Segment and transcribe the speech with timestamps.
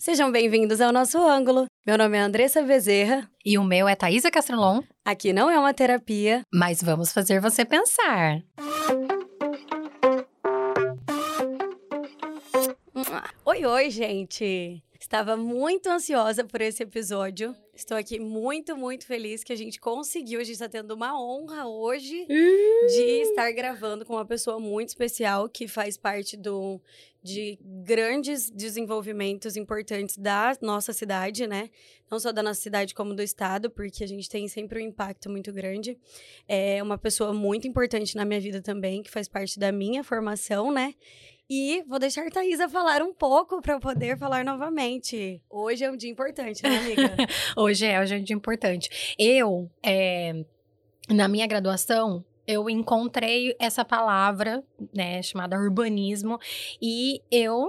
[0.00, 1.66] Sejam bem-vindos ao nosso ângulo.
[1.86, 3.30] Meu nome é Andressa Bezerra.
[3.44, 4.80] E o meu é Thaisa Castrolon.
[5.04, 8.42] Aqui não é uma terapia, mas vamos fazer você pensar.
[13.44, 14.82] Oi, oi, gente!
[14.98, 17.54] Estava muito ansiosa por esse episódio.
[17.80, 20.38] Estou aqui muito, muito feliz que a gente conseguiu.
[20.38, 25.48] A gente está tendo uma honra hoje de estar gravando com uma pessoa muito especial
[25.48, 26.78] que faz parte do,
[27.22, 31.70] de grandes desenvolvimentos importantes da nossa cidade, né?
[32.10, 35.30] Não só da nossa cidade, como do estado, porque a gente tem sempre um impacto
[35.30, 35.98] muito grande.
[36.46, 40.70] É uma pessoa muito importante na minha vida também, que faz parte da minha formação,
[40.70, 40.94] né?
[41.52, 45.42] E vou deixar a Thaisa falar um pouco para eu poder falar novamente.
[45.50, 47.16] Hoje é um dia importante, né, amiga?
[47.58, 49.16] hoje é, hoje é um dia importante.
[49.18, 50.44] Eu, é,
[51.08, 54.62] na minha graduação, eu encontrei essa palavra,
[54.94, 56.38] né, chamada urbanismo,
[56.80, 57.68] e eu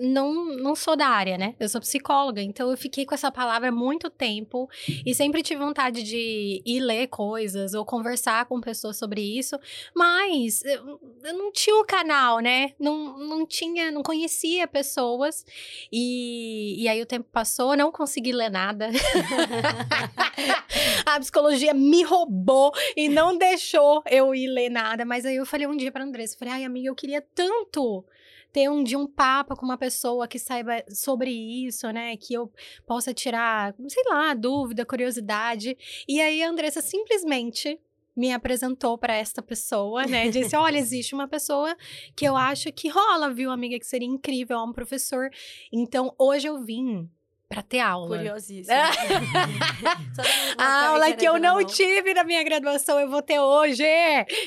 [0.00, 1.54] não, não sou da área, né?
[1.58, 4.68] Eu sou psicóloga, então eu fiquei com essa palavra muito tempo
[5.04, 9.58] e sempre tive vontade de ir ler coisas ou conversar com pessoas sobre isso,
[9.94, 12.72] mas eu, eu não tinha o um canal, né?
[12.78, 15.44] Não, não tinha, não conhecia pessoas
[15.92, 18.90] e, e aí o tempo passou, não consegui ler nada.
[21.04, 25.66] a psicologia me roubou e não deixou eu ir ler nada, mas aí eu falei
[25.66, 28.04] um dia para Andressa, falei, ai amiga, eu queria tanto
[28.52, 32.16] ter um dia um papo com uma pessoa que saiba sobre isso, né?
[32.16, 32.50] Que eu
[32.86, 35.76] possa tirar, sei lá, dúvida, curiosidade.
[36.08, 37.78] E aí a Andressa simplesmente
[38.18, 40.28] me apresentou para esta pessoa, né?
[40.28, 41.76] Disse: Olha, existe uma pessoa
[42.16, 43.78] que eu acho que rola, viu, amiga?
[43.78, 45.30] Que seria incrível, é um professor.
[45.72, 47.08] Então, hoje eu vim
[47.48, 48.16] para ter aula.
[48.16, 48.74] Curiosíssima.
[50.58, 53.84] a aula que eu não tive na minha graduação, eu vou ter hoje.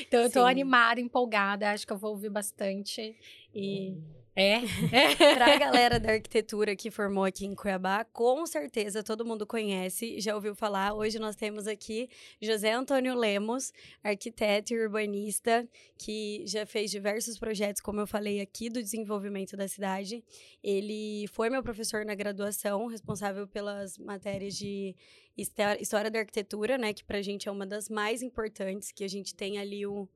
[0.02, 0.50] Então, eu tô Sim.
[0.50, 1.70] animada, empolgada.
[1.70, 3.16] Acho que eu vou ouvir bastante.
[3.54, 3.96] E.
[4.34, 4.60] É.
[5.36, 10.18] Para a galera da arquitetura que formou aqui em Cuiabá, com certeza todo mundo conhece,
[10.20, 10.94] já ouviu falar.
[10.94, 12.08] Hoje nós temos aqui
[12.40, 15.68] José Antônio Lemos, arquiteto e urbanista,
[15.98, 20.24] que já fez diversos projetos, como eu falei aqui, do desenvolvimento da cidade.
[20.64, 24.96] Ele foi meu professor na graduação, responsável pelas matérias de
[25.36, 29.08] história da arquitetura, né, que para a gente é uma das mais importantes, que a
[29.08, 30.08] gente tem ali o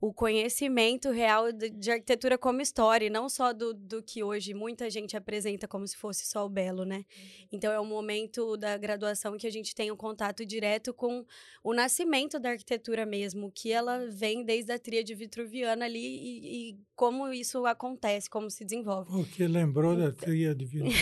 [0.00, 4.54] o conhecimento real de, de, arquitetura como história, e não só do, do que hoje
[4.54, 6.98] muita gente apresenta como se fosse só o belo, né?
[6.98, 7.48] Uhum.
[7.50, 11.26] Então é um momento da graduação que a gente tem um contato direto com
[11.64, 16.78] o nascimento da arquitetura mesmo, que ela vem desde a tríade vitruviana ali e, e
[16.94, 19.10] como isso acontece, como se desenvolve.
[19.12, 20.94] O que lembrou da tríade vitruviana.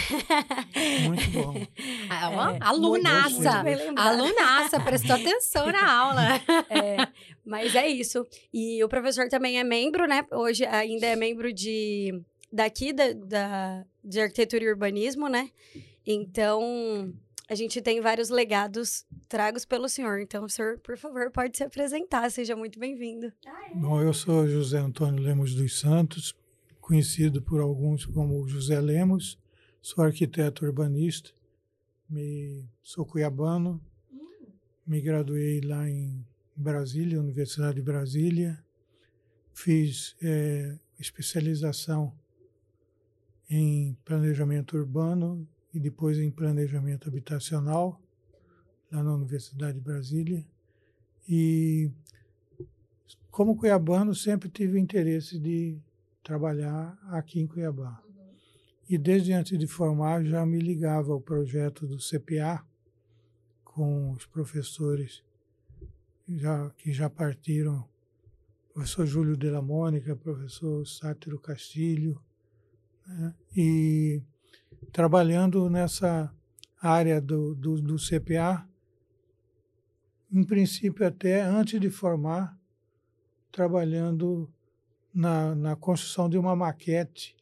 [1.07, 1.55] muito bom.
[2.07, 3.56] É, alunaça,
[3.97, 6.23] alunaça, prestou atenção na aula.
[6.69, 7.09] É,
[7.45, 8.27] mas é isso.
[8.53, 10.27] E o professor também é membro, né?
[10.33, 12.21] Hoje ainda é membro de
[12.53, 15.51] daqui da, da de arquitetura e urbanismo, né?
[16.07, 17.13] Então,
[17.49, 20.21] a gente tem vários legados tragos pelo senhor.
[20.21, 22.31] Então, o senhor, por favor, pode se apresentar.
[22.31, 23.33] Seja muito bem-vindo.
[23.75, 26.35] Bom, eu sou José Antônio Lemos dos Santos,
[26.81, 29.39] conhecido por alguns como José Lemos.
[29.81, 31.31] Sou arquiteto urbanista,
[32.09, 33.81] me, sou cuiabano,
[34.87, 36.25] me graduei lá em
[36.55, 38.63] Brasília, Universidade de Brasília,
[39.53, 42.13] fiz é, especialização
[43.49, 48.01] em planejamento urbano e depois em planejamento habitacional,
[48.91, 50.45] lá na Universidade de Brasília.
[51.29, 51.91] E,
[53.31, 55.79] como cuiabano, sempre tive interesse de
[56.23, 58.03] trabalhar aqui em Cuiabá.
[58.89, 62.65] E desde antes de formar, já me ligava ao projeto do CPA,
[63.65, 65.25] com os professores
[66.29, 67.85] já, que já partiram
[68.73, 72.21] professor Júlio de la Mônica, professor Sátiro Castilho,
[73.07, 73.35] né?
[73.57, 74.23] e
[74.93, 76.33] trabalhando nessa
[76.81, 78.69] área do, do, do, CPA,
[80.31, 82.57] em princípio até antes de formar,
[83.51, 84.49] trabalhando
[85.13, 87.35] na, na construção de uma maquete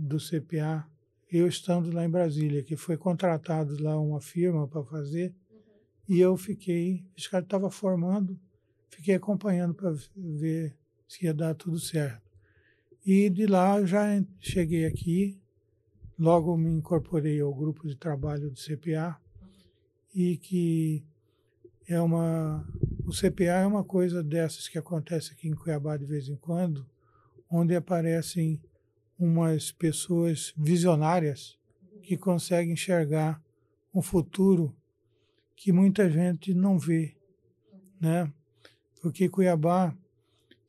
[0.00, 0.86] do CPA,
[1.30, 5.34] eu estando lá em Brasília, que foi contratado lá uma firma para fazer,
[6.08, 8.38] e eu fiquei, esse cara estava formando,
[8.88, 10.74] fiquei acompanhando para ver
[11.06, 12.22] se ia dar tudo certo.
[13.04, 14.04] E de lá já
[14.40, 15.40] cheguei aqui,
[16.18, 19.16] logo me incorporei ao grupo de trabalho do CPA
[20.14, 21.04] e que
[21.86, 22.66] é uma
[23.06, 26.86] o CPA é uma coisa dessas que acontece aqui em Cuiabá de vez em quando,
[27.50, 28.60] onde aparecem
[29.20, 31.58] umas pessoas visionárias
[32.02, 33.40] que conseguem enxergar
[33.94, 34.74] um futuro
[35.54, 37.14] que muita gente não vê,
[38.00, 38.32] né?
[39.02, 39.94] porque Cuiabá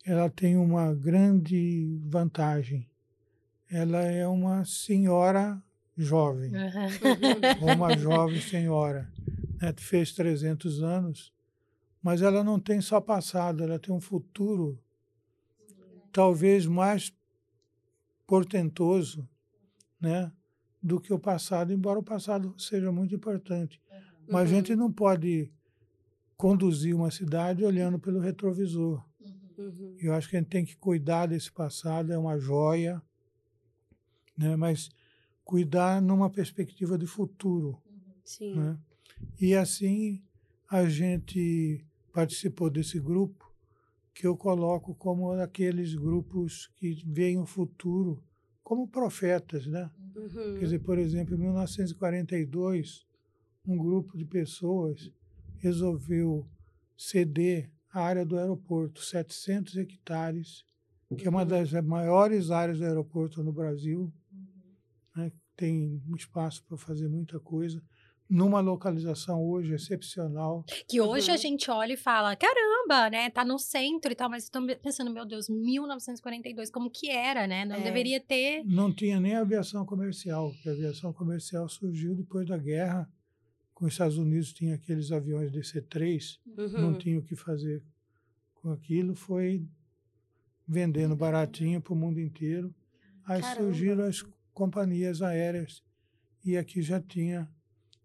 [0.04, 2.90] ela tem uma grande vantagem.
[3.70, 5.62] Ela é uma senhora
[5.96, 7.74] jovem, Uhum.
[7.76, 9.10] uma jovem senhora.
[9.62, 9.74] Né?
[9.78, 11.32] Fez 300 anos,
[12.02, 14.78] mas ela não tem só passado, ela tem um futuro
[16.12, 17.14] talvez mais
[18.32, 19.28] portentoso
[20.00, 20.32] né?
[20.82, 23.82] do que o passado, embora o passado seja muito importante.
[24.26, 25.52] Mas a gente não pode
[26.38, 29.06] conduzir uma cidade olhando pelo retrovisor.
[29.58, 29.98] Uhum.
[30.00, 33.02] Eu acho que a gente tem que cuidar desse passado, é uma joia,
[34.38, 34.56] né?
[34.56, 34.90] mas
[35.44, 37.84] cuidar numa perspectiva de futuro.
[38.24, 38.56] Sim.
[38.56, 38.80] Né?
[39.42, 40.24] E assim
[40.70, 43.51] a gente participou desse grupo
[44.22, 48.24] que eu coloco como aqueles grupos que veem o futuro
[48.62, 49.90] como profetas, né?
[50.16, 50.60] Uhum.
[50.60, 53.04] Quer dizer, por exemplo, em 1942,
[53.66, 55.12] um grupo de pessoas
[55.58, 56.48] resolveu
[56.96, 60.66] ceder a área do aeroporto, 700 hectares,
[61.18, 64.14] que é uma das maiores áreas do aeroporto no Brasil,
[65.16, 65.32] né?
[65.56, 67.82] tem espaço para fazer muita coisa,
[68.32, 70.64] numa localização hoje excepcional.
[70.88, 71.38] Que hoje a Uhum.
[71.40, 73.30] gente olha e fala, caramba, né?
[73.30, 77.66] Tá no centro e tal, mas tô pensando, meu Deus, 1942, como que era, né?
[77.66, 77.84] Não É.
[77.84, 78.64] deveria ter.
[78.64, 83.12] Não tinha nem aviação comercial, porque a aviação comercial surgiu depois da guerra.
[83.74, 86.40] Com os Estados Unidos tinha aqueles aviões DC-3,
[86.72, 86.94] não Uhum.
[86.98, 87.84] tinha o que fazer
[88.56, 89.68] com aquilo, foi
[90.68, 92.74] vendendo baratinho para o mundo inteiro.
[93.26, 93.62] Aí Caramba.
[93.66, 94.24] surgiram as
[94.54, 95.84] companhias aéreas
[96.46, 97.50] e aqui já tinha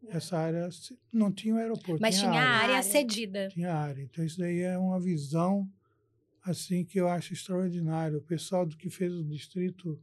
[0.09, 0.69] essa área,
[1.13, 2.83] não tinha o aeroporto, Mas tinha a área, área Área.
[2.83, 3.49] cedida.
[3.49, 4.03] tinha área.
[4.03, 5.69] Então isso daí é uma visão
[6.43, 8.19] assim que eu acho extraordinário.
[8.19, 10.01] O pessoal do que fez o distrito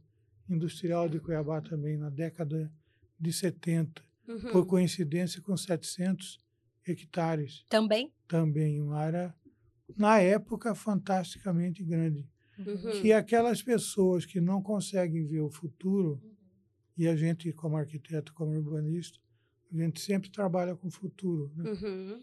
[0.48, 2.70] industrial de Cuiabá também na década
[3.18, 4.52] de 70, Uhum.
[4.52, 6.38] por coincidência com 700
[6.86, 8.10] hectares Também?
[8.26, 9.34] também, uma área,
[9.96, 12.26] na época, fantasticamente grande.
[12.58, 13.02] Uhum.
[13.02, 16.22] Que aquelas pessoas que não conseguem ver o futuro,
[16.96, 19.18] e a gente, como arquiteto, como urbanista,
[19.74, 21.52] a gente sempre trabalha com o futuro.
[21.56, 21.70] Né?
[21.70, 22.22] Uhum.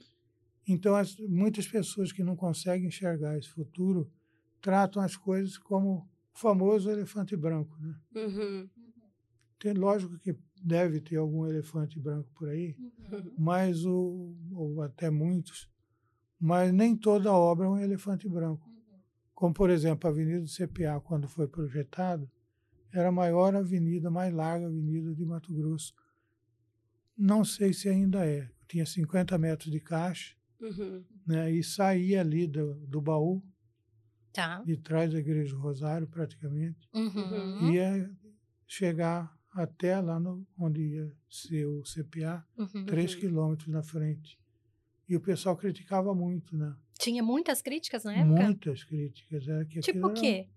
[0.67, 4.11] Então, as, muitas pessoas que não conseguem enxergar esse futuro
[4.61, 7.75] tratam as coisas como o famoso elefante branco.
[7.79, 7.95] Né?
[8.15, 8.69] Uhum.
[9.59, 12.75] Tem, lógico que deve ter algum elefante branco por aí,
[13.37, 15.69] mas o, ou até muitos,
[16.39, 18.69] mas nem toda obra é um elefante branco.
[19.33, 22.29] Como, por exemplo, a Avenida do CPA, quando foi projetada,
[22.93, 25.93] era a maior avenida, mais larga avenida de Mato Grosso.
[27.23, 28.49] Não sei se ainda é.
[28.67, 31.03] Tinha 50 metros de caixa, Uhum.
[31.27, 33.43] né, e saía ali do, do baú,
[34.33, 34.61] Tá.
[34.63, 37.71] de trás da Igreja do Rosário, praticamente, Uhum.
[37.71, 38.09] ia
[38.67, 42.85] chegar até lá no, onde ia ser o CPA, Uhum.
[42.85, 43.19] três Uhum.
[43.19, 44.39] quilômetros na frente.
[45.09, 46.73] E o pessoal criticava muito, né?
[46.97, 48.43] Tinha muitas críticas na época?
[48.43, 49.47] Muitas críticas.
[49.47, 50.47] Era que Tipo o quê?
[50.47, 50.49] Era,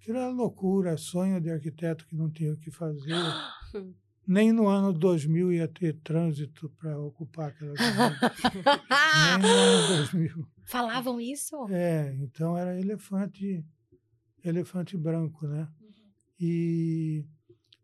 [0.00, 3.10] aquilo era loucura, sonho de arquiteto que não tinha o que fazer.
[4.28, 7.72] Nem no ano 2000 ia ter trânsito para ocupar aquela.
[9.16, 10.48] Nem no ano 2000.
[10.66, 11.56] Falavam isso?
[11.70, 13.64] É, então era elefante,
[14.44, 15.66] elefante branco, né?
[16.38, 17.24] E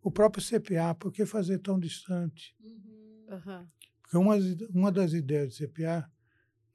[0.03, 2.55] o próprio CPA, por que fazer tão distante?
[2.61, 3.67] Uhum.
[4.03, 4.37] Porque uma,
[4.69, 6.07] uma das ideias do CPA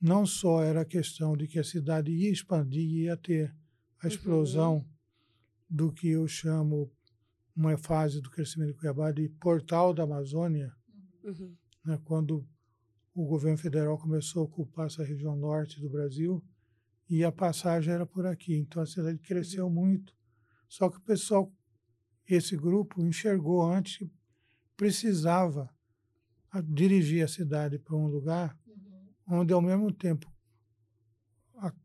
[0.02, 3.56] não só era a questão de que a cidade ia expandir, ia ter
[4.02, 4.84] a explosão
[5.70, 6.92] do que eu chamo
[7.60, 10.74] uma fase do crescimento de Cuiabá de portal da Amazônia,
[11.24, 11.54] Uhum.
[11.84, 12.48] né, quando
[13.14, 16.42] o governo federal começou a ocupar essa região norte do Brasil
[17.10, 18.56] e a passagem era por aqui.
[18.56, 20.16] Então a cidade cresceu muito.
[20.70, 21.52] Só que o pessoal,
[22.26, 24.10] esse grupo, enxergou antes que
[24.78, 25.70] precisava
[26.52, 28.58] a- dirigir a cidade para um lugar
[29.28, 30.32] onde, ao mesmo tempo,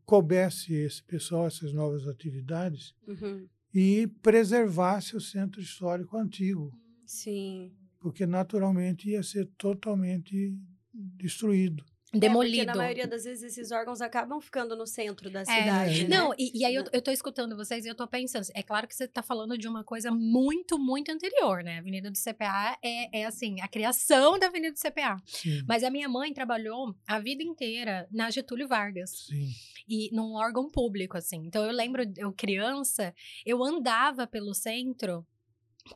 [0.05, 3.47] coubesse esse pessoal, essas novas atividades, Uhum.
[3.75, 6.71] E preservasse o centro histórico antigo
[7.05, 7.73] Sim.
[7.99, 10.57] porque naturalmente ia ser totalmente
[10.93, 11.83] destruído.
[12.15, 12.57] É, Demolido.
[12.57, 16.17] porque na maioria das vezes esses órgãos acabam ficando no centro da É, cidade, né?
[16.17, 18.87] Não, e, e aí eu, eu tô escutando vocês e eu tô pensando, é claro
[18.87, 21.75] que você tá falando de uma coisa muito, muito anterior, né?
[21.77, 25.17] A Avenida do CPA é, é assim, a criação da Avenida do CPA.
[25.25, 29.11] Sim, Mas a minha mãe trabalhou a vida inteira na Getúlio Vargas.
[29.27, 29.49] sim.
[29.87, 31.43] e num órgão público, assim.
[31.45, 33.13] Então eu lembro, eu criança,
[33.45, 35.25] eu andava pelo centro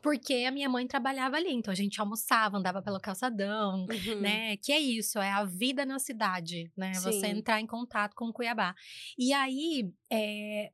[0.02, 1.52] porque a minha mãe trabalhava ali.
[1.52, 4.20] Então a gente almoçava, andava pelo calçadão, Uhum.
[4.20, 4.56] né?
[4.58, 6.92] Que é isso, é a vida na cidade, né?
[6.94, 7.26] Você Sim.
[7.38, 8.74] entrar em contato com Cuiabá.
[9.18, 10.70] E aí, é,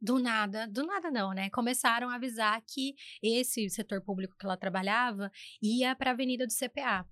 [0.00, 1.48] do nada, do nada não, né?
[1.50, 5.30] Começaram a avisar que esse setor público que ela trabalhava
[5.62, 7.06] ia para a Avenida do CPA.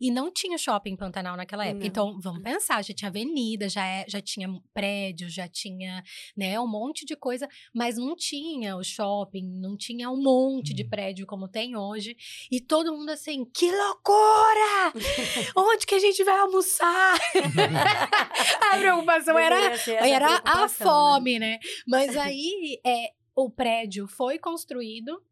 [0.00, 1.80] E não tinha shopping Pantanal naquela época.
[1.80, 1.86] Não.
[1.86, 6.02] Então, vamos pensar, já tinha avenida, já, é- já tinha prédio, já tinha,
[6.36, 10.82] né, um monte de coisa, mas não tinha o shopping, não tinha um monte de
[10.82, 10.88] Uhum.
[10.90, 12.16] prédio como tem hoje.
[12.50, 14.92] E todo mundo assim, que loucura!
[15.56, 17.18] Onde que a gente vai almoçar?
[18.72, 19.56] a preocupação era
[19.86, 21.14] era a preocupação, né?
[21.14, 21.58] fome, né?
[21.86, 25.22] Mas aí é, o prédio foi construído.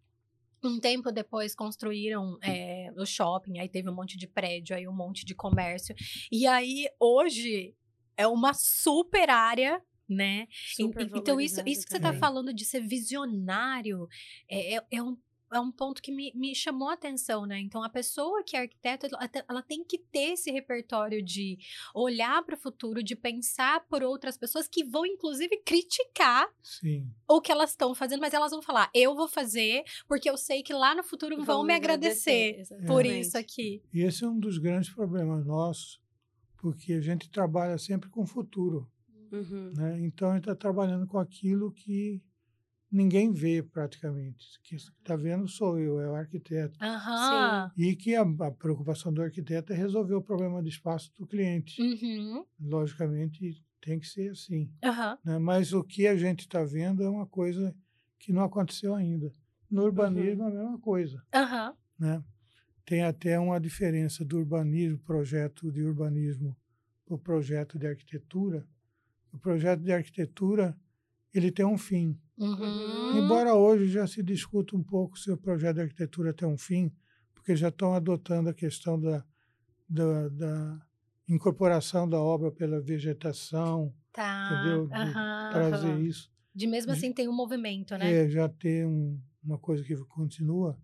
[0.63, 4.95] Um tempo depois construíram é, o shopping, aí teve um monte de prédio, aí um
[4.95, 5.95] monte de comércio.
[6.33, 7.75] E aí, hoje,
[8.17, 10.47] é uma super área, né?
[11.19, 14.09] Então, isso, isso que você está falando de ser visionário
[14.49, 15.17] é, é, é um,
[15.53, 17.59] é um ponto que me, me chamou a atenção, né?
[17.59, 21.59] Então, a pessoa que é arquiteta, ela, te- ela tem que ter esse repertório de
[21.95, 27.11] olhar para o futuro, de pensar por outras pessoas que vão, inclusive, criticar Sim.
[27.29, 30.63] o que elas estão fazendo, mas elas vão falar, eu vou fazer, porque eu sei
[30.63, 33.21] que lá no futuro vão, me agradecer por exatamente.
[33.21, 33.83] isso aqui.
[33.93, 36.01] E esse é um dos grandes problemas nossos,
[36.57, 38.91] porque a gente trabalha sempre com o futuro.
[39.31, 39.73] Uhum.
[39.77, 40.01] Né?
[40.01, 42.23] Então, a gente está trabalhando com aquilo que
[42.91, 44.59] ninguém vê praticamente.
[44.63, 46.79] Quem está vendo sou eu, é o arquiteto.
[46.83, 47.71] Aham.
[47.77, 51.81] E que a, a preocupação do arquiteto é resolver o problema de espaço do cliente.
[51.81, 52.45] Uhum.
[52.61, 54.71] Logicamente, tem que ser assim.
[54.83, 55.19] Aham.
[55.25, 55.39] né?
[55.39, 57.75] Mas o que a gente está vendo é uma coisa
[58.19, 59.33] que não aconteceu ainda.
[59.71, 61.23] No urbanismo, a mesma coisa.
[61.99, 62.23] Né?
[62.85, 66.57] Tem até uma diferença do urbanismo, projeto de urbanismo,
[67.05, 68.67] para o projeto de arquitetura.
[69.33, 70.77] O projeto de arquitetura
[71.33, 72.19] ele tem um fim.
[72.39, 73.17] Uhum.
[73.17, 76.93] Embora hoje já se discuta um pouco se o projeto de arquitetura tem um fim,
[77.35, 79.25] porque já estão adotando a questão da,
[79.89, 80.87] da, da
[81.29, 84.49] incorporação da obra pela vegetação, Tá.
[84.51, 84.87] entendeu?
[84.87, 85.51] De Aham.
[85.51, 86.31] trazer isso.
[86.55, 88.13] De mesmo assim tem um movimento, né?
[88.25, 90.79] É, já ter um, uma coisa que continua.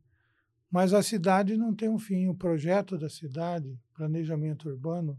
[0.70, 2.28] Mas a cidade não tem um fim.
[2.28, 5.18] O projeto da cidade, planejamento urbano,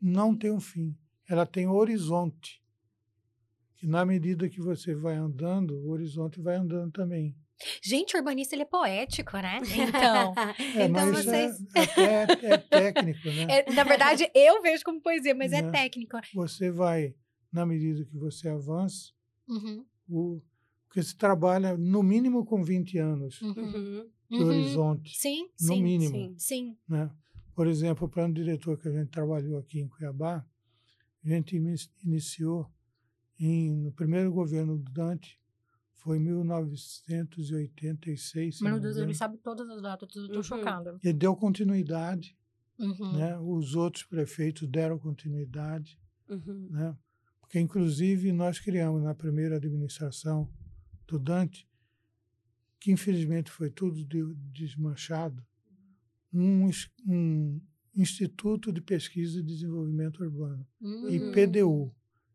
[0.00, 0.96] não tem um fim.
[1.28, 2.62] Ela tem horizonte.
[3.84, 7.36] E na medida que você vai andando, o horizonte vai andando também.
[7.82, 9.60] Gente, o urbanista ele é poético, né?
[10.32, 10.34] Então,
[10.74, 11.64] É, Então é- vocês-
[11.98, 13.46] é, até é técnico, né?
[13.50, 15.70] é, na verdade eu vejo como poesia, mas é Né?
[15.70, 16.16] técnico.
[16.34, 17.14] Você vai,
[17.52, 19.12] na medida que você avança,
[19.46, 19.84] Uhum.
[20.08, 20.40] o,
[20.88, 23.50] porque se trabalha no mínimo com 20 anos Uhum.
[23.54, 24.10] Uhum.
[24.30, 24.46] de Uhum.
[24.48, 25.82] horizonte, Sim, no sim.
[25.82, 26.10] mínimo.
[26.14, 26.34] sim.
[26.38, 26.76] Sim.
[26.88, 27.10] né?
[27.54, 30.42] Por exemplo, o plano diretor que a gente trabalhou aqui em Cuiabá,
[31.22, 32.66] a gente ini- iniciou
[33.46, 35.38] em, no primeiro governo do Dante,
[35.92, 38.56] foi em 1986.
[38.58, 40.42] se não Meu me Deus, ele sabe todas as datas, eu tô Uhum.
[40.42, 40.98] chocada.
[41.02, 42.36] E deu continuidade,
[42.78, 43.12] Uhum.
[43.16, 43.38] né?
[43.38, 45.98] Os outros prefeitos deram continuidade,
[46.28, 46.68] Uhum.
[46.70, 46.96] né?
[47.40, 50.50] Porque inclusive nós criamos na primeira administração
[51.06, 51.68] do Dante,
[52.80, 55.44] que infelizmente foi tudo de- desmanchado,
[56.32, 56.68] um,
[57.06, 57.60] um
[57.96, 61.08] Instituto de Pesquisa e Desenvolvimento Urbano, Uhum.
[61.08, 61.94] IPDU,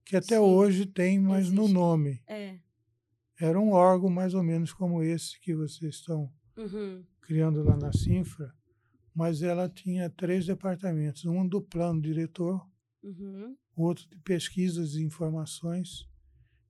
[0.09, 1.73] que até Sim, hoje tem, mas no existe.
[1.75, 2.23] nome.
[2.25, 2.57] É.
[3.39, 7.05] Era um órgão mais ou menos como esse que vocês estão Uhum.
[7.21, 8.51] criando lá na Cinfra,
[9.13, 12.67] mas ela tinha três departamentos, um do plano diretor,
[13.03, 13.55] Uhum.
[13.75, 16.09] outro de pesquisas e informações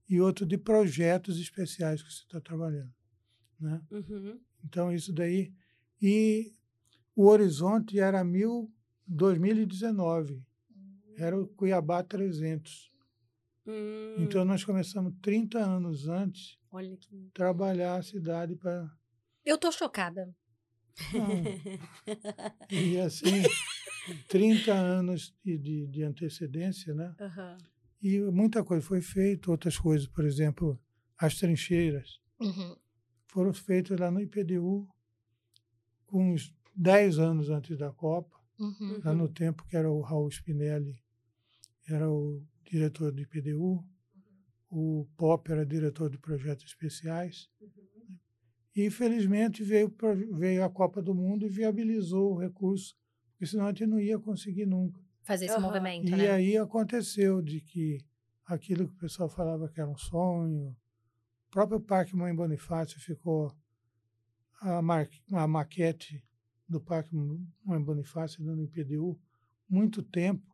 [0.10, 2.94] e outro de projetos especiais que você está trabalhando,
[3.58, 3.82] né?
[3.90, 4.38] Uhum.
[4.66, 5.54] Então isso daí
[6.02, 6.52] e
[7.16, 8.70] o horizonte era mil
[9.08, 10.44] 2019,
[11.18, 12.89] era o Cuiabá 300.
[13.68, 14.16] Hum.
[14.24, 17.30] Então nós começamos 30 anos antes Olha que.
[17.34, 18.90] trabalhar a cidade para
[19.46, 20.34] Eu tô chocada.
[22.70, 23.42] e assim
[24.28, 27.16] 30 anos de, de, de antecedência, né?
[27.20, 27.58] Aham.
[28.02, 30.80] E muita coisa foi feita, outras coisas, por exemplo,
[31.18, 32.76] as trincheiras Uhum.
[33.28, 34.88] foram feitas lá no IPDU
[36.12, 39.00] uns 10 anos antes da Copa, Uhum.
[39.04, 40.98] lá no tempo que era o Raul Spinelli,
[41.94, 43.84] era o diretor do IPDU,
[44.70, 47.50] o Pop era diretor de projetos especiais.
[48.76, 52.96] E, infelizmente, veio, o pro- veio a Copa do Mundo e viabilizou o recurso,
[53.32, 55.02] porque senão a gente não ia conseguir nunca.
[55.24, 55.68] Fazer esse Aham.
[55.68, 56.30] movimento, E né?
[56.32, 58.00] aí aconteceu de que
[58.46, 63.52] aquilo que o pessoal falava que era um sonho, o próprio Parque Mãe Bonifácio ficou
[64.62, 66.24] a, mar, a maquete
[66.68, 67.16] do Parque
[67.66, 69.20] Mãe Bonifácio no IPDU
[69.68, 70.49] muito tempo.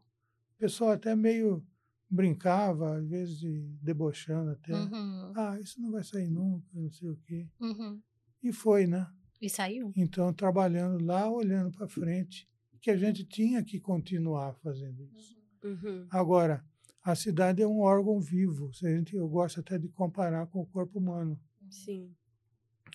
[0.56, 1.66] O pessoal até meio
[2.10, 3.42] brincava, às vezes
[3.82, 4.74] debochando até.
[4.74, 5.34] Uhum.
[5.36, 7.48] Ah, isso não vai sair nunca, não sei o quê.
[7.60, 8.02] Uhum.
[8.42, 9.08] E foi, né?
[9.42, 9.92] E saiu?
[9.96, 12.48] Então, trabalhando lá, olhando para frente,
[12.82, 15.36] que a gente tinha que continuar fazendo isso.
[15.64, 16.08] Uhum.
[16.10, 16.64] Agora,
[17.04, 18.70] a cidade é um órgão vivo.
[18.70, 21.40] A gente, eu gosto até de comparar com o corpo humano.
[21.70, 22.16] Sim.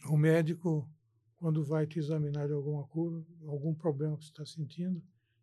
[0.09, 0.89] O médico,
[1.37, 5.03] quando vai te examinar de alguma coisa, algum problema que você está sentindo,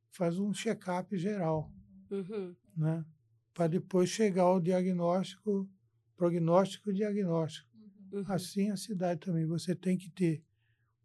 [0.10, 1.72] faz um check-up geral,
[2.12, 2.56] Uhum.
[2.76, 3.06] né?
[3.54, 5.70] Para depois chegar ao diagnóstico,
[6.16, 7.68] prognóstico e diagnóstico.
[8.12, 8.24] Uhum.
[8.28, 9.46] Assim a cidade também.
[9.46, 10.44] Você tem que ter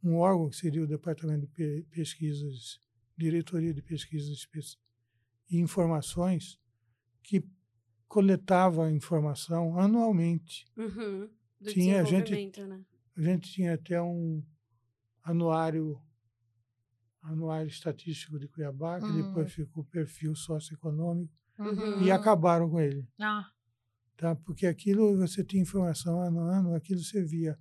[0.02, 2.78] um órgão que seria o Departamento de Pe- Pesquisas,
[3.16, 4.46] Diretoria de Pesquisas
[5.50, 6.58] e Informações,
[7.22, 7.44] que
[8.08, 10.66] coletava informação anualmente.
[10.76, 11.28] Uhum.
[11.60, 12.84] Do Tinha gente- desenvolvimento, né?
[13.16, 14.42] A gente tinha até um
[15.22, 16.00] anuário
[17.22, 19.14] anuário estatístico de Cuiabá, que Hum.
[19.22, 22.02] depois ficou perfil socioeconômico, Uhum.
[22.02, 23.06] e acabaram com ele.
[23.20, 23.44] Ah,
[24.16, 24.34] Tá?
[24.36, 27.58] Porque aquilo você tinha informação ano a ano, aquilo servia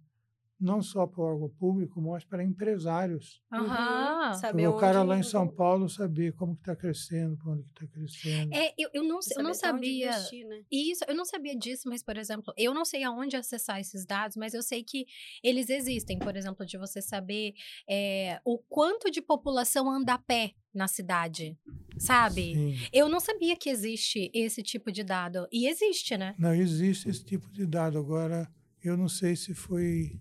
[0.61, 3.41] não só para o órgão público, mas para empresários.
[3.51, 4.27] aham.
[4.27, 4.33] Uhum.
[4.35, 7.87] Saber o cara onde- lá em São Paulo saber como está crescendo, para onde está
[7.87, 8.53] crescendo.
[8.53, 10.09] É, eu, eu não, eu não sabia.
[10.09, 10.61] investir, né?
[10.71, 14.37] Isso, eu não sabia disso, mas, por exemplo, eu não sei aonde acessar esses dados,
[14.37, 15.05] mas eu sei que
[15.43, 16.19] eles existem.
[16.19, 17.53] Por exemplo, de você saber
[17.89, 21.57] é, o quanto de população anda a pé na cidade,
[21.97, 22.53] sabe?
[22.53, 22.75] Sim.
[22.93, 25.47] Eu não sabia que existe esse tipo de dado.
[25.51, 26.35] E existe, né?
[26.37, 27.97] Não existe esse tipo de dado.
[27.97, 28.47] Agora,
[28.83, 30.17] eu não sei se foi.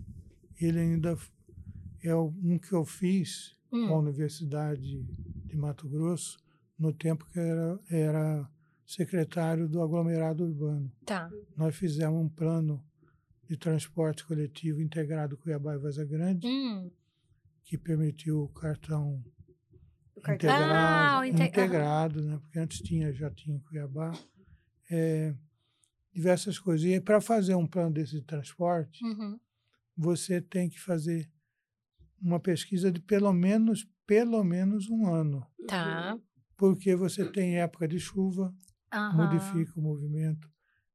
[0.60, 1.16] Ele ainda
[2.02, 3.86] é um que eu fiz Hum.
[3.88, 5.02] com a Universidade
[5.46, 6.38] de Mato Grosso,
[6.78, 8.50] no tempo que era, era
[8.84, 10.90] secretário do aglomerado urbano.
[11.06, 11.30] Tá.
[11.56, 12.84] Nós fizemos um plano
[13.48, 16.90] de transporte coletivo integrado Cuiabá e Vaza Grande, Hum.
[17.64, 19.22] que permitiu o cartão
[20.16, 20.50] O cartão.
[20.50, 22.38] Ah, integrado, inte- integrado né?
[22.42, 24.12] porque antes tinha, já tinha em Cuiabá.
[24.90, 25.32] É,
[26.12, 26.84] diversas coisas.
[26.86, 29.38] E para fazer um plano desse de transporte, Uhum.
[29.96, 31.30] Você tem que fazer
[32.20, 35.46] uma pesquisa de pelo menos, pelo menos um ano.
[35.66, 36.18] Tá.
[36.56, 38.54] Porque você tem época de chuva,
[38.92, 39.16] Aham.
[39.16, 40.50] modifica o movimento,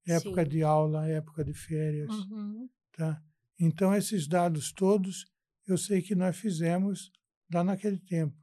[0.07, 0.49] época Sim.
[0.49, 2.13] de aula, época de férias.
[2.13, 2.69] Uhum.
[2.91, 3.21] Tá?
[3.59, 5.25] Então, esses dados todos,
[5.67, 7.11] eu sei que nós fizemos
[7.53, 8.35] lá naquele tempo.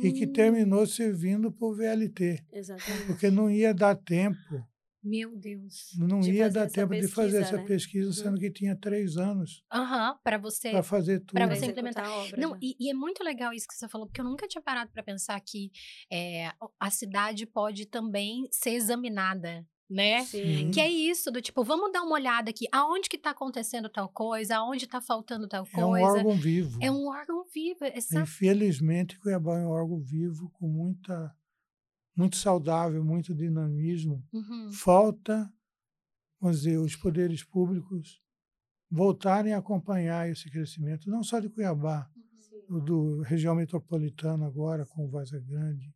[0.00, 0.32] E que Hum.
[0.32, 3.06] terminou servindo para o VLT, Exatamente.
[3.06, 4.66] porque não ia dar tempo,
[5.02, 5.90] Meu Deus.
[5.98, 7.64] não De ia dar essa tempo de fazer pesquisa, essa né?
[7.66, 8.12] pesquisa, Uhum.
[8.14, 10.70] sendo que tinha três anos Aham, para você.
[10.70, 11.32] para fazer tudo.
[11.32, 12.06] Pra você implementar.
[12.06, 12.58] a obra Não, já.
[12.62, 15.02] e, e é muito legal isso que você falou, porque eu nunca tinha parado para
[15.02, 15.70] pensar que
[16.10, 20.20] é, a cidade pode também ser examinada, né?
[20.24, 20.70] Sim.
[20.70, 24.08] Que é isso, do tipo, vamos dar uma olhada aqui, aonde que tá acontecendo tal
[24.08, 26.06] coisa, aonde tá faltando tal É um coisa.
[26.06, 26.78] órgão vivo.
[26.80, 28.22] É um órgão vivo, exato.
[28.22, 31.34] Infelizmente, Cuiabá é um órgão vivo com muita,
[32.16, 34.24] muito saudável, muito dinamismo.
[34.32, 34.72] Uhum.
[34.72, 35.52] Falta,
[36.40, 38.20] vamos dizer, os poderes públicos
[38.90, 42.10] voltarem a acompanhar esse crescimento, não só de Cuiabá,
[42.68, 45.90] o do região metropolitana agora, com Vaza Grande,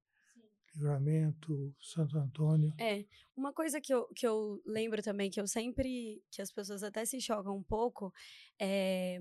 [0.75, 2.73] Livramento, Santo Antônio.
[2.79, 3.05] É,
[3.37, 7.05] uma coisa que eu, que eu lembro também, que eu sempre, que as pessoas até
[7.05, 8.13] se chocam um pouco,
[8.59, 9.21] é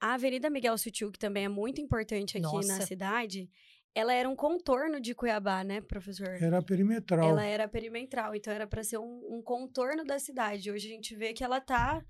[0.00, 2.86] a Avenida Miguel Sutil, que também é muito importante aqui na Nossa.
[2.86, 3.50] cidade,
[3.98, 6.28] ela era um contorno de Cuiabá, né, professor?
[6.40, 7.28] Era perimetral.
[7.28, 10.70] Ela era perimetral, então era para ser um, um contorno da cidade.
[10.70, 12.02] Hoje a gente vê que ela tá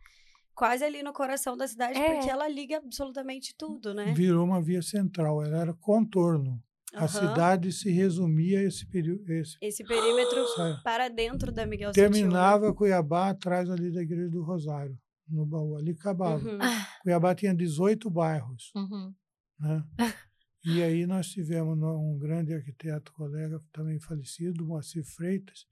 [0.54, 2.14] quase ali no coração da cidade, É.
[2.14, 4.12] porque ela liga absolutamente tudo, né?
[4.14, 6.62] Virou uma via central, ela era contorno.
[6.94, 7.08] A Aham.
[7.08, 9.30] cidade se resumia a esse período.
[9.30, 10.82] Esse, Esse perímetro sabe?
[10.82, 11.92] para dentro da Miguel?
[11.92, 14.98] Terminava Cuiabá atrás ali da Igreja do Rosário,
[15.28, 15.76] no baú.
[15.76, 16.42] Ali acabava.
[16.48, 16.58] Uhum.
[17.02, 18.72] Cuiabá tinha 18 bairros.
[18.74, 19.14] Uhum.
[19.60, 19.84] Né?
[20.70, 25.66] E aí nós tivemos um grande arquiteto, colega, também falecido, Moacir Freitas,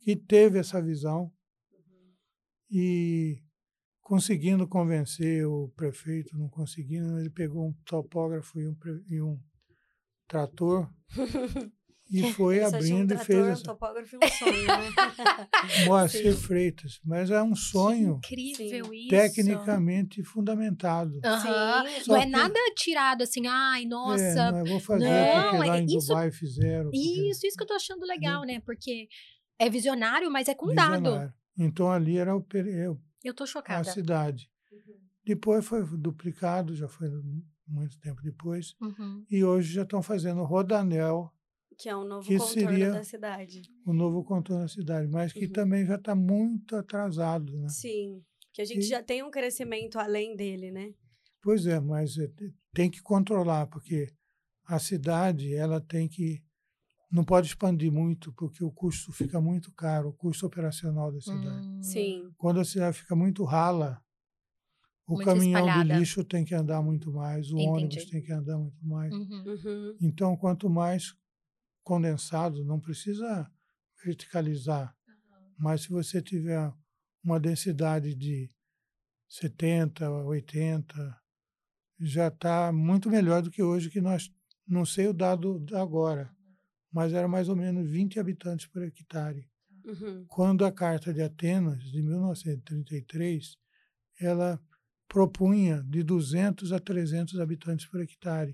[0.00, 1.30] que teve essa visão
[2.70, 3.42] e
[4.00, 8.76] conseguindo convencer o prefeito, não conseguindo, ele pegou um topógrafo e um,
[9.10, 9.38] e um
[10.26, 10.90] trator
[12.10, 13.62] e foi tinha um abrindo e fez um essa.
[13.62, 14.90] topógrafo e um sonho, né?
[15.86, 16.40] Moacir Sim.
[16.40, 19.08] Freitas, mas é um sonho Incrível isso.
[19.10, 21.12] tecnicamente fundamentado.
[21.14, 22.08] Sim.
[22.08, 24.52] Não é que- nada tirado assim, ai, É, nossa.
[24.52, 26.84] não, eu vou fazer Não, porque lá é em isso- Dubai fizeram.
[26.90, 28.60] porque- Isso, isso que eu tô achando legal, né?
[28.60, 29.08] Porque
[29.58, 30.92] é visionário, mas é com dado.
[31.02, 31.34] Visionário.
[31.58, 32.86] Então ali era o, é
[33.24, 33.84] Eu tô a chocada.
[33.90, 34.48] cidade.
[35.24, 37.08] Depois foi duplicado, já foi
[37.66, 38.74] muito tempo depois.
[38.80, 39.24] Uhum.
[39.30, 41.30] E hoje já estão fazendo o Rodanel,
[41.78, 43.62] Que é um novo Que contorno seria- da cidade.
[43.86, 45.52] o novo contorno da cidade, mas que Uhum.
[45.52, 47.56] também já está muito atrasado.
[47.56, 47.68] Né?
[47.68, 48.20] Sim.
[48.52, 50.92] Que a gente E- já tem um crescimento além dele, né?
[51.40, 54.08] Pois é, mas te- tem que controlar, porque
[54.66, 56.42] a cidade ela tem que.
[57.10, 61.66] Não pode expandir muito, porque o custo fica muito caro, o custo operacional da cidade.
[61.66, 61.82] Hum.
[61.82, 62.30] Sim.
[62.36, 64.02] Quando a cidade fica muito rala,
[65.06, 65.94] o Muito caminhão espalhada.
[65.94, 68.10] de lixo tem que andar muito mais, o ônibus Entendi.
[68.10, 69.10] tem que andar muito mais.
[69.14, 69.44] Uhum.
[69.46, 69.96] Uhum.
[70.02, 71.14] Então, quanto mais
[71.88, 73.50] condensado, não precisa
[74.04, 74.94] verticalizar,
[75.58, 76.70] mas se você tiver
[77.24, 78.50] uma densidade de
[79.26, 81.18] 70, 80,
[81.98, 84.30] já está muito melhor do que hoje, que nós,
[84.66, 86.30] não sei o dado agora,
[86.92, 89.48] mas era mais ou menos 20 habitantes por hectare.
[89.86, 90.26] Uhum.
[90.28, 93.56] Quando a Carta de Atenas, de 1933,
[94.20, 94.60] ela
[95.08, 98.52] propunha de 200 a 300 habitantes por hectare.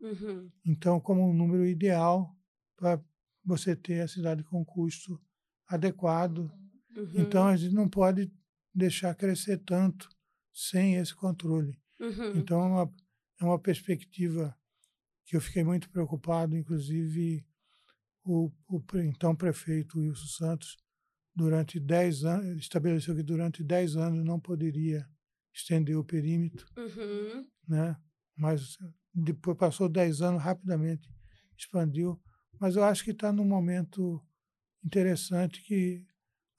[0.00, 0.48] Uhum.
[0.64, 2.37] Então, como um número ideal
[2.78, 3.02] para
[3.44, 5.20] você ter a cidade com custo
[5.66, 6.50] adequado.
[6.96, 7.12] Uhum.
[7.16, 8.32] Então, a gente não pode
[8.74, 10.08] deixar crescer tanto
[10.52, 11.78] sem esse controle.
[12.00, 12.38] Uhum.
[12.38, 12.94] Então, é uma,
[13.40, 14.56] é uma perspectiva
[15.26, 17.44] que eu fiquei muito preocupado, inclusive
[18.24, 20.76] o, o então prefeito Wilson Santos,
[21.34, 25.06] durante 10 anos, estabeleceu que durante 10 anos não poderia
[25.52, 27.46] estender o perímetro, Uhum.
[27.68, 27.96] né?
[28.36, 28.76] mas
[29.12, 31.10] depois passou 10 anos, rapidamente
[31.56, 32.20] expandiu.
[32.60, 34.22] Mas eu acho que está num momento
[34.84, 36.04] interessante que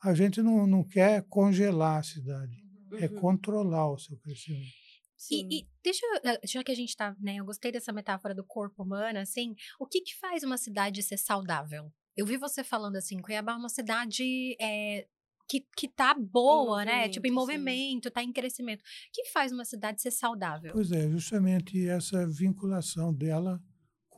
[0.01, 2.57] a gente não, não quer congelar a cidade,
[2.93, 3.19] é Uhum.
[3.19, 4.73] controlar o seu crescimento.
[5.17, 5.47] Sim.
[5.51, 8.43] E, e deixa, eh, já que a gente tá, né, eu gostei dessa metáfora do
[8.43, 11.91] corpo humano, assim, o que que faz uma cidade ser saudável?
[12.15, 15.07] Eu vi você falando assim, Cuiabá é uma cidade é,
[15.47, 17.09] que, que tá boa, né?
[17.09, 17.63] Tipo, em movimento, sim.
[17.63, 18.81] movimento, tá em crescimento.
[18.81, 20.71] O que faz uma cidade ser saudável?
[20.71, 23.61] Pois é, justamente essa vinculação dela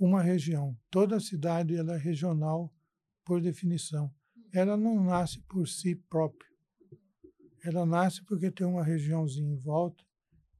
[0.06, 0.76] uma região.
[0.90, 2.74] Toda cidade ela é regional
[3.24, 4.12] por definição.
[4.52, 6.50] Ela não nasce por si própria.
[7.64, 10.04] Ela nasce porque tem uma regiãozinha em volta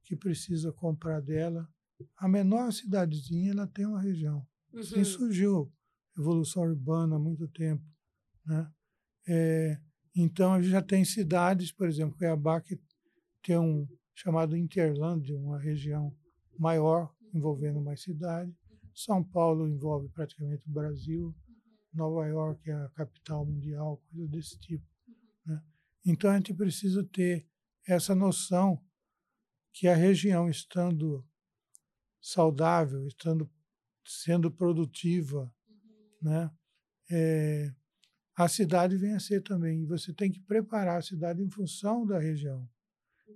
[0.04, 1.68] que precisa comprar dela.
[2.16, 4.46] A menor cidadezinha ela tem uma região.
[4.74, 5.04] Assim Uhum.
[5.04, 5.72] surgiu
[6.16, 7.84] evolução urbana há muito tempo.
[8.46, 8.70] Né?
[9.26, 9.80] É,
[10.14, 12.78] então, a gente já tem cidades, por exemplo, Cuiabá, que
[13.42, 16.14] tem um chamado Interlândia, uma região
[16.58, 18.54] maior, envolvendo mais cidades.
[18.94, 21.34] São Paulo envolve praticamente o Brasil.
[21.92, 24.84] Nova York é a capital mundial, coisa desse tipo.
[25.44, 25.62] Né?
[26.06, 27.46] Então, a gente precisa ter
[27.86, 28.82] essa noção
[29.72, 31.26] que a região, estando
[32.20, 33.50] saudável, estando
[34.04, 35.52] sendo produtiva,
[36.20, 36.50] né?
[37.10, 37.74] É,
[38.34, 39.82] a cidade vem a ser também.
[39.82, 42.68] E você tem que preparar a cidade em função da região.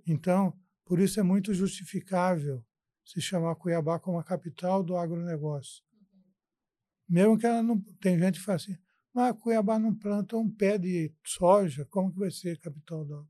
[0.05, 2.65] Então, por isso é muito justificável
[3.07, 5.81] se chamar Cuiabá como a capital do agronegócio.
[7.07, 7.79] Mesmo que ela não.
[8.01, 8.77] Tem gente que fala assim,
[9.13, 13.27] mas Cuiabá não planta um pé de soja, como que vai ser capital do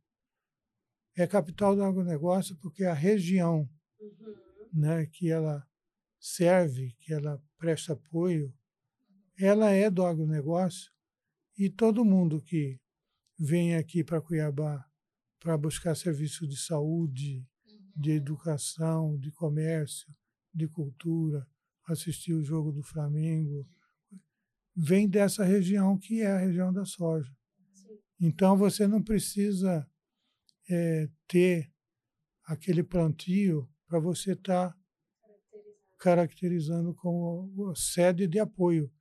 [1.15, 4.69] É capital do agronegócio porque a região Uhum.
[4.73, 5.67] né, que ela
[6.19, 8.53] serve, que ela presta apoio,
[9.39, 10.91] ela é do agronegócio
[11.57, 12.79] e todo mundo que
[13.39, 14.85] vem aqui para Cuiabá
[15.39, 17.47] para buscar serviços de saúde,
[17.97, 20.13] de educação, de comércio,
[20.53, 21.47] de cultura,
[21.87, 23.67] assistir o jogo do Flamengo,
[24.75, 27.35] vem dessa região que é a região da soja.
[28.19, 29.89] Então você não precisa
[30.69, 31.71] eh, ter
[32.45, 34.77] aquele plantio para você estar
[35.97, 38.91] caracterizando como sede de apoio.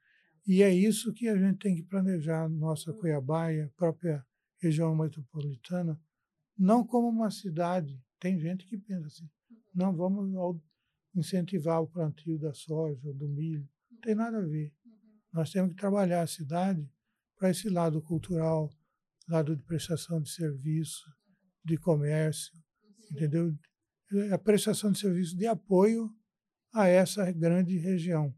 [0.47, 4.25] E é isso que a gente tem que planejar nossa Cuiabá e a própria
[4.61, 6.01] região metropolitana,
[6.57, 8.01] não como uma cidade.
[8.19, 9.29] Tem gente que pensa assim,
[9.75, 10.31] não vamos
[11.15, 13.69] incentivar o plantio da soja ou do milho.
[13.91, 14.73] Não tem nada a ver.
[15.33, 16.89] Nós temos que trabalhar a cidade
[17.37, 18.71] para esse lado cultural,
[19.29, 21.05] lado de prestação de serviço,
[21.65, 22.53] de comércio,
[23.11, 23.55] entendeu?
[24.33, 26.11] A prestação de serviço de apoio
[26.73, 28.35] a essa grande região.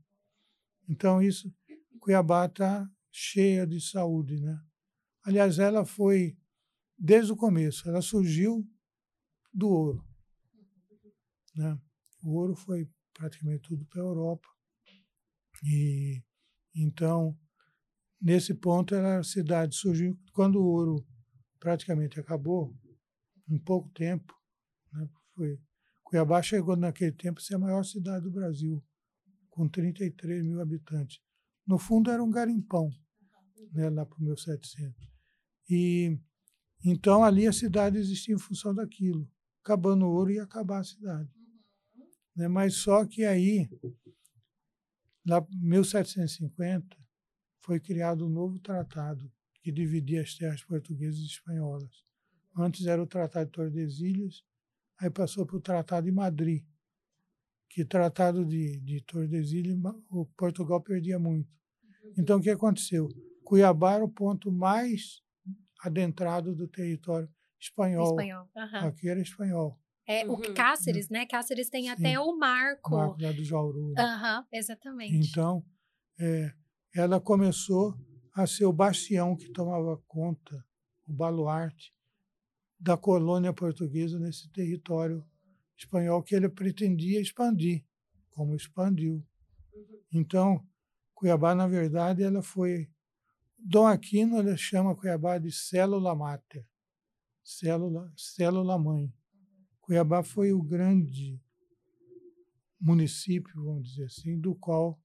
[0.88, 1.52] Então, isso,
[2.00, 4.58] Cuiabá está cheia de saúde, né?
[5.24, 6.36] Aliás, ela foi,
[6.98, 8.66] desde o começo, ela surgiu
[9.58, 10.04] do ouro.
[11.54, 11.78] Né?
[12.22, 14.48] O ouro foi praticamente tudo para a Europa.
[15.64, 16.22] E,
[16.74, 17.36] então,
[18.20, 21.06] nesse ponto, a cidade surgiu, quando o ouro
[21.58, 22.76] praticamente acabou,
[23.48, 24.32] em pouco tempo,
[24.92, 25.08] né?
[25.34, 25.58] foi
[26.08, 28.82] Cuiabá chegou naquele tempo a ser a maior cidade do Brasil,
[29.50, 31.20] com 33 mil habitantes.
[31.66, 32.90] No fundo era um garimpão,
[33.72, 34.96] né, lá para o 1700.
[35.68, 36.18] E
[36.82, 39.30] então ali a cidade existia em função daquilo.
[39.68, 41.28] Acabando o ouro ia acabar a cidade.
[42.35, 43.68] Né, mas só que aí,
[45.26, 46.96] lá em 1750,
[47.61, 52.02] foi criado um novo tratado que dividia as terras portuguesas e espanholas.
[52.57, 54.42] Antes era o Tratado de Tordesilhas,
[54.98, 56.64] aí passou para o Tratado de Madrid,
[57.68, 59.78] que Tratado de, de Tordesilhas
[60.09, 61.52] o Portugal perdia muito.
[62.16, 63.07] Então, o que aconteceu?
[63.44, 65.22] Cuiabá era o ponto mais
[65.83, 68.04] adentrado do território espanhol.
[68.10, 68.48] Espanhol.
[68.54, 70.54] Aqui era espanhol, É, O Uhum.
[70.54, 71.26] Cáceres, né?
[71.26, 71.88] Cáceres tem Sim.
[71.90, 72.94] até o marco.
[72.94, 73.92] o Marco lá do Jauru.
[73.98, 75.28] Aham, exatamente.
[75.28, 75.62] Então,
[76.18, 76.52] é,
[76.94, 77.94] ela começou
[78.34, 80.64] a ser o bastião que tomava conta,
[81.06, 81.92] o baluarte
[82.80, 85.24] da colônia portuguesa nesse território
[85.76, 87.84] espanhol que ele pretendia expandir,
[88.30, 89.22] como expandiu.
[90.12, 90.64] Então,
[91.14, 92.88] Cuiabá, na verdade, ela foi.
[93.58, 96.64] Dom Aquino ele chama Cuiabá de célula máter,
[97.48, 99.11] célula, célula mãe.
[99.80, 101.42] Cuiabá foi o grande
[102.78, 105.02] município, vamos dizer assim, do qual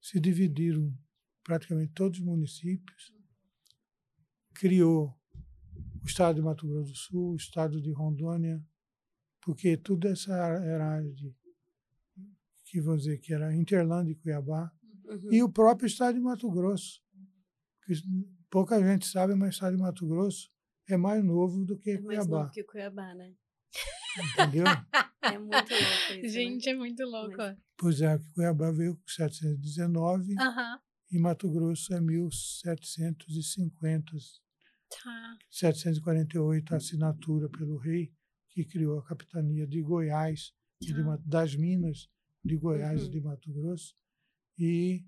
[0.00, 0.96] se dividiram
[1.44, 3.14] praticamente todos os municípios,
[4.54, 5.14] criou
[6.02, 8.64] o estado de Mato Grosso do Sul, o estado de Rondônia,
[9.42, 11.36] porque tudo essa era área de
[12.64, 14.72] que vamos dizer que era Interlândia e Cuiabá,
[15.04, 15.32] uhum.
[15.32, 17.00] e o próprio estado de Mato Grosso,
[17.84, 17.92] que
[18.50, 20.55] pouca gente sabe, mas o estado de Mato Grosso
[20.88, 22.16] é mais novo do que é Cuiabá.
[22.16, 23.32] Mais novo que Cuiabá, né?
[24.34, 24.64] Entendeu?
[25.26, 26.22] É muito louco isso.
[26.22, 26.28] Né?
[26.28, 26.72] Gente, né?
[26.72, 27.36] é muito louco.
[27.36, 27.58] Mas...
[27.76, 30.78] Pois é, Cuiabá veio com 719 uhum.
[31.10, 34.12] e Mato Grosso é 1750.
[34.88, 35.36] Tá.
[35.50, 38.14] 748, a assinatura pelo rei,
[38.50, 40.86] que criou a capitania de Goiás, tá.
[40.86, 40.94] de,
[41.28, 42.08] das Minas
[42.44, 43.08] de Goiás uhum.
[43.08, 43.96] e de Mato Grosso.
[44.56, 45.04] E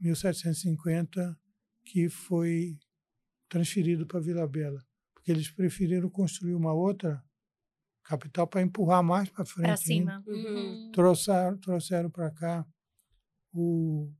[0.00, 1.38] 1750,
[1.84, 2.78] que foi
[3.48, 4.82] transferido para Vila Bela,
[5.20, 7.22] porque eles preferiram construir uma outra
[8.02, 9.66] capital para empurrar mais para frente.
[9.66, 10.24] Para cima.
[10.26, 10.90] Uhum.
[10.92, 12.66] Trouxeram, trouxeram para cá
[13.52, 14.10] o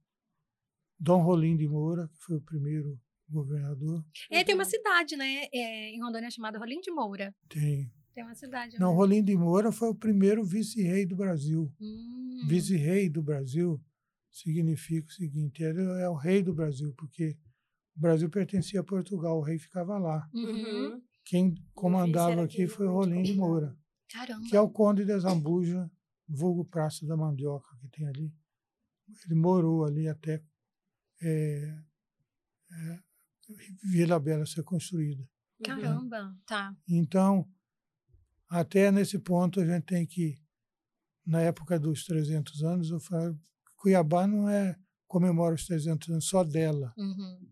[0.99, 4.05] Dom Rolim de Moura, que foi o primeiro governador.
[4.31, 7.35] É, tem uma cidade, né, é, em Rondônia chamada Rolim de Moura.
[7.49, 7.91] Tem.
[8.15, 8.79] Tem uma cidade.
[8.79, 8.97] Não, né?
[8.97, 11.73] Rolim de Moura foi o primeiro vice-rei do Brasil.
[11.81, 12.45] Hum.
[12.47, 13.81] Vice-rei do Brasil
[14.31, 17.37] significa o seguinte: ele é o rei do Brasil, porque
[18.01, 20.27] o Brasil pertencia a Portugal, o rei ficava lá.
[20.33, 21.03] Uhum.
[21.23, 23.77] Quem comandava aqui foi o Rolim de Moura.
[24.11, 24.49] Caramba.
[24.49, 25.89] Que é o conde de Zambuja,
[26.27, 28.33] vulgo Praça da Mandioca, que tem ali.
[29.27, 30.43] Ele morou ali até
[31.21, 31.79] é,
[32.73, 32.99] é,
[33.93, 35.23] Vila Bela ser construída.
[35.63, 36.75] Caramba, tá.
[36.89, 37.47] Então,
[38.49, 40.41] até nesse ponto, a gente tem que,
[41.27, 43.39] na época dos 300 anos, eu falo,
[43.77, 44.75] Cuiabá não é
[45.07, 46.95] comemora os 300 anos só dela.
[46.97, 47.51] Uhum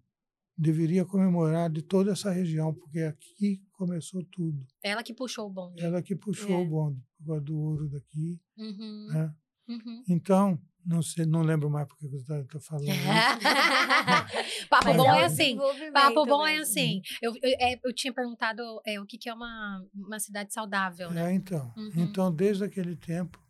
[0.59, 4.67] deveria comemorar de toda essa região, porque aqui começou tudo.
[4.83, 5.81] Ela que puxou o bonde.
[5.83, 6.57] Ela que puxou é.
[6.57, 8.41] o bonde, por do ouro daqui.
[8.57, 9.07] Uhum.
[9.09, 9.35] Né?
[9.69, 10.03] Uhum.
[10.09, 12.87] Então, não sei, não lembro mais porque você está falando
[14.69, 15.59] Papo Mas bom é, assim.
[15.93, 16.61] Papo bom é mesmo.
[16.61, 17.03] é assim.
[17.23, 21.11] Eu, eu, é, eu tinha perguntado é, o que, que é uma, uma cidade saudável,
[21.11, 21.31] né?
[21.31, 21.73] É, então.
[21.77, 21.93] Uhum.
[21.97, 23.41] Então, desde aquele tempo,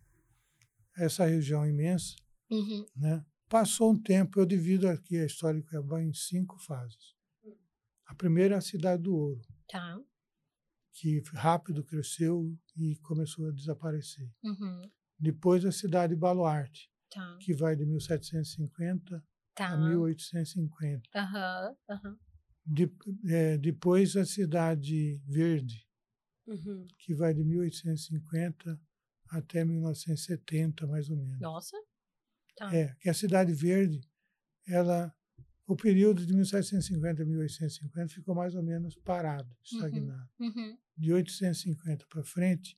[0.95, 2.15] essa região imensa,
[2.51, 2.85] uhum.
[2.95, 3.25] né?
[3.49, 7.15] Passou um tempo, eu divido aqui a história de Cuiabá em cinco fases.
[8.05, 9.99] A primeira é a Cidade do Ouro, tá.
[10.93, 14.31] que rápido cresceu e começou a desaparecer.
[14.43, 14.81] Uhum.
[15.17, 17.37] Depois a Cidade Baluarte, tá.
[17.41, 19.23] que vai de 1750
[19.55, 19.69] tá.
[19.69, 21.09] a 1850.
[21.15, 21.75] Uhum.
[21.89, 22.17] Uhum.
[22.63, 22.91] De,
[23.27, 25.87] é, depois a Cidade Verde,
[26.45, 26.85] uhum.
[26.99, 28.79] que vai de 1850
[29.31, 31.39] até 1970, mais ou menos.
[31.39, 31.75] Nossa!
[32.59, 32.75] Tá.
[32.75, 34.01] É, que a Cidade Verde,
[34.67, 35.15] ela,
[35.65, 40.29] o período de 1750 a 1850 ficou mais ou menos parado, uhum, estagnado.
[40.37, 40.77] Uhum, uhum.
[40.97, 42.77] De 1850 para frente,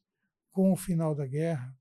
[0.52, 1.76] com o final da guerra,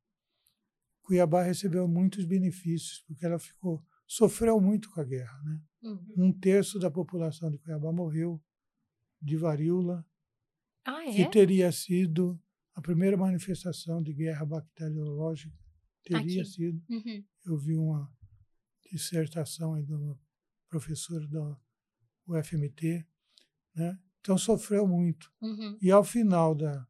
[1.02, 5.38] Cuiabá recebeu muitos benefícios, porque ela ficou sofreu muito com a guerra.
[5.42, 5.60] Né?
[5.82, 6.14] Uhum.
[6.16, 8.42] Um terço da população de Cuiabá morreu
[9.20, 10.06] de varíola,
[10.86, 11.12] ah, é?
[11.12, 12.40] que teria sido
[12.74, 15.54] a primeira manifestação de guerra bacteriológica
[16.10, 16.50] teria Aqui.
[16.50, 16.82] sido.
[16.88, 17.24] Uhum.
[17.46, 18.12] Eu vi uma
[18.90, 20.18] dissertação de uma
[20.68, 21.56] professora da
[22.26, 23.06] UFMT,
[23.74, 23.98] né?
[24.20, 25.32] Então sofreu muito.
[25.40, 25.78] Uhum.
[25.80, 26.86] E ao final da,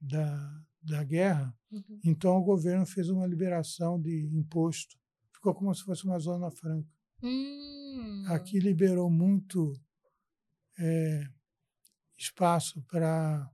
[0.00, 2.00] da, da guerra, uhum.
[2.04, 4.96] então o governo fez uma liberação de imposto.
[5.34, 6.88] Ficou como se fosse uma zona franca.
[7.22, 8.24] Hum.
[8.28, 9.74] Aqui liberou muito
[10.78, 11.28] é,
[12.16, 13.50] espaço para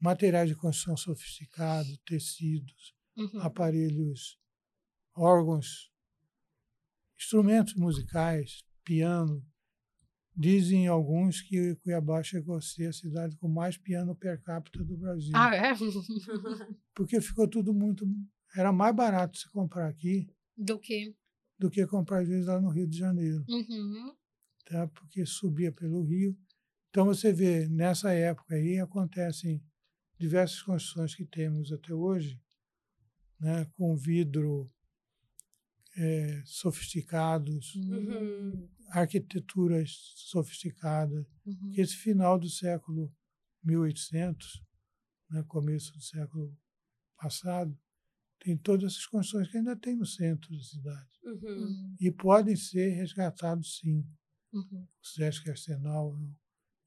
[0.00, 3.40] materiais de construção sofisticados, tecidos, uhum.
[3.40, 4.38] aparelhos,
[5.14, 5.90] órgãos,
[7.18, 9.44] instrumentos musicais, piano.
[10.34, 14.96] Dizem alguns que Cuiabá chegou a ser a cidade com mais piano per capita do
[14.96, 15.32] Brasil.
[15.34, 15.74] Ah, é?
[16.94, 18.06] Porque ficou tudo muito.
[18.56, 21.14] Era mais barato se comprar aqui do que
[21.58, 23.44] do que comprar às vezes lá no Rio de Janeiro.
[23.48, 24.16] Uhum.
[24.64, 24.88] Tá?
[24.88, 26.36] Porque subia pelo Rio.
[26.90, 29.62] Então você vê, nessa época aí acontecem
[30.18, 32.40] diversas construções que temos até hoje
[33.42, 34.72] né, com vidro
[35.96, 38.68] é, sofisticados, uhum.
[38.90, 41.26] arquiteturas sofisticadas.
[41.44, 41.72] Uhum.
[41.74, 43.12] Esse final do século
[43.64, 44.62] 1800,
[45.28, 46.56] né, começo do século
[47.20, 47.76] passado,
[48.38, 51.10] tem todas essas construções que ainda tem no centro da cidade.
[51.24, 51.96] Uhum.
[52.00, 54.06] E podem ser resgatados, sim.
[54.52, 54.86] Uhum.
[55.02, 56.16] O Sesc Arsenal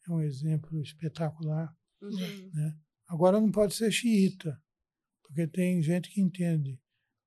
[0.08, 1.76] é um exemplo espetacular.
[2.02, 2.50] Uhum.
[2.54, 2.78] Né?
[3.08, 4.62] Agora não pode ser xiita,
[5.36, 6.80] porque tem gente que entende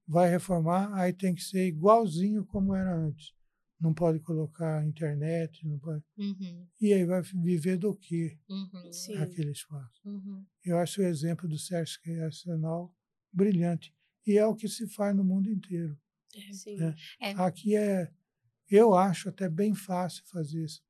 [0.06, 3.34] vai reformar, aí tem que ser igualzinho como era antes.
[3.78, 6.02] Não pode colocar internet, não pode.
[6.16, 8.90] Uhum, E aí vai viver do quê uhum,
[9.22, 10.00] aquele espaço?
[10.06, 10.44] uhum.
[10.64, 12.92] Eu acho o exemplo do Sesc Arsenal
[13.30, 13.94] brilhante.
[14.26, 15.96] E é o que se faz no mundo inteiro.
[16.52, 16.78] Sim.
[16.80, 16.94] É.
[17.28, 17.32] É.
[17.32, 18.10] Aqui é,
[18.70, 20.80] eu acho até bem fácil fazer esse-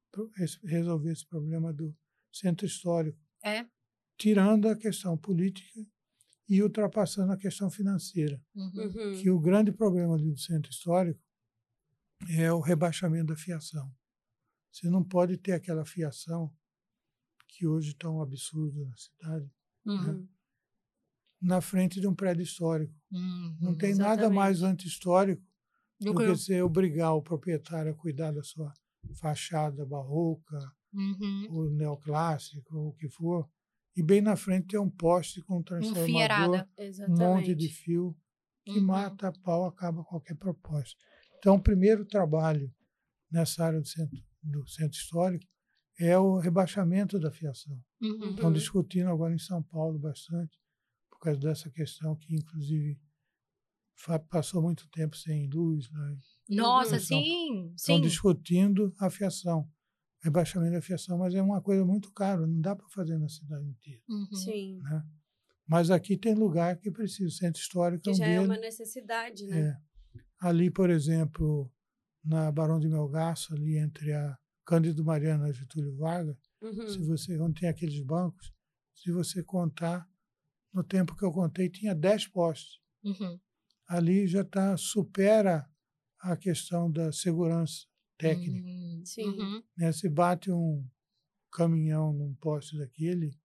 [0.64, 1.94] resolver esse problema do
[2.33, 3.66] centro histórico, É.
[4.16, 5.85] tirando a questão política
[6.48, 8.40] e ultrapassando a questão financeira.
[8.54, 8.72] Uhum.
[8.74, 9.20] Uhum.
[9.20, 11.20] Que o grande problema ali do centro histórico
[12.30, 13.92] é o rebaixamento da fiação.
[14.72, 16.52] Você não pode ter aquela fiação
[17.48, 19.50] que hoje está um absurdo na cidade,
[19.84, 20.28] Uhum.
[21.40, 22.94] na frente de um prédio histórico.
[23.11, 23.56] Uhum.
[23.61, 25.42] Não tem nada mais anti-histórico
[26.00, 28.72] Do que você obrigar o proprietário a cuidar da sua
[29.14, 30.58] fachada barroca,
[30.92, 31.46] Uhum.
[31.50, 33.48] ou neoclássica, ou o que for,
[33.96, 36.66] e bem na frente tem um poste com um transformador,
[37.09, 38.16] um monte de fio
[38.64, 38.87] que Uhum.
[38.87, 40.96] mata a pau, acaba qualquer propósito.
[41.38, 42.72] Então, o primeiro trabalho
[43.31, 45.46] nessa área do centro, do centro histórico
[45.98, 47.81] é o rebaixamento da fiação.
[48.01, 48.31] Uhum.
[48.31, 48.53] Estão Uhum.
[48.53, 50.59] discutindo agora em São Paulo bastante,
[51.11, 53.01] por causa dessa questão que, inclusive,
[54.31, 55.90] passou muito tempo sem luz.
[55.90, 56.16] Né?
[56.51, 58.01] Nossa, sim, Estão sim.
[58.03, 59.68] discutindo a fiação,
[60.20, 63.66] rebaixamento da fiação, mas é uma coisa muito cara, não dá para fazer na cidade
[63.66, 64.02] inteira.
[64.09, 64.35] Uhum.
[64.35, 64.81] Sim.
[64.83, 65.04] Né?
[65.66, 68.57] Mas aqui tem lugar que precisa, o centro histórico é Que um já é uma
[68.57, 69.61] necessidade, né?
[69.61, 69.76] É.
[70.40, 71.70] Ali, por exemplo,
[72.24, 76.88] na Barão de Melgaço, ali entre a Cândido Mariana e a Getúlio Vargas, Uhum.
[76.88, 78.52] se você, onde tem aqueles bancos,
[78.94, 80.09] se você contar,
[80.72, 82.81] no tempo que eu contei, tinha 10 postes.
[83.04, 83.38] Uhum.
[83.87, 85.68] Ali já tá, supera
[86.20, 87.87] a questão da segurança
[88.18, 88.68] técnica.
[88.68, 89.02] Uhum.
[89.04, 89.28] Sim.
[89.28, 89.62] Uhum.
[89.76, 89.92] né?
[89.92, 90.85] Se bate um
[91.50, 93.38] caminhão num poste daquele,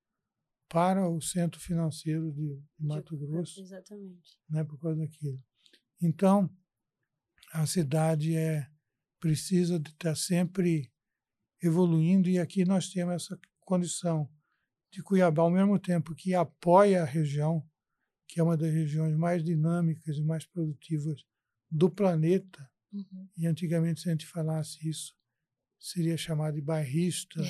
[0.74, 4.40] para o centro financeiro de Mato Grosso, Exatamente.
[4.50, 5.40] né, por causa daquilo.
[6.02, 6.50] Então,
[7.52, 8.68] a cidade é
[9.20, 10.92] precisa de estar sempre
[11.62, 14.28] evoluindo e aqui nós temos essa condição
[14.92, 17.64] de Cuiabá, ao mesmo tempo que apoia a região,
[18.28, 21.24] que é uma das regiões mais dinâmicas e mais produtivas
[21.70, 23.28] do planeta, Uhum.
[23.38, 25.14] e antigamente se a gente falasse isso,
[25.80, 27.42] seria chamado de bairrista,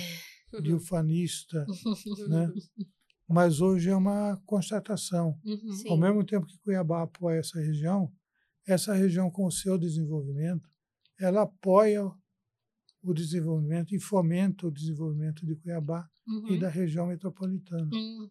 [0.62, 0.77] de Uhum.
[0.77, 1.65] ufanista,
[2.29, 2.51] né?
[3.27, 5.39] Mas hoje é uma constatação.
[5.43, 5.91] Uhum.
[5.91, 8.12] Ao mesmo tempo que Cuiabá apoia essa região,
[8.65, 10.69] essa região com o seu desenvolvimento,
[11.19, 12.03] ela apoia
[13.01, 16.53] o desenvolvimento e fomenta o desenvolvimento de Cuiabá Uhum.
[16.53, 17.89] e da região metropolitana.
[17.93, 18.29] Uhum.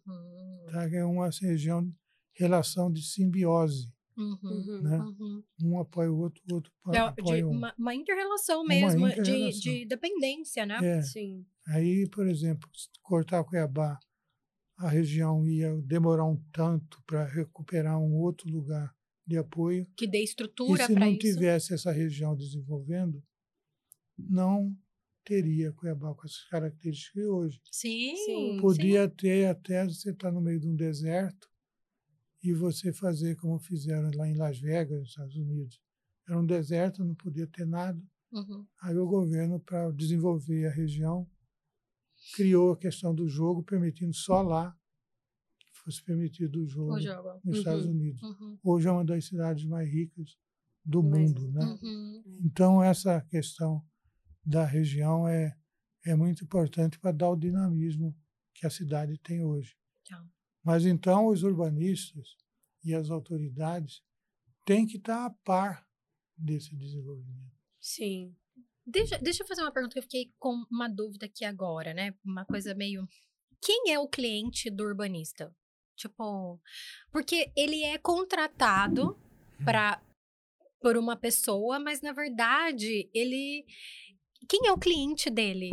[0.71, 0.89] Tá?
[0.89, 1.93] É uma região,
[2.33, 3.91] relação de simbiose.
[4.17, 4.37] Uhum.
[4.43, 4.81] Uhum.
[4.81, 4.97] Né?
[4.99, 5.43] Uhum.
[5.63, 7.51] Um apoia o outro, o outro É, apoia de um.
[7.51, 9.59] uma, uma inter-relação Uma mesmo, de- inter-relação.
[9.61, 10.79] De, dependência, né?
[10.97, 11.01] É.
[11.01, 11.45] Sim.
[11.67, 13.97] Aí, por exemplo, se cortar Cuiabá,
[14.77, 18.93] a região ia demorar um tanto para recuperar um outro lugar
[19.25, 19.87] de apoio.
[19.95, 21.19] Que dê E estrutura se para não isso.
[21.19, 23.23] tivesse essa região desenvolvendo,
[24.17, 24.75] não
[25.23, 27.61] teria Cuiabá com essas características que hoje.
[27.71, 28.57] Sim, Sim.
[28.59, 31.49] Podia ter até você estar no meio de um deserto
[32.43, 35.79] e você fazer como fizeram lá em Las Vegas, nos Estados Unidos.
[36.27, 38.01] Era um deserto, não podia ter nada.
[38.31, 38.65] Uhum.
[38.81, 41.29] Aí o governo, para desenvolver a região,
[42.35, 44.75] criou a questão do jogo, permitindo só lá
[45.59, 47.39] que fosse permitido o jogo O jogo.
[47.43, 47.91] nos Estados Uhum.
[47.91, 48.21] Unidos.
[48.23, 48.57] Uhum.
[48.63, 50.37] Hoje é uma das cidades mais ricas
[50.83, 51.65] do Mais- mundo, né?
[51.81, 52.23] Uhum.
[52.43, 53.83] Então essa questão
[54.45, 55.55] da região é
[56.05, 58.13] é muito importante para dar o dinamismo
[58.53, 59.73] que a cidade tem hoje.
[60.09, 60.21] Tá.
[60.63, 62.37] Mas então os urbanistas
[62.83, 64.01] e as autoridades
[64.65, 65.87] têm que estar a par
[66.37, 67.53] desse desenvolvimento.
[67.79, 68.35] Sim.
[68.85, 72.13] Deixa, deixa eu fazer uma pergunta que eu fiquei com uma dúvida aqui agora, né?
[72.23, 73.07] Uma coisa meio.
[73.61, 75.55] Quem é o cliente do urbanista?
[75.95, 76.59] Tipo,
[77.11, 79.17] porque ele é contratado
[79.63, 80.01] para
[80.81, 83.65] por uma pessoa, mas na verdade ele.
[84.49, 85.69] Quem é o cliente dele?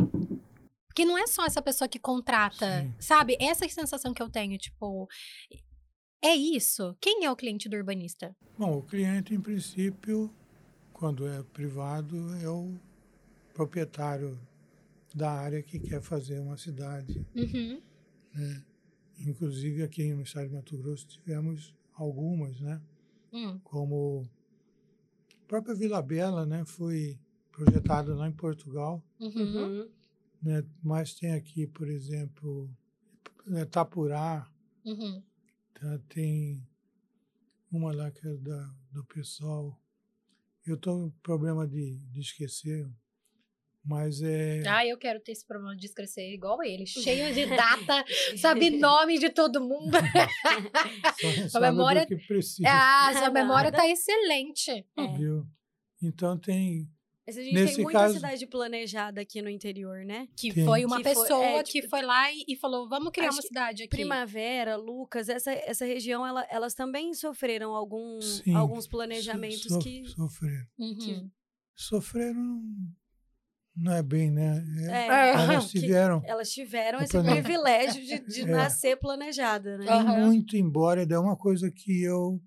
[0.91, 2.93] Porque não é só essa pessoa que contrata, Sim.
[2.99, 3.37] sabe?
[3.39, 5.07] Essa é a sensação que eu tenho, tipo.
[6.21, 6.95] É isso?
[6.99, 8.35] Quem é o cliente do urbanista?
[8.57, 10.29] Bom, o cliente, em princípio,
[10.91, 12.77] quando é privado, é o
[13.53, 14.37] proprietário
[15.15, 17.25] da área que quer fazer uma cidade.
[17.33, 17.81] Uhum.
[18.33, 18.63] Né?
[19.19, 22.81] Inclusive, aqui no estado de Mato Grosso, tivemos algumas, né?
[23.33, 23.57] Hum.
[23.63, 24.29] como
[25.41, 26.65] a própria Vila Bela né?
[26.65, 27.17] foi
[27.49, 29.89] projetada lá em Portugal, Uhum.
[30.41, 30.63] Né?
[30.81, 32.69] mas tem aqui, por exemplo,
[33.45, 34.49] né, Tapurá,
[34.83, 35.21] Uhum.
[35.75, 35.99] tá?
[36.09, 36.67] tem
[37.71, 39.79] uma lá que é da, do pessoal.
[40.65, 42.89] Eu estou com problema de, de esquecer.
[43.83, 44.61] Mas é.
[44.67, 48.05] Ah, eu quero ter esse problema de crescer igual ele, cheio de data,
[48.37, 49.97] sabe nome de todo mundo.
[51.19, 52.67] só, só memória- que precisa.
[52.69, 53.31] ah, sua Nada.
[53.33, 54.69] memória tá excelente.
[54.95, 55.17] É.
[55.17, 55.47] Viu?
[56.01, 56.87] Então tem.
[57.27, 60.27] Mas a gente Nesse tem muita caso- cidade planejada aqui no interior, né?
[60.35, 60.65] Que Sim.
[60.65, 63.27] foi uma Que foi- pessoa é, que tipo, foi lá e, e falou: vamos criar
[63.29, 63.89] acho uma que cidade aqui.
[63.95, 69.79] Primavera, Lucas, essa, essa região, ela- elas também sofreram algum, Sim, alguns so- planejamentos so-
[69.79, 70.03] que.
[70.07, 70.65] Sofreram.
[70.79, 71.29] Uhum.
[71.75, 72.63] Sofreram
[73.75, 74.63] não- é bem, né?
[74.89, 76.21] É- É, elas que tiveram.
[76.25, 78.51] elas tiveram esse plane- privilégio de, de É.
[78.51, 79.85] nascer planejada, né?
[79.89, 80.25] Aham.
[80.25, 82.41] muito embora, é uma coisa que eu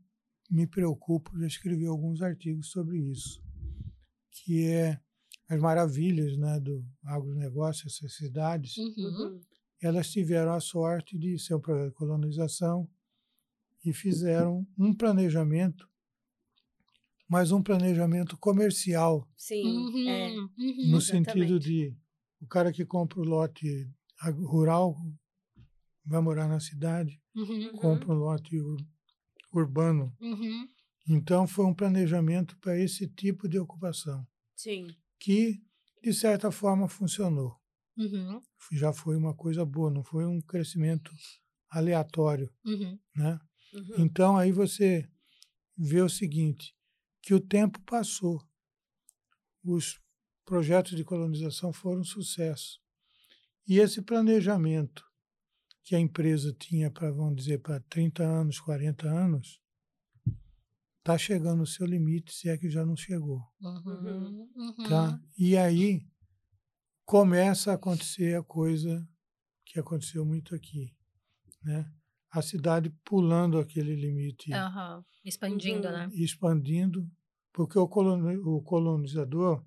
[0.51, 3.43] me preocupo, já escrevi alguns artigos sobre isso,
[4.35, 5.01] que é
[5.49, 8.95] as maravilhas né, do agronegócio, essas cidades, Uhum.
[8.99, 9.41] Uhum.
[9.81, 12.89] elas tiveram a sorte de ser um projeto de colonização
[13.85, 15.89] e fizeram um planejamento,
[17.29, 20.09] mas um planejamento comercial, Sim, Uhum.
[20.09, 20.31] é.
[20.37, 20.49] Uhum.
[20.59, 21.01] no exatamente.
[21.05, 21.95] sentido de
[22.41, 23.91] o cara que compra o lote
[24.43, 24.97] rural
[26.05, 27.73] vai morar na cidade, Uhum.
[27.77, 28.87] compra um lote ur-
[29.53, 30.15] urbano.
[31.07, 34.27] Então, foi um planejamento para esse tipo de ocupação,
[34.57, 34.95] Sim.
[35.19, 35.63] que,
[36.03, 37.59] de certa forma, funcionou.
[37.97, 38.41] Uhum.
[38.73, 41.13] Já foi uma coisa boa, não foi um crescimento
[41.69, 42.53] aleatório.
[42.65, 42.99] Uhum.
[43.15, 43.39] Né?
[43.75, 43.95] Uhum.
[43.99, 45.09] Então, aí você
[45.77, 46.75] vê o seguinte,
[47.23, 48.43] que o tempo passou.
[49.63, 50.01] Os
[50.45, 52.81] projetos de colonização foram um sucesso.
[53.67, 55.05] E esse planejamento
[55.83, 59.61] que a empresa tinha para, vamos dizer, para 30 anos, 40 anos,
[61.05, 63.43] está chegando no seu limite, se é que já não chegou.
[63.61, 64.49] Uhum.
[64.57, 64.89] Uhum.
[64.89, 65.21] Tá?
[65.39, 66.01] E aí
[67.05, 69.07] começa a acontecer a coisa
[69.67, 70.95] que aconteceu muito aqui.
[71.63, 71.85] Né?
[72.31, 75.05] A cidade pulando aquele limite Aham.
[75.23, 75.93] Expandindo, Uhum.
[75.93, 76.11] né?
[76.15, 77.07] expandindo,
[77.53, 79.63] porque o, coloni- o colonizador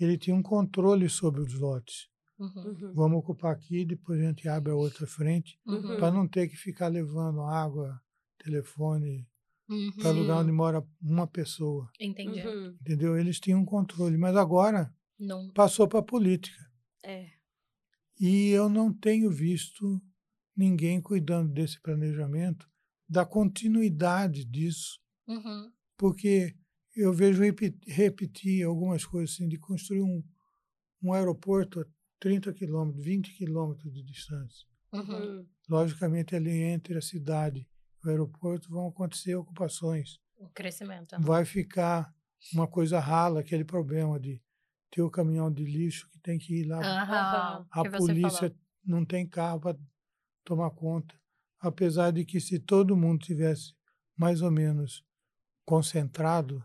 [0.00, 2.08] ele tinha um controle sobre os lotes.
[2.38, 2.64] Uhum.
[2.64, 2.94] Uhum.
[2.94, 5.96] Vamos ocupar aqui, depois a gente abre a outra frente, Uhum.
[5.98, 8.00] para não ter que ficar levando água,
[8.38, 9.28] telefone,
[9.68, 9.92] Uhum.
[9.92, 11.90] para lugar onde mora uma pessoa.
[12.00, 12.40] Entendi.
[12.46, 12.76] Uhum.
[12.80, 13.18] Entendeu?
[13.18, 15.50] Eles tinham um controle, mas agora Não.
[15.52, 16.58] passou para a política.
[17.04, 17.30] É.
[18.18, 20.00] E eu não tenho visto
[20.56, 22.68] ninguém cuidando desse planejamento,
[23.08, 24.98] da continuidade disso.
[25.28, 25.70] Uhum.
[25.98, 26.56] porque
[26.96, 27.42] eu vejo
[27.86, 30.22] repetir algumas coisas assim, de construir um,
[31.02, 31.86] um aeroporto a
[32.18, 34.66] 30 quilômetros, 20 quilômetros de distância.
[34.92, 35.00] Uhum.
[35.02, 35.46] Uhum.
[35.68, 37.68] Logicamente, ali entre a cidade
[38.04, 40.18] o aeroporto vão acontecer ocupações.
[40.36, 41.16] O crescimento.
[41.20, 42.14] Vai ficar
[42.52, 44.40] uma coisa rala, aquele problema de
[44.90, 46.78] ter o caminhão de lixo que tem que ir lá.
[46.80, 47.66] Aham.
[47.70, 48.56] a polícia falou.
[48.84, 49.78] não tem carro para
[50.44, 51.14] tomar conta.
[51.60, 53.74] Apesar de que se todo mundo tivesse
[54.16, 55.04] mais ou menos
[55.64, 56.64] concentrado,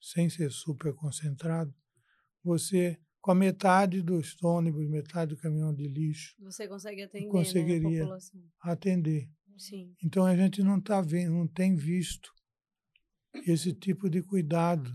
[0.00, 1.74] sem ser super concentrado,
[2.42, 7.32] você, com a metade dos ônibus, metade do caminhão de lixo, Você consegue atender né,
[7.32, 7.88] conseguiria.
[7.98, 8.40] a população.
[8.60, 9.28] atender.
[9.58, 9.94] Sim.
[10.02, 12.32] Então a gente não tá vendo, não tem visto
[13.46, 14.90] esse tipo de cuidado.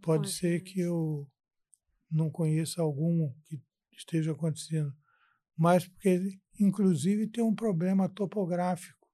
[0.00, 1.28] Pode Com ser que eu
[2.10, 3.60] não conheça algum que
[3.92, 4.94] esteja acontecendo,
[5.56, 9.04] mas porque inclusive tem um problema topográfico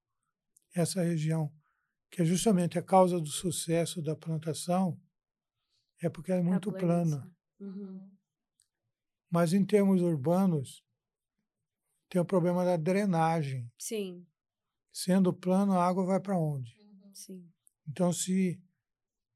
[0.73, 1.51] essa região,
[2.09, 4.99] que é justamente a causa do sucesso da plantação,
[6.01, 7.31] é porque é muito A plana.
[7.59, 8.09] Uhum.
[9.29, 10.83] Mas em termos urbanos,
[12.09, 13.71] tem o problema da drenagem.
[13.77, 14.25] Sim,
[14.91, 16.75] Sendo plano, a água vai para onde?
[17.13, 17.49] sim.
[17.87, 18.61] Então, se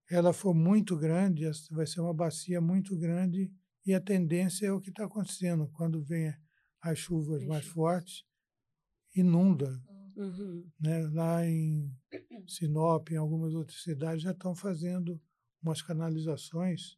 [0.10, 3.52] ela for muito grande, vai ser uma bacia muito grande
[3.86, 5.70] e a tendência é o que está acontecendo.
[5.74, 6.34] Quando vem
[6.82, 8.26] as chuvas As mais fortes,
[9.16, 9.82] inunda.
[10.16, 10.70] Uhum.
[10.80, 11.08] Né?
[11.08, 11.92] Lá em
[12.48, 15.22] Sinop, em algumas outras cidades, já estão fazendo
[15.62, 16.98] umas canalizações,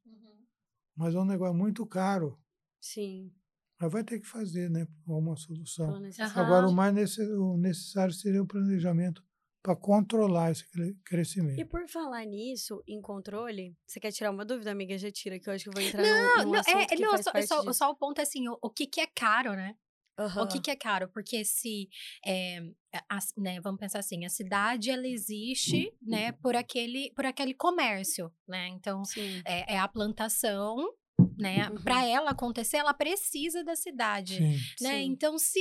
[0.96, 2.40] mas é um negócio muito caro.
[2.80, 3.34] Sim.
[3.80, 4.88] Mas vai ter que fazer, né?
[5.06, 6.02] Uma solução.
[6.36, 9.24] Agora, o mais nesse- o necessário seria o planejamento
[9.62, 11.60] para controlar esse cre- crescimento.
[11.60, 14.98] E por falar nisso, em controle, você quer tirar uma dúvida, amiga?
[14.98, 16.86] Já tira, que eu acho que eu vou entrar Não, num, num não, assunto é,
[16.86, 17.74] que não faz só, parte só, disso.
[17.74, 19.76] só o ponto é assim, o, o que que é caro, né?
[20.20, 20.48] O Aham.
[20.48, 21.08] que que é caro?
[21.10, 21.88] Porque se,
[22.26, 22.60] é,
[23.08, 28.32] a- né, vamos pensar assim, a cidade, ela existe, né, por aquele, por aquele comércio,
[28.48, 28.68] né?
[28.70, 29.04] Então,
[29.46, 30.92] é, é a plantação,
[31.38, 31.70] né?
[31.70, 31.84] Uhum.
[31.84, 34.38] Para ela acontecer, ela precisa da cidade.
[34.38, 34.58] Sim.
[34.82, 34.98] Né?
[34.98, 35.04] Sim.
[35.12, 35.60] Então, se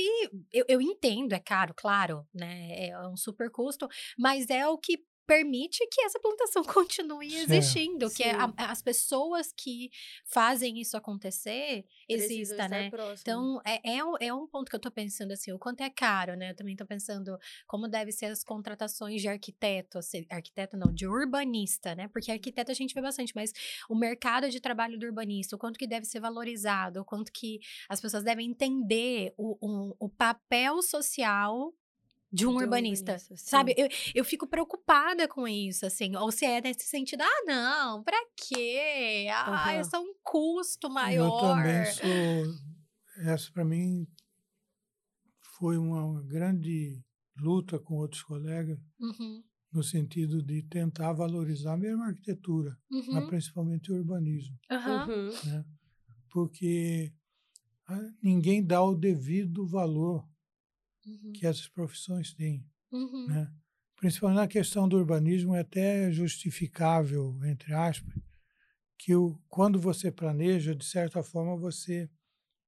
[0.51, 2.87] eu, eu entendo, é caro, claro, né?
[2.87, 7.51] É um super custo, mas é o que permite que essa plantação continue Certo.
[7.51, 8.53] existindo, que é a- Sim.
[8.57, 9.91] as pessoas que
[10.25, 12.89] fazem isso acontecer Precisam exista, estar né?
[12.89, 13.19] próximo.
[13.21, 15.89] Então, é, é, um, é um ponto que eu tô pensando assim, o quanto é
[15.89, 16.51] caro, né?
[16.51, 21.05] Eu também tô pensando como deve ser as contratações de arquiteto, assim, arquiteto não, de
[21.05, 22.07] urbanista, né?
[22.07, 23.51] Porque arquiteto a gente vê bastante, mas
[23.89, 27.59] o mercado de trabalho do urbanista, o quanto que deve ser valorizado, o quanto que
[27.89, 31.73] as pessoas devem entender o, o, o papel social
[32.31, 33.73] de um Do urbanista, urbanista, sabe?
[33.77, 38.17] Eu, eu fico preocupada com isso, assim, ou se é nesse sentido, ah, não, pra
[38.35, 39.27] quê?
[39.31, 39.83] Ah, é Aham.
[39.83, 41.37] só um custo Eu maior.
[41.39, 42.43] também sou.
[43.19, 44.07] Essa, para mim,
[45.57, 47.03] foi uma grande
[47.39, 52.77] luta com outros colegas, Uhum, no sentido de tentar valorizar mesmo a arquitetura,
[53.11, 54.57] mas uhum, principalmente o urbanismo.
[54.71, 55.31] Uhum.
[55.45, 55.65] né?
[56.31, 57.13] porque
[57.87, 60.27] ah, ninguém dá o devido valor
[61.07, 62.65] Uhum, que essas profissões têm.
[62.91, 63.53] uhum, né?
[63.95, 68.13] Principalmente na questão do urbanismo, é até justificável, entre aspas,
[68.97, 72.09] que o, quando você planeja, de certa forma, você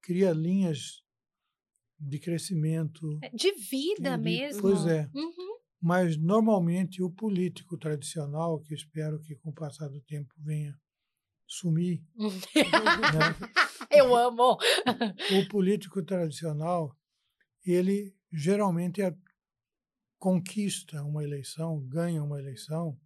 [0.01, 1.03] cria linhas
[1.99, 3.19] de crescimento.
[3.21, 4.61] É, De vida de- mesmo.
[4.61, 5.09] Pois é.
[5.13, 10.77] Uhum, Mas, normalmente, o político tradicional, que espero que com o passar do tempo venha
[11.47, 13.35] sumir, né?
[13.91, 14.57] Eu amo.
[15.31, 16.95] o político tradicional,
[17.65, 19.15] ele geralmente é-
[20.17, 22.99] conquista uma eleição, ganha uma eleição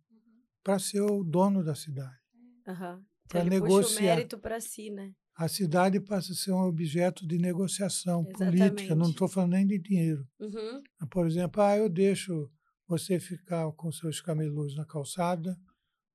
[0.63, 2.17] para ser o dono da cidade.
[2.65, 4.01] Pra Então ele puxa o negociar.
[4.03, 5.13] mérito pra si, né?
[5.36, 9.11] A cidade passa a ser um objeto de negociação política, não Exatamente.
[9.11, 10.28] estou falando nem de dinheiro.
[10.39, 10.84] Uhum.
[11.09, 12.51] Por exemplo, ah, eu deixo
[12.88, 15.57] você ficar com seus camelôs na calçada,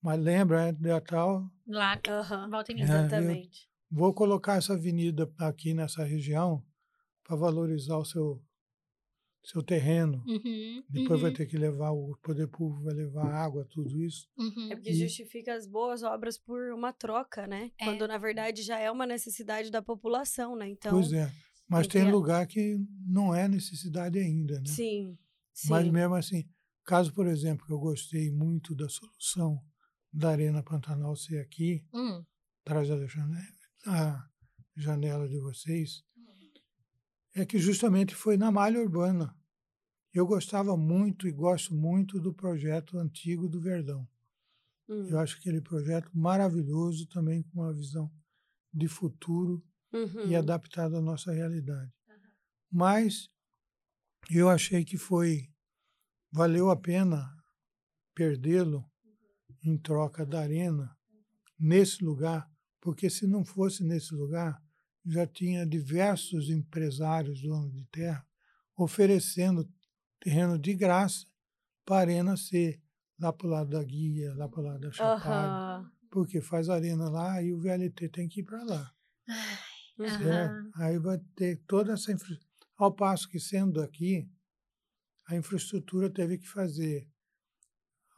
[0.00, 2.48] mas lembra, é dia tal, Lá, Aham.
[2.48, 3.68] volta em É, Exatamente.
[3.90, 6.64] vou colocar essa avenida aqui nessa região
[7.24, 8.42] para valorizar o seu,
[9.42, 10.22] seu terreno.
[10.26, 14.28] Uhum, Depois vai uhum, ter que levar, o poder público vai levar água, tudo isso.
[14.36, 14.68] uhum.
[14.70, 17.70] É porque E- justifica as boas obras por uma troca, né?
[17.78, 17.84] É.
[17.84, 20.68] Quando na verdade já é uma necessidade da população, né?
[20.68, 21.30] Então, pois é.
[21.68, 24.66] Mas tem que- lugar que não é necessidade ainda, né?
[24.66, 25.18] sim,
[25.52, 25.68] sim.
[25.68, 26.48] Mas mesmo assim,
[26.84, 29.62] caso, por exemplo, que eu gostei muito da solução
[30.10, 32.24] da Arena Pantanal ser aqui, Hum,
[32.64, 33.42] atrás da janela,
[33.86, 34.24] a
[34.74, 36.02] janela de vocês,
[37.40, 39.34] é que justamente foi na malha urbana.
[40.12, 44.08] Eu gostava muito e gosto muito do projeto antigo do Verdão.
[44.88, 45.06] Hum.
[45.08, 48.10] Eu acho aquele projeto maravilhoso também com uma visão
[48.72, 50.28] de futuro Uhum.
[50.28, 51.90] e adaptado à nossa realidade.
[52.70, 53.30] Mas
[54.30, 55.50] eu achei que foi
[56.30, 57.34] valeu a pena
[58.14, 58.84] perdê-lo
[59.64, 60.94] em troca da arena
[61.58, 64.62] nesse lugar, porque se não fosse nesse lugar,
[65.08, 68.26] já tinha diversos empresários donos de terra
[68.76, 69.68] oferecendo
[70.20, 71.26] terreno de graça
[71.84, 72.80] para a arena ser
[73.18, 75.92] lá para o lado da guia, lá para o lado da chapada, Aham.
[76.10, 78.94] porque faz arena lá e o VLT tem que ir para lá.
[79.98, 80.70] Uhum.
[80.76, 82.46] Aí vai ter toda essa infraestrutura.
[82.76, 84.30] Ao passo que, sendo aqui,
[85.26, 87.10] a infraestrutura teve que fazer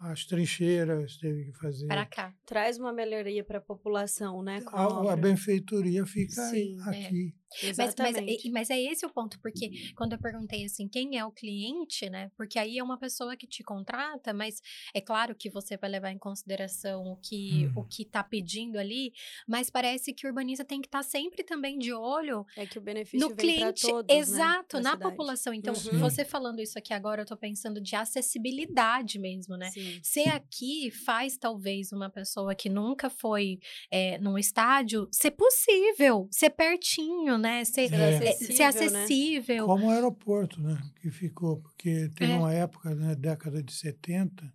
[0.00, 1.86] as trincheiras, teve que fazer.
[1.86, 2.34] Para cá.
[2.46, 4.60] Traz uma melhoria para a população, né?
[4.62, 7.06] com A, a benfeitoria fica aí- Sim, é.
[7.06, 7.34] aqui.
[7.76, 11.24] Mas, mas, é- mas é esse o ponto, porque quando eu perguntei assim, quem é
[11.24, 12.30] o cliente, né?
[12.36, 14.60] Porque aí é uma pessoa que te contrata, mas
[14.94, 17.72] é claro que você vai levar em consideração o que Hum.
[17.76, 19.12] o que tá pedindo ali,
[19.46, 22.80] mas parece que o urbanista tem que estar sempre também de olho É que o
[22.80, 24.82] benefício no cliente, todos, exato, né?
[24.82, 25.10] na cidade.
[25.10, 25.52] população.
[25.54, 25.98] Então, Uhum.
[25.98, 29.70] você falando isso aqui agora, eu tô pensando de acessibilidade mesmo, né?
[29.70, 30.00] Sim.
[30.02, 33.58] Ser aqui faz talvez uma pessoa que nunca foi
[33.90, 37.64] é, num estádio ser possível, ser pertinho, né?
[37.64, 38.14] Ser, Ser É.
[38.14, 38.98] é, ser acessível, né?
[39.04, 39.66] acessível.
[39.66, 40.80] Como o aeroporto, né?
[41.00, 42.36] Que ficou, porque teve É.
[42.36, 44.52] uma época, na década de 70,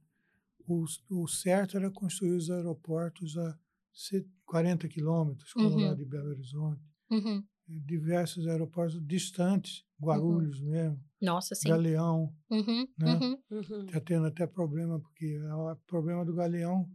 [0.68, 3.58] o, o certo era construir os aeroportos a
[3.92, 5.88] se- 40 quilômetros, como Uhum.
[5.88, 6.82] lá de Belo Horizonte.
[7.12, 7.44] Uhum.
[7.68, 11.68] Diversos aeroportos distantes, Guarulhos mesmo, Nossa, sim.
[11.70, 13.14] Galeão, Uhum, né?
[13.16, 13.40] uhum.
[13.50, 13.86] Uhum.
[13.86, 16.88] Está tendo até problema, porque o problema do Galeão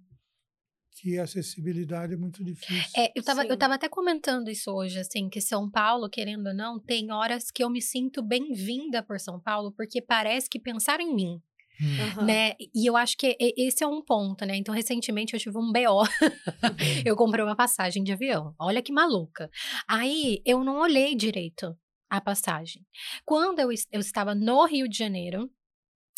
[1.01, 2.91] que a acessibilidade é muito difícil.
[2.97, 6.55] É, eu tava, eu tava até comentando isso hoje, assim, que São Paulo, querendo ou
[6.55, 11.03] não, tem horas que eu me sinto bem-vinda por São Paulo, porque parece que pensaram
[11.03, 11.43] em mim,
[11.83, 11.97] Hum.
[11.99, 12.27] Aham.
[12.27, 12.53] né?
[12.75, 14.55] E eu acho que esse é um ponto, né?
[14.55, 16.05] Então, recentemente eu tive um BO.
[17.07, 18.55] eu comprei uma passagem de avião.
[18.59, 19.49] Olha que maluca.
[19.89, 21.75] Aí, eu não olhei direito
[22.11, 22.85] a passagem.
[23.25, 25.51] Quando eu, eu estava no Rio de Janeiro,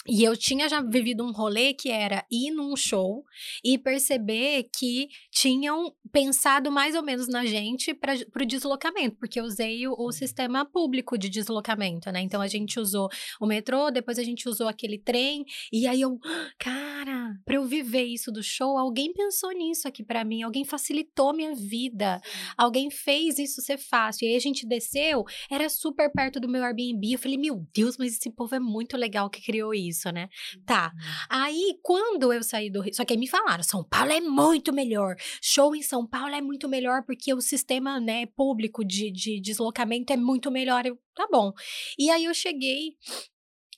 [0.07, 3.25] E eu tinha já vivido um rolê que era ir num show
[3.63, 9.45] e perceber que tinham pensado mais ou menos na gente para o deslocamento, porque eu
[9.45, 12.21] usei o, o, sistema público de deslocamento, né?
[12.21, 13.09] Então a gente usou
[13.41, 16.19] o metrô, depois a gente usou aquele trem, e aí eu,
[16.59, 21.33] cara, para eu viver isso do show, alguém pensou nisso aqui para mim, alguém facilitou
[21.33, 22.21] minha vida,
[22.57, 24.27] alguém fez isso ser fácil.
[24.27, 27.13] E aí a gente desceu, era super perto do meu Airbnb.
[27.13, 30.29] Eu falei, meu Deus, mas esse povo é muito legal que criou isso isso, né?
[30.67, 30.93] Tá.
[30.95, 31.01] Uhum.
[31.31, 32.95] Aí, quando eu saí do Rio.
[32.95, 35.17] Só que aí me falaram: São Paulo é muito melhor.
[35.41, 40.13] Show em São Paulo é muito melhor porque o sistema né, público de, de deslocamento
[40.13, 40.85] é muito melhor.
[40.87, 41.53] Eu, tá bom.
[41.99, 42.97] E aí eu cheguei.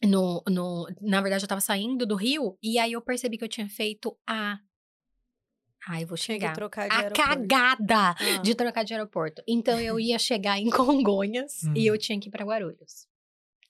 [0.03, 3.49] No, no, na verdade, eu tava saindo do Rio e aí eu percebi que eu
[3.49, 4.59] tinha feito a
[5.87, 6.57] Ai, eu vou chegar.
[6.59, 8.39] a cagada ah.
[8.43, 9.43] de trocar de aeroporto.
[9.47, 11.75] Então eu ia chegar em Congonhas hum.
[11.77, 13.07] e eu tinha que ir para Guarulhos.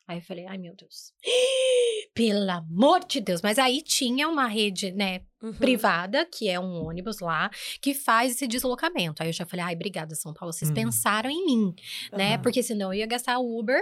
[0.06, 1.12] Aí eu falei, ai meu Deus.
[2.14, 3.42] Pelo amor de Deus.
[3.42, 5.52] Mas aí tinha uma rede, né, uhum.
[5.52, 7.50] privada, que é um ônibus lá,
[7.80, 9.22] que faz esse deslocamento.
[9.22, 10.74] Aí eu já falei, ai, obrigada, São Paulo, vocês uhum.
[10.74, 11.74] pensaram em mim,
[12.12, 12.18] uhum.
[12.18, 12.38] né?
[12.38, 13.80] Porque senão eu ia gastar Uber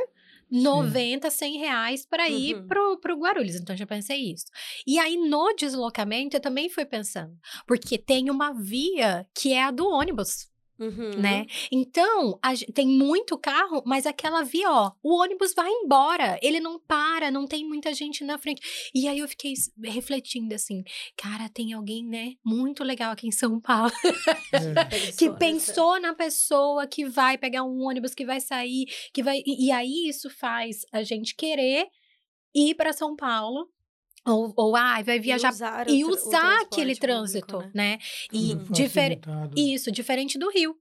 [0.53, 2.67] 90, 100 reais para ir uhum.
[2.67, 3.57] pro, pro Guarulhos.
[3.57, 4.45] Então, eu já pensei isso.
[4.87, 7.35] E aí, no deslocamento, eu também fui pensando.
[7.67, 10.52] Porque tem uma via que é a do ônibus.
[10.79, 11.11] Uhum.
[11.17, 11.47] Né?
[11.71, 16.81] Então, a, tem muito carro, mas aquela via, ó, o ônibus vai embora, ele não
[16.81, 18.91] para, não tem muita gente na frente.
[18.95, 19.55] E aí eu fiquei
[19.85, 20.83] refletindo assim,
[21.17, 23.93] cara, tem alguém, né, muito legal aqui em São Paulo,
[24.53, 25.13] é.
[25.17, 29.43] que pensou na pessoa que vai pegar um ônibus, que vai sair, que vai.
[29.47, 31.87] E, e aí isso faz a gente querer
[32.55, 33.69] ir para São Paulo
[34.27, 37.93] ou, ou ah, vai viajar e usar, e usar aquele trânsito, público, né?
[37.93, 37.99] né?
[38.33, 39.19] E difer
[39.57, 40.77] isso, diferente do Rio.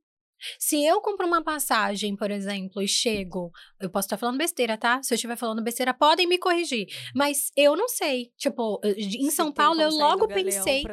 [0.59, 5.01] Se eu compro uma passagem, por exemplo, e chego, eu posso estar falando besteira, tá?
[5.03, 6.87] Se eu estiver falando besteira, podem me corrigir.
[7.15, 8.31] Mas eu não sei.
[8.37, 10.83] Tipo, em se São Paulo, eu logo pensei.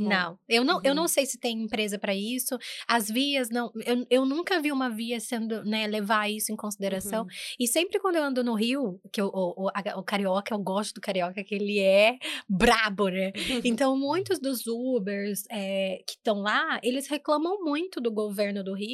[0.00, 0.82] Não, eu não, uhum.
[0.84, 2.56] eu não sei se tem empresa para isso.
[2.86, 3.70] As vias, não.
[3.84, 7.22] Eu, eu nunca vi uma via sendo, né, levar isso em consideração.
[7.22, 7.28] Uhum.
[7.58, 10.58] E sempre quando eu ando no Rio, que eu, o, o, a, o carioca, eu
[10.58, 12.16] gosto do carioca, que ele é
[12.48, 13.32] brabo, né?
[13.64, 18.93] então, muitos dos Ubers é, que estão lá, eles reclamam muito do governo do Rio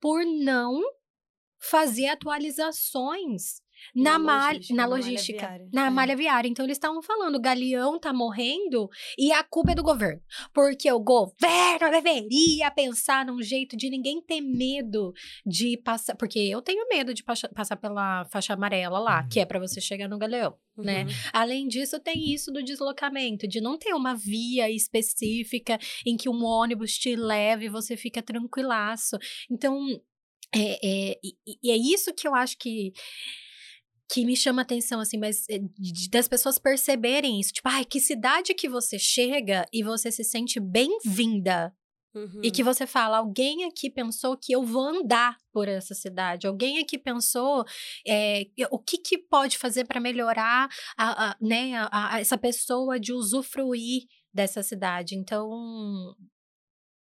[0.00, 0.82] por não
[1.58, 3.60] fazer atualizações
[3.94, 5.90] na, malha, logística, na, logística, malha na é.
[5.90, 6.48] malha viária.
[6.48, 10.20] Então eles estavam falando, o galeão tá morrendo e a culpa é do governo.
[10.52, 15.12] Porque o governo deveria pensar num jeito de ninguém ter medo
[15.44, 19.58] de passar, porque eu tenho medo de passar pela faixa amarela lá, que é para
[19.58, 20.56] você chegar no galeão.
[20.76, 21.00] Né?
[21.02, 21.06] Uhum.
[21.06, 21.14] Né?
[21.32, 26.44] Além disso, tem isso do deslocamento, de não ter uma via específica em que um
[26.44, 29.16] ônibus te leve e você fica tranquilaço.
[29.50, 29.86] Então,
[30.54, 31.20] é, é,
[31.62, 32.92] e é isso que eu acho que
[34.12, 35.60] que me chama atenção, assim, mas eh,
[36.10, 37.52] das pessoas perceberem isso.
[37.52, 41.72] Tipo, ai, que cidade que você chega e você se sente bem-vinda.
[42.12, 42.40] Uhum.
[42.42, 46.46] E que você fala, alguém aqui pensou que eu vou andar por essa cidade.
[46.46, 47.64] Alguém aqui pensou
[48.04, 52.98] é, o que, que pode fazer para melhorar a, a né, a, a, essa pessoa
[52.98, 55.14] de usufruir dessa cidade.
[55.14, 55.48] Então,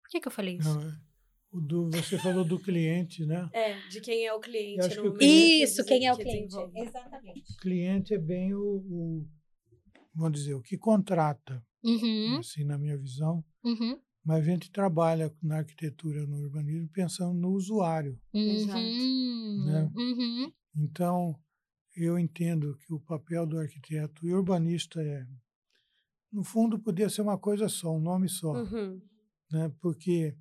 [0.04, 0.76] por que, que eu falei isso?
[0.76, 1.09] Não, é
[1.52, 3.50] do, você falou do cliente, né?
[3.54, 4.90] É, de quem é o cliente.
[4.90, 6.56] Que o cliente Isso, quem é o cliente.
[6.76, 7.54] Exatamente.
[7.54, 9.28] O cliente é bem o, o
[10.14, 12.38] vamos dizer, o que contrata, uhum.
[12.40, 13.44] assim, na minha visão.
[13.64, 14.00] Uhum.
[14.24, 18.20] Mas a gente trabalha na arquitetura, no urbanismo, pensando no usuário.
[18.34, 19.66] Uhum.
[19.66, 19.92] Né?
[19.96, 20.52] Uhum.
[20.76, 21.40] Então,
[21.96, 25.26] eu entendo que o papel do arquiteto e urbanista é,
[26.32, 28.54] no fundo, podia ser uma coisa só, um nome só.
[28.54, 29.02] Uhum.
[29.52, 29.72] Né?
[29.82, 30.38] Porque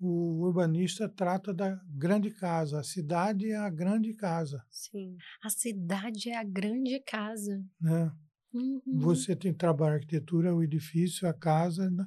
[0.00, 2.80] o urbanista trata da grande casa.
[2.80, 4.64] A cidade é a grande casa.
[4.70, 5.16] Sim.
[5.42, 7.64] A cidade é a grande casa.
[7.80, 8.12] Né?
[8.52, 8.80] Uhum.
[9.00, 12.06] Você tem trabalho arquitetura, o edifício, a casa, né?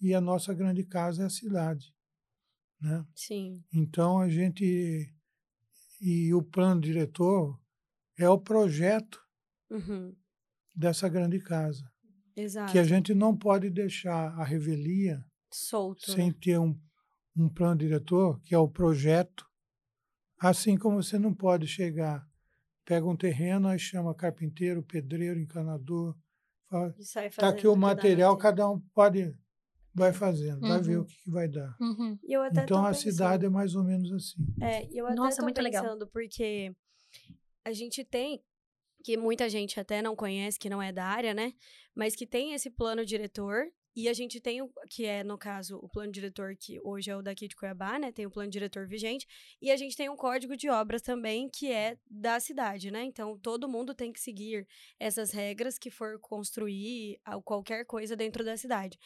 [0.00, 1.94] e a nossa grande casa é a cidade.
[2.80, 3.04] Né?
[3.14, 3.62] Sim.
[3.72, 5.12] Então a gente.
[6.00, 7.60] E o plano diretor
[8.18, 9.20] é o projeto
[9.70, 10.16] uhum.
[10.74, 11.84] dessa grande casa.
[12.34, 12.72] Exato.
[12.72, 15.22] Que a gente não pode deixar a revelia
[15.52, 16.34] solto sem né?
[16.40, 16.74] ter um
[17.42, 19.46] um plano diretor, que é o projeto,
[20.38, 22.26] assim como você não pode chegar,
[22.84, 26.16] pega um terreno, aí chama carpinteiro, pedreiro, encanador,
[26.68, 26.94] fala,
[27.36, 29.34] tá aqui o material, cada um pode
[29.92, 30.68] vai fazendo, uhum.
[30.68, 31.06] vai ver o uhum.
[31.06, 31.76] que, que vai dar.
[31.80, 32.18] Uhum.
[32.62, 34.42] então a cidade é mais ou menos assim.
[34.60, 36.08] É, eu até Nossa, tô muito pensando legal.
[36.12, 36.74] porque
[37.64, 38.42] a gente tem
[39.02, 41.54] que muita gente até não conhece, que não é da área, né?
[41.94, 43.64] Mas que tem esse plano diretor
[43.94, 47.16] E a gente tem, o, que é, no caso, o plano diretor, que hoje é
[47.16, 48.12] o daqui de Cuiabá, né?
[48.12, 49.26] Tem o plano diretor vigente.
[49.60, 53.02] E a gente tem um código de obras também, que é da cidade, né?
[53.02, 54.66] Então, todo mundo tem que seguir
[54.98, 58.98] essas regras que for construir qualquer coisa dentro da cidade.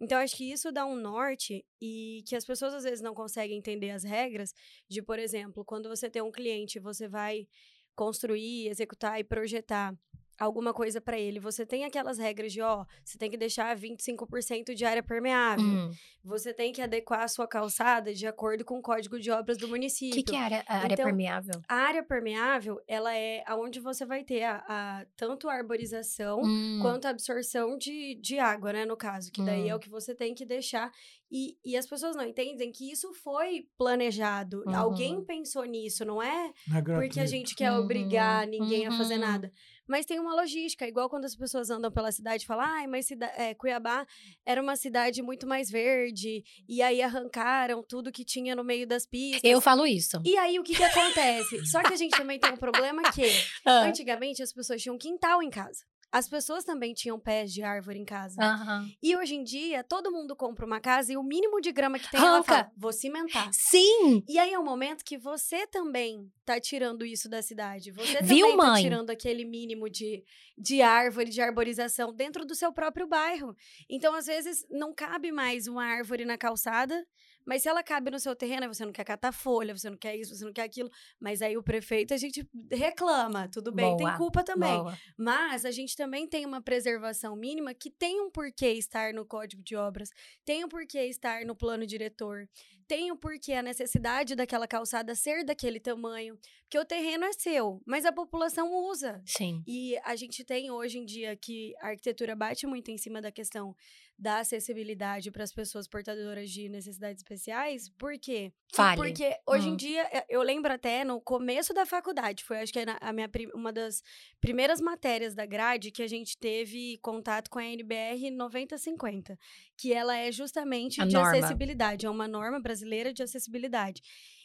[0.00, 3.58] Então, acho que isso dá um norte e que as pessoas às vezes não conseguem
[3.58, 4.54] entender as regras
[4.88, 7.48] de, por exemplo, quando você tem um cliente, você vai
[7.96, 9.92] construir, executar e projetar
[10.38, 11.40] alguma coisa para ele.
[11.40, 15.64] Você tem aquelas regras de, ó, você tem que deixar 25% de área permeável.
[15.64, 15.90] Uhum.
[16.24, 19.66] Você tem que adequar a sua calçada de acordo com o código de obras do
[19.66, 20.12] município.
[20.12, 21.62] O que, que, é área, a área então, permeável?
[21.66, 26.78] A área permeável, ela é aonde você vai ter a, a tanto a arborização hum.
[26.82, 29.32] quanto a absorção de, de água, né, no caso.
[29.32, 29.70] Que daí hum.
[29.70, 30.92] é o que você tem que deixar.
[31.30, 34.62] E, e as pessoas não entendem que isso foi planejado.
[34.66, 34.74] Uhum.
[34.74, 36.52] Alguém pensou nisso, não é?
[36.84, 38.50] Porque a gente quer obrigar uhum.
[38.50, 39.20] ninguém a fazer uhum.
[39.20, 39.52] nada.
[39.86, 42.88] Mas tem uma logística, igual quando as pessoas andam pela cidade e falam, ai, ah,
[42.88, 44.06] mas é, Cuiabá
[44.44, 49.06] era uma cidade muito mais verde, e aí arrancaram tudo que tinha no meio das
[49.06, 49.40] pistas.
[49.42, 50.20] Eu falo isso.
[50.26, 51.64] E aí o que, que acontece?
[51.66, 53.22] Só que a gente também tem um problema que,
[53.64, 53.84] ah.
[53.84, 55.84] antigamente, as pessoas tinham um quintal em casa.
[56.10, 58.40] As pessoas também tinham pés de árvore em casa.
[58.42, 58.90] Uhum.
[59.02, 62.10] E hoje em dia, todo mundo compra uma casa e o mínimo de grama que
[62.10, 62.34] tem, Arranca.
[62.34, 63.50] ela fala, vou cimentar.
[63.52, 64.24] Sim!
[64.26, 67.90] E aí é o um momento que você também tá tirando isso da cidade.
[67.92, 68.82] Você Viu, também tá mãe?
[68.82, 70.24] tá tirando aquele mínimo de,
[70.56, 73.54] de árvore, de arborização dentro do seu próprio bairro.
[73.88, 77.06] Então, às vezes, não cabe mais uma árvore na calçada
[77.48, 80.14] mas se ela cabe no seu terreno, você não quer catar folha, você não quer
[80.14, 80.90] isso, você não quer aquilo.
[81.18, 83.48] Mas aí o prefeito, a gente reclama.
[83.48, 83.96] Tudo bem, Boa.
[83.96, 84.76] tem culpa também.
[84.76, 84.98] Boa.
[85.16, 89.62] Mas a gente também tem uma preservação mínima que tem um porquê estar no Código
[89.62, 90.10] de Obras,
[90.44, 92.46] tem um porquê estar no plano diretor,
[92.86, 96.38] tem um porquê a necessidade daquela calçada ser daquele tamanho.
[96.64, 99.22] Porque o terreno é seu, mas a população usa.
[99.24, 99.62] Sim.
[99.66, 103.32] E a gente tem hoje em dia que a arquitetura bate muito em cima da
[103.32, 103.74] questão
[104.18, 107.88] da acessibilidade para as pessoas portadoras de necessidades especiais.
[107.90, 108.52] Por quê?
[108.72, 108.96] Fale.
[108.96, 109.74] Porque hoje hum.
[109.74, 113.30] em dia, eh, eu lembro até no começo da faculdade, foi acho que a minha,
[113.54, 114.02] uma das
[114.40, 119.38] primeiras matérias da grade que a gente teve contato com a NBR 9050,
[119.76, 121.30] que ela é justamente a de norma.
[121.30, 124.02] acessibilidade, é uma norma brasileira de acessibilidade.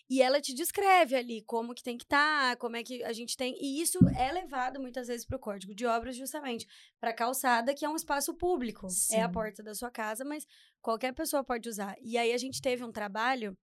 [0.10, 3.14] E ela te descreve ali como que tem que estar, tá, como é que a
[3.14, 3.56] gente tem.
[3.60, 6.68] E isso é levado muitas vezes para o código de obras, justamente
[6.99, 8.89] para a calçada, que é um espaço público.
[8.89, 9.16] Sim.
[9.16, 10.45] É a porta da sua casa, mas
[10.82, 11.95] qualquer pessoa pode usar.
[12.01, 13.58] E aí a gente teve um trabalho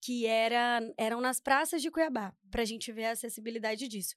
[0.00, 4.14] que era, eram nas praças de Cuiabá, para a gente ver a acessibilidade disso.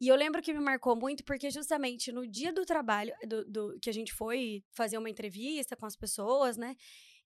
[0.00, 3.78] E eu lembro que me marcou muito porque justamente no dia do trabalho, do, do
[3.80, 6.76] que a gente foi fazer uma entrevista com as pessoas, né?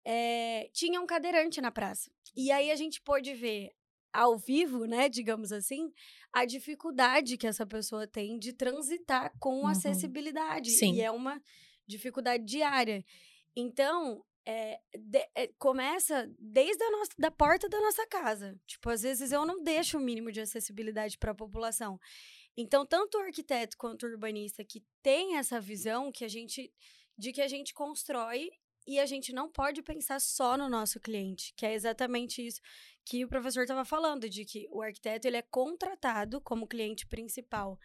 [0.05, 2.11] É, tinha um cadeirante na praça.
[2.35, 3.71] E aí a gente pôde ver
[4.13, 5.93] ao vivo, né, digamos assim,
[6.33, 9.67] a dificuldade que essa pessoa tem de transitar com uhum.
[9.67, 10.71] acessibilidade.
[10.71, 10.95] Sim.
[10.95, 11.41] E é uma
[11.87, 13.05] dificuldade diária.
[13.57, 18.59] Então, é, de, é, começa desde a nossa, da porta da nossa casa.
[18.67, 21.99] Tipo, às vezes eu não deixo o mínimo de acessibilidade para a população.
[22.57, 26.73] Então, tanto o arquiteto quanto o urbanista que tem essa visão que a gente
[27.17, 28.51] de que a gente constrói
[28.87, 32.61] e a gente não pode pensar só no nosso cliente, que é exatamente isso
[33.11, 37.77] que o professor estava falando, de que o arquiteto ele é contratado como cliente principal.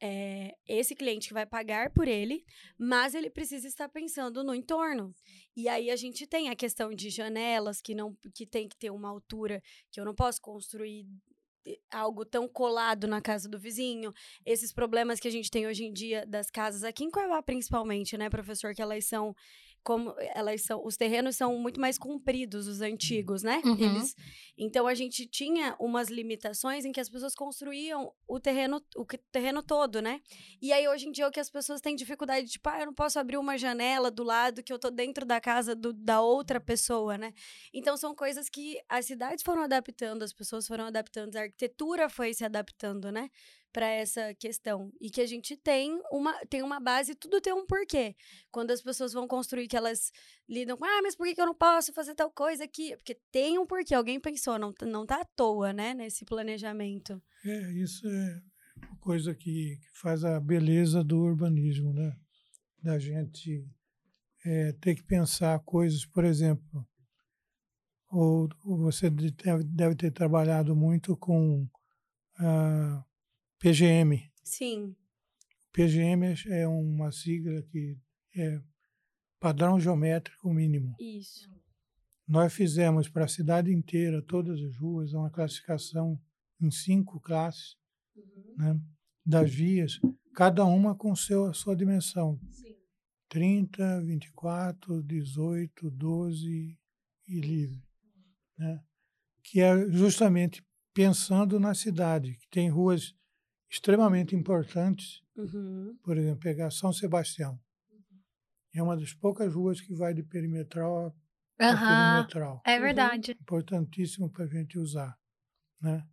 [0.00, 2.44] É, esse cliente que vai pagar por ele,
[2.78, 5.12] mas ele precisa estar pensando no entorno.
[5.56, 8.90] E aí a gente tem a questão de janelas que não que tem que ter
[8.90, 9.60] uma altura
[9.90, 11.04] que eu não posso construir
[11.66, 14.12] eh, algo tão colado na casa do vizinho,
[14.46, 18.16] esses problemas que a gente tem hoje em dia das casas aqui em Cuiabá principalmente,
[18.16, 19.34] né, professor, que elas são
[19.82, 23.60] como elas são, os terrenos são muito mais compridos, os antigos, né?
[23.64, 23.78] Uhum.
[23.78, 24.14] Eles,
[24.56, 29.62] então a gente tinha umas limitações em que as pessoas construíam o terreno, o terreno
[29.62, 30.20] todo, né?
[30.60, 32.94] E aí hoje em dia o que as pessoas têm dificuldade, tipo, ah, eu não
[32.94, 36.60] posso abrir uma janela do lado que eu tô dentro da casa do, da outra
[36.60, 37.32] pessoa, né?
[37.72, 42.34] Então são coisas que as cidades foram adaptando, as pessoas foram adaptando, a arquitetura foi
[42.34, 43.30] se adaptando, né?
[43.72, 44.92] Para essa questão.
[45.00, 48.14] E que a gente tem uma tem uma base tudo tem um porquê.
[48.50, 50.12] Quando as pessoas vão construir que elas
[50.48, 52.96] lidam com ah mas por que eu não posso fazer tal coisa aqui?
[52.96, 53.94] Porque tem um porquê.
[53.94, 57.22] Alguém pensou não não tá à toa né nesse planejamento.
[57.44, 58.42] É isso é
[58.76, 62.16] uma coisa que, que faz a beleza do urbanismo né?
[62.82, 63.66] Da gente
[64.44, 66.86] é, ter que pensar coisas por exemplo
[68.10, 71.68] ou você deve, deve ter trabalhado muito com
[72.38, 73.04] ah,
[73.60, 74.32] PGM.
[74.42, 74.96] Sim.
[75.70, 77.96] PGM é uma sigla que
[78.34, 78.58] é
[79.38, 80.96] padrão geométrico mínimo.
[80.98, 81.46] Isso.
[82.26, 86.18] Nós fizemos para a cidade inteira, todas as ruas, uma classificação
[86.58, 87.76] em cinco classes
[88.16, 88.54] uhum.
[88.56, 88.80] né,
[89.26, 90.00] das vias,
[90.34, 92.40] cada uma com seu, a sua dimensão.
[92.52, 92.76] Sim.
[93.28, 96.78] 30, 24, 18, 12
[97.28, 97.82] e livre.
[98.56, 98.82] Né?
[99.44, 103.14] Que é justamente pensando na cidade, que tem ruas
[103.70, 105.22] extremamente importantes.
[105.36, 105.96] Uhum.
[106.02, 107.58] Por exemplo, pegar São Sebastião.
[108.74, 111.14] É uma das poucas ruas que vai de perimetral
[111.58, 112.62] a Aham, perimetral.
[112.66, 112.82] é Uhum.
[112.82, 113.36] verdade.
[113.40, 115.16] Importantíssimo para a gente usar.
[115.80, 116.04] Né?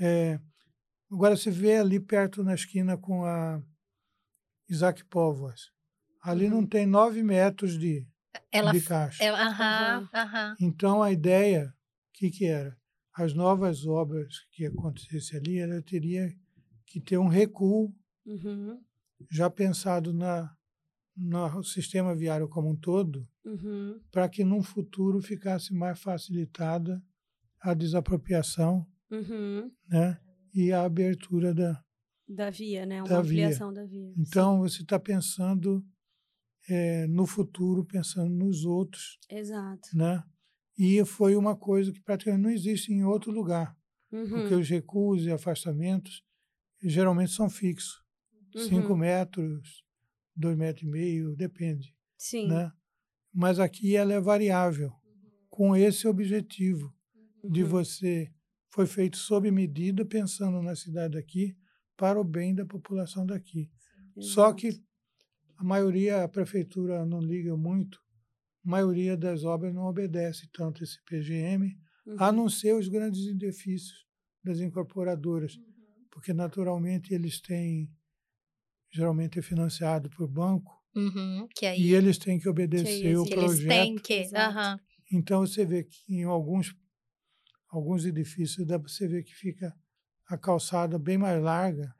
[0.00, 0.40] É,
[1.10, 3.62] agora, você vê ali perto na esquina com a
[4.68, 5.70] Isaac Póvoas.
[6.22, 6.66] Ali não Uhum.
[6.66, 8.06] tem nove metros de,
[8.52, 9.24] Ela, de caixa.
[9.24, 10.56] ela aham.
[10.60, 12.76] Então, a ideia, o que, que era?
[13.14, 16.32] As novas obras que acontecessem ali, ela teria
[16.90, 17.94] que ter um recuo
[18.26, 18.78] Uhum.
[19.30, 20.54] já pensado na,
[21.16, 23.98] no sistema viário como um todo, Uhum.
[24.10, 27.02] para que num futuro ficasse mais facilitada
[27.62, 29.70] a desapropriação Uhum.
[29.88, 30.20] né?
[30.54, 31.82] e a abertura da.
[32.28, 33.00] Da via, né?
[33.02, 33.44] Uma Da via.
[33.46, 34.12] ampliação da via.
[34.18, 35.84] Então, você está pensando
[36.68, 39.36] eh, no futuro, pensando nos outros, Sim.
[39.38, 39.88] Exato.
[39.94, 40.22] né?
[40.78, 43.76] E foi uma coisa que praticamente não existe em outro lugar,
[44.10, 44.60] porque Uhum.
[44.60, 46.22] os recuos e afastamentos
[46.88, 48.00] geralmente são fixos.
[48.56, 48.98] Cinco Uhum.
[48.98, 49.84] metros,
[50.34, 51.94] dois metros e meio, depende.
[52.16, 52.48] Sim.
[52.48, 52.70] Né?
[53.32, 54.92] Mas aqui ela é variável,
[55.48, 56.92] com esse objetivo
[57.44, 57.68] de Uhum.
[57.68, 58.32] você
[58.72, 61.56] foi feito sob medida pensando na cidade daqui
[61.96, 63.70] para o bem da população daqui.
[64.18, 64.56] Só Exato.
[64.56, 64.82] que
[65.56, 67.98] a maioria, a prefeitura não liga muito,
[68.64, 71.76] a maioria das obras não obedece tanto esse PGM,
[72.18, 72.36] a Uhum.
[72.36, 74.06] não ser os grandes edifícios
[74.42, 75.58] das incorporadoras,
[76.10, 77.90] porque naturalmente eles têm,
[78.92, 83.32] geralmente é financiado por banco, Uhum, que aí e eles têm que obedecer o existe.
[83.32, 83.66] eles projeto.
[83.66, 84.28] têm que.
[84.34, 84.80] Aham.
[85.12, 86.74] Então você vê que em alguns,
[87.70, 89.74] alguns edifícios dá para você ver que fica
[90.26, 91.94] a calçada bem mais larga,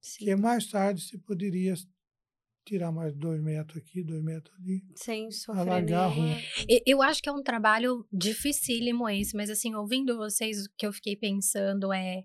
[0.00, 0.24] Sim.
[0.24, 1.74] que mais tarde você poderia
[2.64, 4.82] tirar mais dois metros aqui, dois metros ali.
[4.96, 6.42] Sem sofrer Alagar a nenhuma- rua.
[6.86, 10.92] Eu acho que é um trabalho dificílimo esse, mas assim, ouvindo vocês, o que eu
[10.92, 12.22] fiquei pensando é,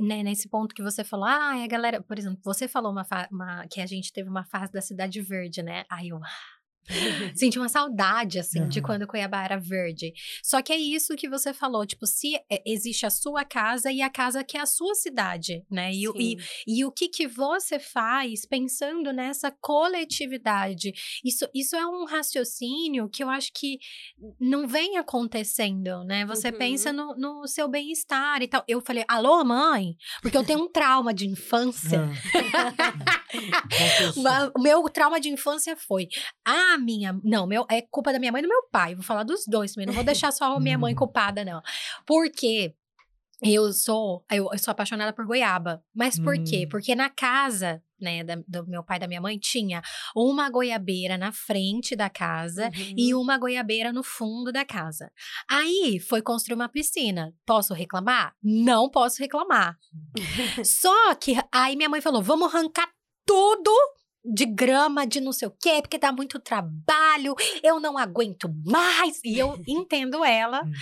[0.00, 3.66] né, nesse ponto que você falou, ah, a galera, por exemplo, você falou uma, uma-
[3.68, 5.84] que a gente teve uma fase da Cidade Verde, né?
[5.90, 6.18] Aí eu
[7.34, 8.86] senti uma saudade, assim, de Aham.
[8.86, 10.12] quando Cuiabá era verde.
[10.42, 14.02] Só que é isso que você falou, tipo, se é, existe a sua casa e
[14.02, 15.92] a casa que é a sua cidade, né?
[15.94, 20.92] E, o- e, e o que, que você faz pensando nessa coletividade?
[21.24, 23.78] Isso, isso é um raciocínio que eu acho que
[24.40, 26.26] não vem acontecendo, né?
[26.26, 26.58] Você Uhum.
[26.58, 28.64] pensa no, no seu bem-estar e tal.
[28.66, 29.96] Eu falei, alô, mãe?
[30.20, 32.00] Porque eu tenho um trauma de infância.
[32.02, 33.22] Ah.
[34.16, 36.08] Ma- O meu trauma de infância foi
[36.74, 37.18] a minha.
[37.24, 38.94] Não, meu, é culpa da minha mãe e do meu pai.
[38.94, 39.86] Vou falar dos dois também.
[39.86, 40.98] Não vou deixar só a minha mãe Uhum.
[40.98, 41.62] culpada, não.
[42.06, 42.74] Porque
[43.42, 44.24] eu sou.
[44.30, 45.82] Eu, eu sou apaixonada por goiaba.
[45.94, 46.64] Mas por quê?
[46.64, 46.68] Hum.
[46.70, 47.82] Porque na casa.
[48.00, 49.80] Né, da- do meu pai e da minha mãe, tinha
[50.16, 52.94] uma goiabeira na frente da casa Uhum.
[52.96, 55.08] e uma goiabeira no fundo da casa.
[55.48, 57.32] Aí foi construir uma piscina.
[57.46, 58.34] Posso reclamar?
[58.42, 59.78] Não posso reclamar.
[60.64, 62.88] Só que aí minha mãe falou: vamos arrancar
[63.24, 63.70] tudo
[64.24, 69.20] de grama, de não sei o quê, porque dá muito trabalho, eu não aguento mais.
[69.24, 70.72] E eu entendo ela, Hum.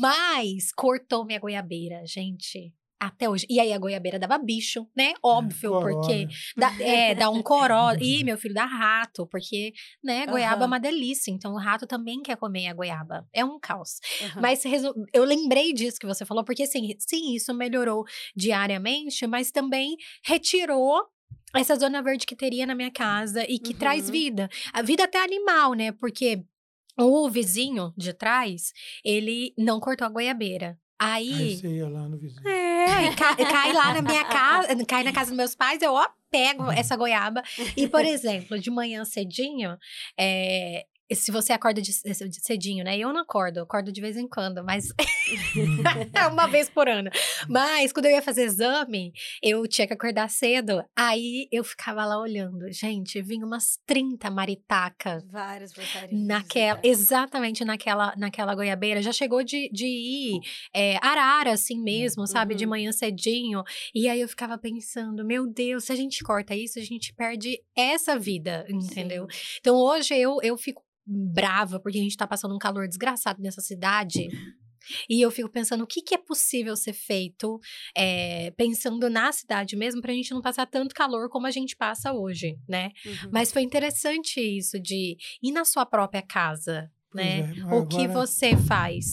[0.00, 2.72] mas cortou minha goiabeira, gente.
[2.98, 3.46] Até hoje.
[3.50, 5.12] E aí a goiabeira dava bicho, né?
[5.22, 6.26] Óbvio, Coró, porque?
[6.56, 7.92] Dá, é, dá um coró.
[8.00, 10.66] Ih, meu filho, dá rato, porque, né, goiaba é Aham.
[10.66, 11.30] uma delícia.
[11.30, 13.28] Então, o rato também quer comer a goiaba.
[13.34, 14.00] É um caos.
[14.22, 14.40] Aham.
[14.40, 14.62] Mas
[15.12, 18.02] eu lembrei disso que você falou, porque, assim, sim, isso melhorou
[18.34, 21.02] diariamente, mas também retirou
[21.56, 24.12] essa zona verde que teria na minha casa e que traz Uhum.
[24.12, 24.50] vida.
[24.72, 25.92] A vida até animal, né?
[25.92, 26.42] Porque
[26.98, 28.72] o vizinho de trás,
[29.04, 30.78] ele não cortou a goiabeira.
[30.98, 31.56] Aí Aí.
[31.56, 32.48] você ia lá no vizinho.
[32.48, 36.08] É, cai, cai lá na minha casa, cai na casa dos meus pais, eu ó,
[36.30, 37.42] pego essa goiaba.
[37.76, 39.76] E, por exemplo, de manhã cedinho,
[40.18, 42.98] é, se você acorda de, cedinho, né?
[42.98, 44.88] Eu não acordo, eu acordo de vez em quando, mas
[46.12, 47.10] é uma vez por ano.
[47.48, 50.82] Mas quando eu ia fazer exame, eu tinha que acordar cedo.
[50.96, 52.70] Aí eu ficava lá olhando.
[52.72, 56.20] Gente, vinha umas 30 maritacas Várias porcarias.
[56.20, 59.02] Naquela, exatamente naquela, naquela goiabeira.
[59.02, 60.40] Já chegou de, de ir
[60.74, 62.54] é, arara, assim mesmo, sabe?
[62.54, 62.70] De Uhum.
[62.70, 63.62] manhã cedinho.
[63.94, 67.60] E aí eu ficava pensando, meu Deus, se a gente corta isso, a gente perde
[67.76, 69.26] essa vida, entendeu?
[69.60, 73.60] Então hoje eu, eu fico brava, porque a gente tá passando um calor desgraçado nessa
[73.60, 74.28] cidade.
[75.10, 77.58] E eu fico pensando o que, que é possível ser feito,
[77.96, 82.12] é, pensando na cidade mesmo, pra gente não passar tanto calor como a gente passa
[82.12, 82.90] hoje, né?
[83.04, 83.30] Uhum.
[83.32, 87.52] Mas foi interessante isso de ir na sua própria casa, Pois né?
[87.68, 89.06] é, O que você faz?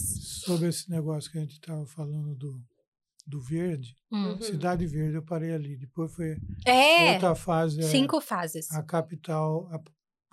[0.44, 2.60] Sobre esse negócio que a gente estava falando do,
[3.26, 4.26] do verde, Hum.
[4.28, 4.40] Uhum.
[4.42, 5.76] Cidade Verde, eu parei ali.
[5.76, 8.70] Depois foi É, outra fase, é cinco fases.
[8.70, 9.80] a capital, a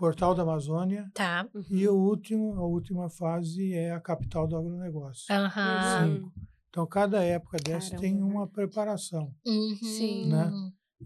[0.01, 1.11] Portal da Amazônia.
[1.13, 1.47] Tá.
[1.69, 5.25] E o último, a última fase é a capital do agronegócio.
[5.27, 6.33] Cinco.
[6.69, 8.33] Então, cada época dessa tem Caramba.
[8.33, 9.31] uma preparação.
[9.45, 9.75] Uhum.
[9.75, 10.27] Sim.
[10.27, 10.51] Né?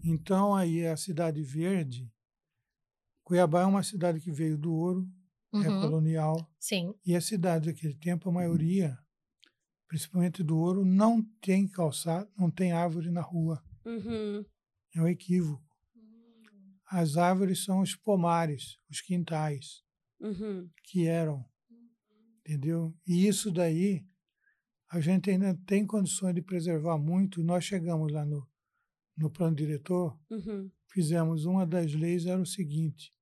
[0.02, 2.10] Então, aí a Cidade Verde,
[3.22, 5.06] Cuiabá é uma cidade que veio do ouro,
[5.52, 5.80] é Uhum.
[5.82, 6.94] colonial, Sim.
[7.04, 8.96] e a cidade daquele tempo, a maioria,
[9.86, 13.62] principalmente do ouro, não tem calçado, não tem árvore na rua.
[13.84, 14.42] Uhum.
[14.94, 15.62] É um equívoco.
[16.88, 19.82] As árvores são os pomares, os quintais,
[20.20, 20.68] Uhum.
[20.84, 21.44] que eram,
[22.40, 22.94] entendeu?
[23.06, 24.04] E isso daí,
[24.90, 27.42] a gente ainda tem condições de preservar muito.
[27.42, 28.46] Nós chegamos lá no,
[29.16, 30.70] no plano diretor, Uhum.
[30.88, 33.12] fizemos uma das leis, era o seguinte,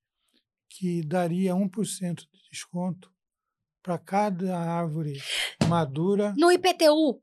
[0.68, 3.12] que daria 1% de desconto
[3.82, 5.14] para cada árvore
[5.68, 7.22] madura No IPTU.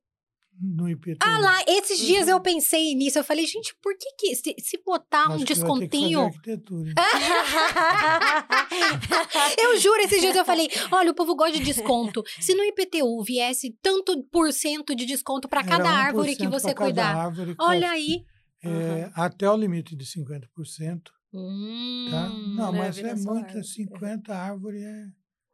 [0.59, 1.17] No IPTU.
[1.21, 2.33] Ah lá, esses dias Uhum.
[2.33, 3.17] eu pensei nisso.
[3.17, 6.29] Eu falei, gente, por que que se, se botar um Acho fazer descontinho?
[9.61, 12.23] Eu juro, esses dias eu falei, olha, o povo gosta de desconto.
[12.39, 16.73] Se no IPTU viesse tanto por cento de desconto para cada árvore que 1% você
[16.73, 17.15] cuidar.
[17.15, 18.23] árvore, Olha aí.
[18.63, 21.01] é, até o limite de 50%.
[21.33, 22.29] Hum, Tá?
[22.29, 23.63] Não, mas é árvore.
[23.63, 25.05] 50 árvores é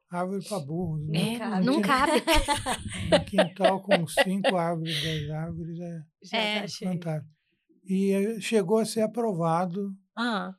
[0.10, 0.98] árvore para burro.
[1.14, 1.38] É, né?
[1.40, 1.66] cabe.
[1.66, 2.12] não cabe.
[3.12, 6.04] Um quintal com cinco árvores, 10 árvores é
[6.34, 6.62] É.
[6.62, 7.32] tá fantástico.
[7.86, 10.54] E eh, chegou a ser aprovado, Ah,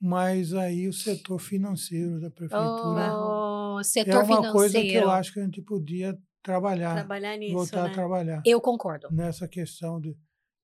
[0.00, 5.04] mas aí o setor financeiro da prefeitura oh, é setor uma coisa que financeiro.
[5.06, 7.90] eu acho que a gente podia trabalhar, Trabalhar nisso, voltar né?
[7.90, 9.08] a trabalhar Eu concordo.
[9.12, 10.16] nessa questão de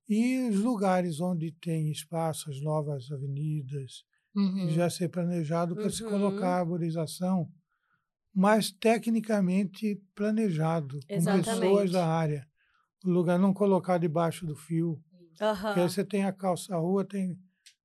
[0.09, 4.69] e os lugares onde tem espaço, as novas avenidas, Uhum.
[4.71, 6.11] já ser planejado para se Uhum.
[6.11, 7.49] colocar arborização,
[8.37, 11.93] mas tecnicamente planejado, com pessoas Exatamente.
[11.93, 12.47] da área.
[13.03, 15.03] O lugar não colocar debaixo do fio.
[15.41, 15.63] Aham.
[15.69, 17.39] Porque aí você tem a calça, a rua tem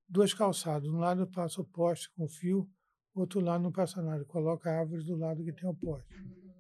[0.10, 0.90] duas calçadas.
[0.90, 2.70] Um lado passa o poste com fio,
[3.16, 4.26] outro lado não passa nada.
[4.26, 6.14] Coloca árvores do lado que tem o poste.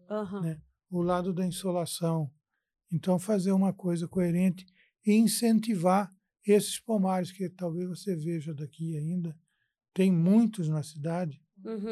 [0.09, 0.41] Aham.
[0.41, 0.61] né?
[0.89, 2.31] O lado da insolação.
[2.93, 4.65] Então, fazer uma coisa coerente
[5.05, 6.09] e incentivar
[6.45, 9.37] esses pomares que talvez você veja daqui ainda.
[9.93, 11.41] Tem muitos na cidade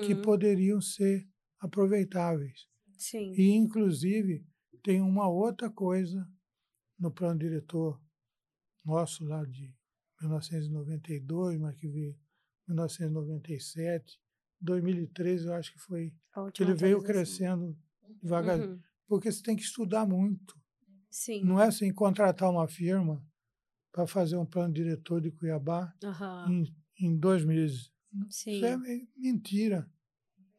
[0.04, 0.22] que Uhum.
[0.22, 1.28] poderiam ser
[1.60, 2.68] aproveitáveis.
[2.98, 3.34] Sim.
[3.34, 4.46] E, inclusive,
[4.84, 6.28] tem uma outra coisa
[6.98, 8.02] no plano diretor
[8.84, 9.74] nosso lá de
[10.22, 12.12] 1992, mas que veio
[12.68, 14.20] em 1997,
[14.62, 16.14] 2013 eu acho que foi,
[16.60, 17.78] ele veio crescendo
[18.22, 18.74] devagarzinho.
[18.74, 18.82] Uhum.
[19.08, 20.60] Porque você tem que estudar muito.
[21.10, 21.44] Sim.
[21.44, 23.26] Não é assim contratar uma firma
[23.92, 26.48] para fazer um plano diretor de Cuiabá Aham.
[26.52, 26.76] em,
[27.08, 27.92] em dois meses.
[28.30, 28.56] Sim.
[28.58, 29.90] Isso é me- mentira.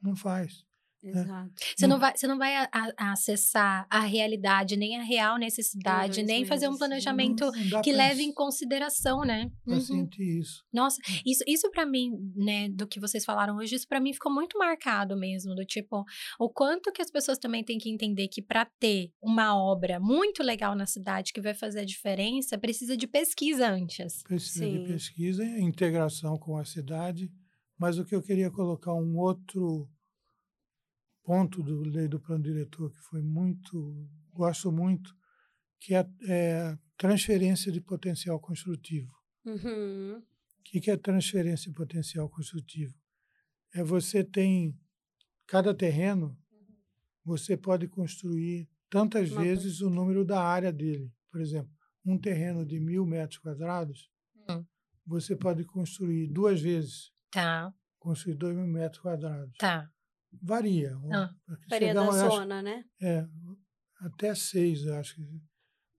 [0.03, 0.67] Não faz.
[1.03, 1.51] Exato.
[1.77, 6.23] Você não vai, você não vai a- a- acessar a realidade, nem a real necessidade,
[6.23, 9.51] nem fazer um planejamento Não- que leve em consideração, né?
[9.65, 10.09] pra Uhum.
[10.19, 10.63] isso.
[10.73, 14.33] Nossa, isso, isso para mim, né, do que vocês falaram hoje, isso para mim ficou
[14.33, 16.05] muito marcado mesmo, do tipo,
[16.39, 20.43] o quanto que as pessoas também têm que entender que para ter uma obra muito
[20.43, 24.23] legal na cidade que vai fazer a diferença, precisa de pesquisa antes.
[24.23, 24.83] Precisa Sim.
[24.83, 27.31] de pesquisa integração com a cidade.
[27.79, 29.89] Mas o que eu queria colocar um outro
[31.23, 35.15] ponto do lei do plano diretor que foi muito, gosto muito,
[35.81, 39.13] que é, é transferência de potencial construtivo.
[39.45, 40.19] Uhum.
[40.19, 42.95] O que que é transferência de potencial construtivo?
[43.75, 44.79] É você tem
[45.47, 46.37] cada terreno,
[47.25, 51.13] você pode construir tantas Uma vezes o número da área dele.
[51.31, 51.71] Por exemplo,
[52.05, 54.11] um terreno de mil metros quadrados,
[54.49, 54.65] Hum.
[55.07, 59.57] você pode construir duas vezes, Tá, construir dois mil metros quadrados.
[59.59, 59.89] tá.
[60.43, 60.97] Varia.
[61.13, 61.31] Ah.
[61.69, 62.85] Varia da eu acho, zona, né?
[63.01, 63.27] é,
[64.01, 65.15] até seis, acho.
[65.17, 65.23] que-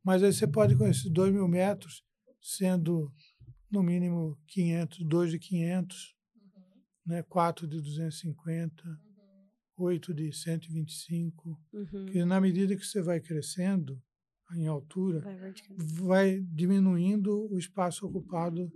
[0.03, 2.03] Mas aí você pode conhecer dois mil metros,
[2.41, 3.11] sendo
[3.71, 6.15] no mínimo 500, dois de 500,
[7.05, 8.83] né, quatro de 250,
[9.77, 11.59] oito de 125.
[11.73, 12.05] Uhum.
[12.07, 14.01] Que na medida que você vai crescendo
[14.55, 18.69] em altura, Vai vai diminuindo o espaço ocupado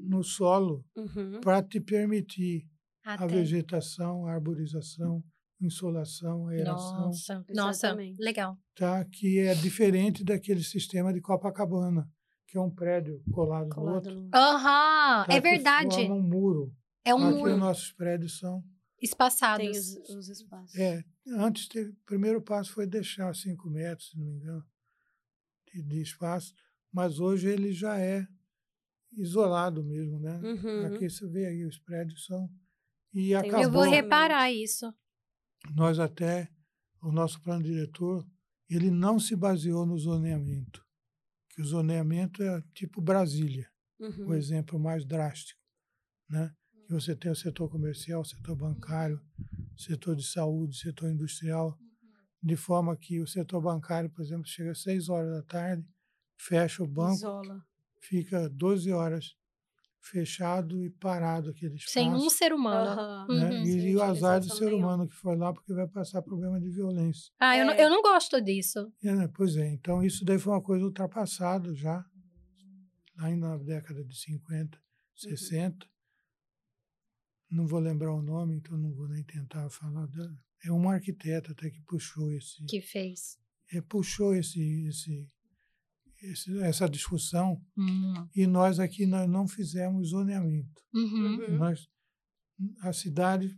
[0.00, 1.40] no solo Uhum.
[1.40, 2.66] para te permitir
[3.08, 3.26] a Até.
[3.26, 5.24] vegetação, a arborização,
[5.58, 8.58] insolação, aeração, Nossa, nossa, legal.
[8.76, 9.02] tá?
[9.06, 12.06] que é diferente daquele sistema de Copacabana,
[12.46, 14.14] que é um prédio colado, no Colado outro.
[14.14, 14.30] no...
[14.34, 15.26] Aham, tá?
[15.30, 15.96] é Que verdade.
[15.96, 16.72] forma um muro.
[17.04, 18.62] É um Aqui muro os nossos prédios são.
[19.00, 19.66] espaçados.
[19.66, 20.74] Tem os, os espaços.
[20.78, 24.62] É, antes, teve, o primeiro passo foi deixar 5 metros, se não me engano,
[25.72, 26.52] de, de espaço,
[26.92, 28.26] mas hoje ele já é
[29.12, 30.38] isolado mesmo, né?
[30.42, 30.86] Uhum.
[30.94, 32.48] Aqui você vê aí, os prédios são.
[33.12, 33.60] E acabou.
[33.62, 34.92] Eu vou reparar isso.
[35.74, 36.48] Nós até,
[37.02, 38.26] o nosso plano diretor,
[38.68, 40.84] ele não se baseou no zoneamento.
[41.50, 44.28] Que o zoneamento é tipo Brasília, Uhum.
[44.28, 45.60] o exemplo mais drástico.
[46.28, 46.54] Né?
[46.86, 49.20] que você tem o setor comercial, o setor bancário,
[49.76, 51.78] setor de saúde, setor industrial,
[52.42, 55.86] de forma que o setor bancário, por exemplo, chega às 6 horas da tarde,
[56.38, 57.62] fecha o banco, Isola.
[58.00, 59.36] fica 12 horas
[60.08, 61.92] fechado e parado aquele espaço.
[61.92, 62.90] Sem um ser humano.
[62.90, 63.26] Aham.
[63.28, 63.50] né?
[63.50, 63.64] Uhum.
[63.64, 64.86] E, e o azar do ser nenhuma.
[64.94, 67.32] humano que foi lá porque vai passar problema de violência.
[67.38, 67.84] Ah, eu, não, É.
[67.84, 68.92] eu não gosto disso.
[69.02, 69.28] É, né?
[69.34, 72.04] Pois é, então isso daí foi uma coisa ultrapassada já,
[73.16, 74.78] lá na década de 50,
[75.14, 75.86] 60.
[77.50, 80.06] Não vou lembrar o nome, então não vou nem tentar falar.
[80.06, 80.30] Da...
[80.64, 83.38] É um arquiteto até que puxou esse, Que fez.
[83.72, 85.26] é, puxou esse, esse,
[86.22, 88.28] esse- essa discussão Hum.
[88.34, 90.82] e nós aqui nós não fizemos zoneamento.
[90.94, 91.36] Uhum.
[91.40, 91.58] Uhum.
[91.58, 91.86] Nós,
[92.82, 93.56] a cidade,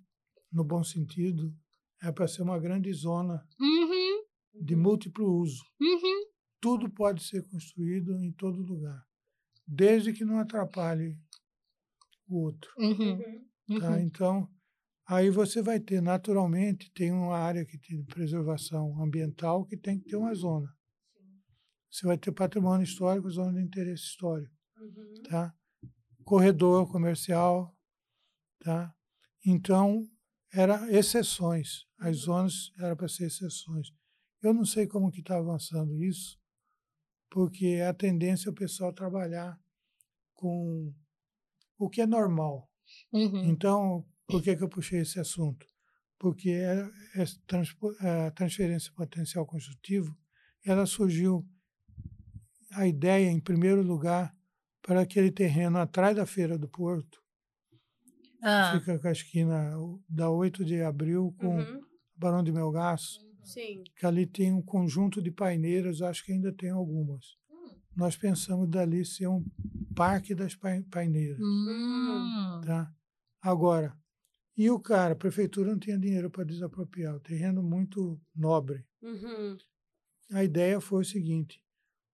[0.53, 1.55] no bom sentido,
[2.03, 4.25] é para ser uma grande zona Uhum.
[4.63, 5.63] de múltiplo uso.
[5.81, 6.27] Uhum.
[6.61, 9.03] Tudo pode ser construído em todo lugar,
[9.67, 11.17] desde que não atrapalhe
[12.29, 12.71] o outro.
[12.79, 13.19] Uhum.
[13.79, 13.91] Tá?
[13.93, 13.99] Uhum.
[14.01, 14.49] Então,
[15.07, 20.07] aí você vai ter, naturalmente, tem uma área que tem preservação ambiental que tem que
[20.11, 20.69] ter uma zona.
[21.91, 24.55] Você vai ter patrimônio histórico, zona de interesse histórico.
[24.79, 25.23] Uhum.
[25.29, 25.55] tá?
[26.25, 27.77] Corredor comercial,
[28.61, 28.95] tá?
[29.45, 30.09] Então,
[30.53, 31.87] era exceções.
[31.99, 33.89] As zonas eram para ser exceções.
[34.43, 36.39] Eu não sei como que está avançando isso,
[37.31, 39.59] porque é a tendência é o pessoal trabalhar
[40.35, 40.95] com
[41.79, 42.71] o que é normal.
[43.13, 43.45] Uhum.
[43.51, 45.67] Então, por que, que eu puxei esse assunto?
[46.19, 46.81] Porque é,
[47.17, 50.17] é transpo- a transferência potencial construtivo,
[50.65, 51.47] ela surgiu,
[52.73, 54.35] a ideia, em primeiro lugar,
[54.83, 57.21] para aquele terreno atrás da Feira do Porto,
[58.43, 58.79] Ah.
[58.79, 59.71] fica com a esquina
[60.09, 61.81] da 8 de abril com Uhum.
[62.17, 63.83] Barão de Melgaço, Sim.
[63.97, 67.37] que ali tem um conjunto de paineiras, acho que ainda tem algumas.
[67.95, 69.45] Nós pensamos dali ser um
[69.95, 71.39] parque das pai- paineiras.
[71.41, 72.61] Hum.
[72.65, 72.91] Tá?
[73.43, 73.95] Agora,
[74.57, 78.85] e o cara, a prefeitura não tinha dinheiro para desapropriar, o terreno muito nobre.
[79.03, 79.57] Uhum.
[80.33, 81.63] A ideia foi o seguinte: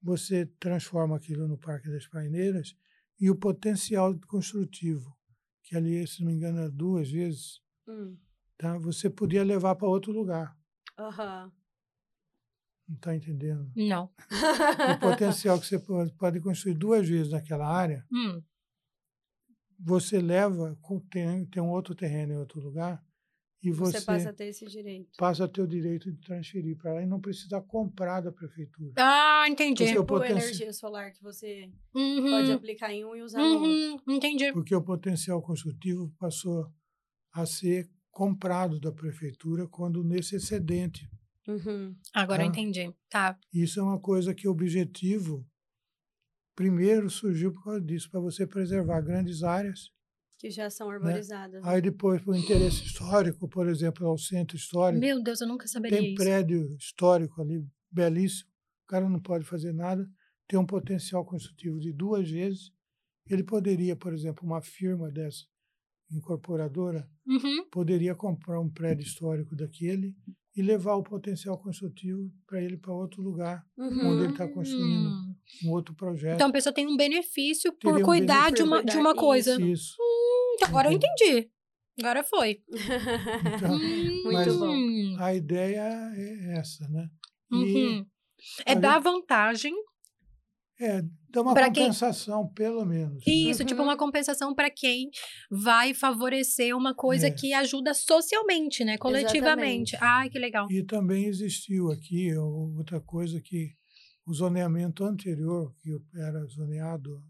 [0.06, 2.76] você transforma aquilo no Parque das Paineiras
[3.18, 5.14] e o potencial construtivo,
[5.64, 8.16] que ali, se não me engano, é duas vezes, Hum.
[8.56, 8.78] tá?
[8.78, 10.56] você podia levar para outro lugar.
[10.98, 11.52] Aham.
[12.88, 13.68] Não está entendendo?
[13.74, 14.04] Não.
[14.04, 15.78] O potencial que você
[16.16, 18.40] pode, construir duas vezes naquela área, Hum.
[19.78, 23.04] você leva, com- tem, tem um outro terreno em outro lugar,
[23.68, 25.10] e Você, você, passa a ter esse direito.
[25.18, 28.92] passa a ter o direito de transferir para lá e não precisa comprar da prefeitura.
[28.96, 29.84] Ah, entendi.
[29.84, 32.30] Porque o Tipo potenci- energia solar que você Uhum.
[32.30, 33.68] pode aplicar em um e usar no outro.
[34.06, 34.14] Uhum.
[34.16, 34.52] Entendi.
[34.52, 36.70] Porque o potencial construtivo passou
[37.32, 41.10] a ser comprado da prefeitura quando nesse excedente.
[41.48, 41.94] Uhum.
[42.14, 42.58] Agora eu Tá.
[42.60, 42.94] entendi.
[43.10, 43.38] Tá.
[43.52, 45.46] Isso é uma coisa que o objetivo
[46.54, 49.90] primeiro surgiu por causa disso, para você preservar grandes áreas.
[50.38, 51.62] Que já são arborizadas.
[51.62, 51.68] né?
[51.70, 55.98] Aí depois, por interesse histórico, por exemplo, ao centro histórico, Meu Deus, eu nunca saberia
[55.98, 56.16] tem isso.
[56.22, 58.50] prédio histórico ali, belíssimo,
[58.84, 60.06] o cara não pode fazer nada,
[60.46, 62.70] tem um potencial construtivo de duas vezes.
[63.28, 65.44] Ele poderia, por exemplo, uma firma dessa
[66.12, 67.68] incorporadora, Uhum.
[67.70, 70.14] poderia comprar um prédio histórico daquele
[70.56, 74.08] e levar o potencial construtivo para ele para outro lugar, Uhum.
[74.12, 75.34] onde ele está construindo Hum.
[75.64, 76.36] um outro projeto.
[76.36, 78.66] Então a pessoa tem um benefício por Teria um cuidar de benefício.
[78.66, 79.60] uma, de uma coisa.
[79.60, 79.94] Isso.
[80.56, 81.50] Então, agora eu entendi.
[81.98, 82.60] Agora foi.
[82.68, 84.66] Então, Muito Mas- bom.
[84.68, 85.16] Hum.
[85.18, 85.80] a ideia
[86.14, 87.08] é essa, né?
[87.52, 88.06] E Uhum.
[88.66, 89.72] É dar vantagem.
[90.78, 91.00] é,
[91.30, 93.24] dá uma Pra quem- compensação, pelo menos.
[93.26, 93.32] né?
[93.32, 93.86] Isso, tipo Uhum.
[93.88, 95.08] uma compensação para quem
[95.50, 97.30] vai favorecer uma coisa É.
[97.30, 98.98] que ajuda socialmente, né?
[98.98, 99.94] Coletivamente.
[99.94, 99.96] Exatamente.
[100.02, 100.66] Ai, que legal.
[100.70, 103.70] E também existiu aqui outra coisa que
[104.26, 107.22] o zoneamento anterior, que era zoneado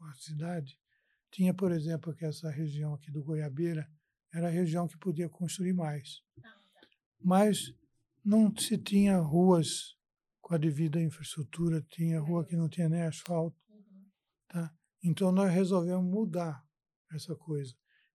[0.00, 0.76] a cidade,
[1.30, 3.88] tinha, por exemplo, que essa região aqui do Goiabeira
[4.32, 6.22] era a região que podia construir mais.
[7.20, 7.74] Mas
[8.24, 9.96] não se tinha ruas
[10.40, 13.56] com a devida infraestrutura, tinha rua que não tinha nem asfalto.
[14.48, 14.72] Tá?
[15.02, 16.62] Então nós resolvemos mudar
[17.12, 17.74] essa coisa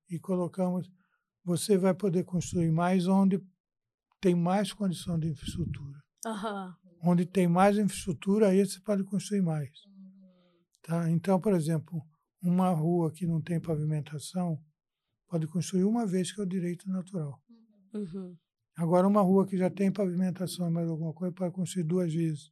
[0.10, 0.92] e colocamos,
[1.44, 3.42] você vai poder construir mais onde
[4.22, 6.02] tem mais condição de infraestrutura.
[6.26, 6.76] Aham.
[7.02, 9.70] Onde tem mais infraestrutura, aí você pode construir mais.
[10.84, 11.10] Tá?
[11.10, 12.02] Então, por exemplo,
[12.44, 14.62] uma rua que não tem pavimentação
[15.28, 17.42] pode construir uma vez, que é o direito natural.
[17.94, 18.38] Uhum.
[18.76, 22.52] Agora, uma rua que já tem pavimentação e mais alguma coisa, pode construir duas vezes.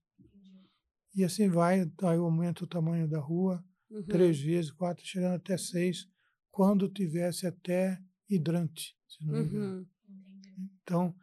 [1.14, 4.04] E assim vai, aí aumenta o tamanho da rua, Uhum.
[4.04, 6.08] três vezes, quatro, chegando até seis,
[6.50, 9.80] quando tivesse até hidrante, se não me engano.
[10.08, 10.70] Uhum.
[10.82, 11.16] Então,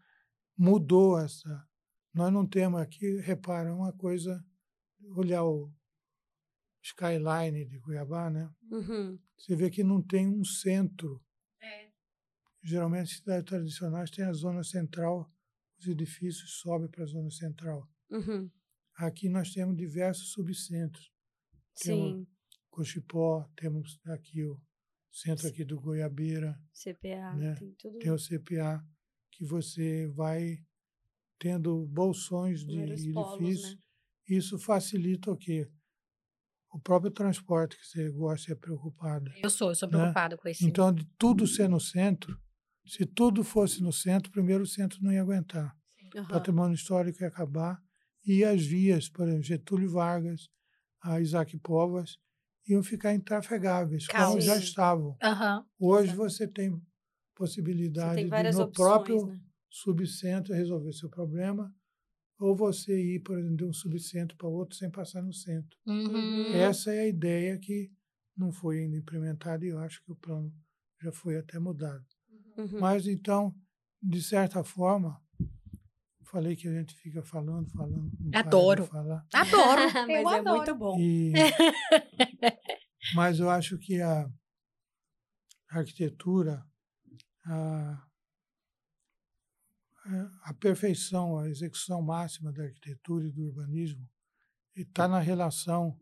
[0.56, 1.66] mudou essa.
[2.12, 4.44] Nós não temos aqui, repara, uma coisa,
[5.16, 5.72] olhar o
[6.88, 8.50] skyline de Cuiabá, né?
[8.70, 9.18] Uhum.
[9.36, 11.22] Você vê que não tem um centro
[12.62, 15.30] geralmente cidades tradicionais têm a zona central,
[15.78, 17.88] os edifícios sobem para a zona central.
[18.10, 18.50] Uhum.
[18.96, 21.10] Aqui nós temos diversos subcentros.
[21.76, 22.26] Temos Sim.
[22.68, 24.60] Cochipó, temos aqui o
[25.10, 27.54] centro aqui do Goiabeira, CPA, né?
[27.54, 27.98] tem tudo.
[27.98, 28.84] tem o CPA,
[29.32, 30.58] que você vai
[31.38, 33.74] tendo bolsões de polos, edifícios.
[33.74, 33.82] né?
[34.28, 35.70] Isso facilita o quê?
[36.78, 39.32] O próprio transporte que você gosta é preocupada.
[39.42, 39.96] Eu sou, eu sou Né?
[39.98, 40.68] preocupada com esse.
[40.68, 42.38] Então, de tudo ser no centro,
[42.86, 45.76] se tudo fosse no centro, primeiro o centro não ia aguentar.
[46.14, 46.28] O Aham.
[46.28, 47.82] patrimônio histórico ia acabar.
[48.24, 50.48] E as vias, por exemplo, Getúlio Vargas,
[51.02, 52.16] a Isaac Povas,
[52.68, 54.44] iam ficar intrafegáveis, como Caos.
[54.44, 54.62] já Sim.
[54.62, 55.18] estavam.
[55.20, 55.66] Aham.
[55.80, 56.16] Hoje Exato.
[56.16, 56.80] você tem Você
[57.34, 59.40] possibilidade tem de, no opções, próprio né?
[59.68, 61.74] subcentro, resolver seu problema,
[62.38, 65.76] ou você ir, por exemplo, de um subcentro para outro sem passar no centro.
[65.86, 66.54] Uhum.
[66.54, 67.90] Essa é a ideia que
[68.36, 70.52] não foi ainda implementada e eu acho que o plano
[71.02, 72.04] já foi até mudado.
[72.56, 72.80] Uhum.
[72.80, 73.54] Mas então,
[74.00, 75.20] de certa forma,
[76.28, 78.10] falei que a gente fica falando, falando.
[78.34, 78.86] Adoro.
[78.86, 79.82] Falar, Adoro.
[80.06, 80.56] Mas eu é adoro.
[80.56, 80.98] muito bom.
[80.98, 81.32] e,
[83.14, 84.28] mas eu acho que a
[85.70, 86.64] arquitetura,
[87.46, 88.07] a,
[90.42, 94.08] a perfeição, a execução máxima da arquitetura e do urbanismo
[94.74, 95.98] está na relação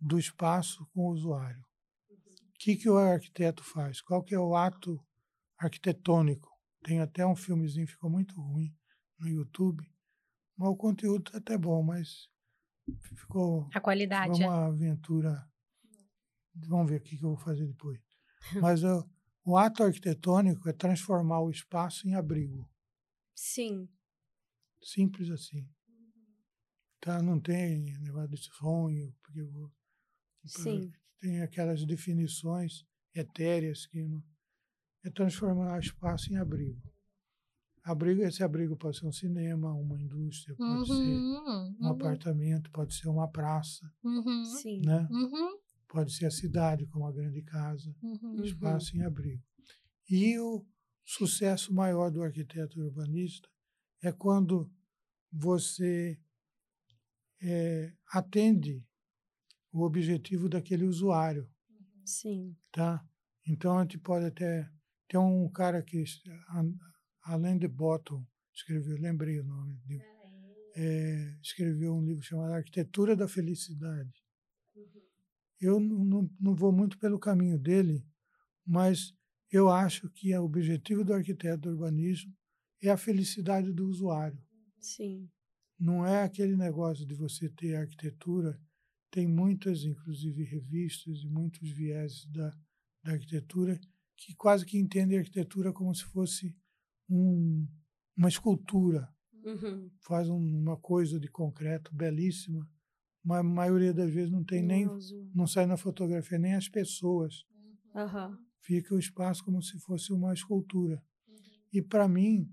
[0.00, 1.64] do espaço com o usuário.
[2.10, 4.00] O que, que o arquiteto faz?
[4.00, 5.02] Qual que é o ato
[5.58, 6.48] arquitetônico?
[6.82, 8.74] Tem até um filmezinho, ficou muito ruim
[9.18, 9.82] no YouTube,
[10.56, 12.28] mas o conteúdo está até bom, mas
[13.16, 14.36] ficou A qualidade.
[14.36, 15.44] foi uma aventura.
[16.66, 18.00] Vamos ver o que que eu vou fazer depois.
[18.60, 19.08] Mas o,
[19.44, 22.69] o ato arquitetônico é transformar o espaço em abrigo.
[23.42, 23.88] Sim.
[24.82, 25.66] Simples assim.
[27.00, 27.22] Tá?
[27.22, 29.72] Não tem negócio de sonho, porque eu vou-
[30.44, 30.92] Sim.
[31.18, 32.84] tem aquelas definições
[33.14, 34.22] etéreas que não,
[35.02, 36.82] é transformar espaço em abrigo.
[37.82, 41.76] Abrigo, esse abrigo pode ser um cinema, uma indústria, pode ser Uhum.
[41.80, 41.86] um Uhum.
[41.88, 44.44] apartamento, pode ser uma praça, Uhum.
[44.44, 44.82] Sim.
[44.84, 45.08] né?
[45.10, 45.58] Uhum.
[45.88, 47.92] pode ser a cidade como a grande casa.
[48.02, 48.18] Uhum.
[48.36, 48.44] Uhum.
[48.44, 49.42] espaço em abrigo.
[50.08, 50.64] E o
[51.10, 53.48] sucesso maior do arquiteto urbanista
[54.00, 54.72] é quando
[55.32, 56.16] você
[57.42, 58.86] eh, atende
[59.72, 61.50] o objetivo daquele usuário,
[62.04, 62.56] Sim.
[62.70, 63.04] tá?
[63.44, 64.70] Então a gente pode até
[65.08, 66.04] tem um cara que
[67.22, 68.24] Alain de Botton
[68.54, 70.04] escreveu, lembrei o nome dele,
[70.76, 74.14] eh, escreveu um livro chamado Arquitetura da Felicidade.
[75.60, 78.06] Eu não, não, não vou muito pelo caminho dele,
[78.64, 79.12] mas
[79.50, 82.32] eu acho que o objetivo do arquiteto do urbanismo
[82.82, 84.38] é a felicidade do usuário.
[84.78, 85.28] Sim.
[85.78, 88.60] Não é aquele negócio de você ter arquitetura.
[89.10, 92.50] Tem muitas, inclusive, revistas e muitos vieses da,
[93.02, 93.78] da arquitetura
[94.16, 96.54] que quase que entendem a arquitetura como se fosse
[97.08, 97.66] um,
[98.16, 99.08] uma escultura.
[99.42, 99.90] Uhum.
[100.00, 102.68] Faz um- uma coisa de concreto belíssima,
[103.24, 104.86] mas a maioria das vezes não tem nem,
[105.34, 107.42] Não sai na fotografia nem as pessoas.
[107.94, 108.38] Aham.
[108.60, 111.02] Fica o espaço como se fosse uma escultura.
[111.72, 112.52] E para mim,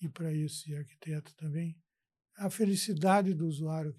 [0.00, 1.76] e para esse arquiteto também,
[2.36, 3.94] a felicidade do usuário.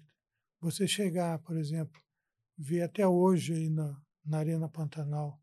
[0.60, 2.00] Você chegar, por exemplo,
[2.56, 5.40] ver até hoje aí na, na Arena Pantanal,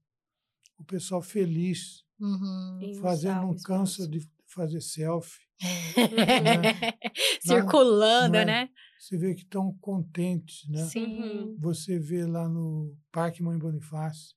[0.78, 2.80] o pessoal feliz, Uhum.
[2.82, 4.10] Em fazendo, não cansa espaço.
[4.10, 5.46] de fazer selfie.
[7.42, 8.46] Circulando, Não é?
[8.46, 8.70] né?
[9.00, 10.86] Você vê que estão contentes, né?
[10.86, 11.22] Sim.
[11.22, 11.58] Uhum.
[11.60, 14.36] Você vê lá no Parque Mãe Bonifácio.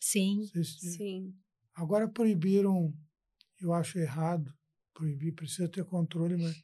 [0.00, 0.46] Sim.
[0.64, 1.34] Sim.
[1.74, 2.92] Agora proibiram,
[3.60, 4.52] eu acho errado,
[4.94, 6.56] proibir, precisa ter controle, mas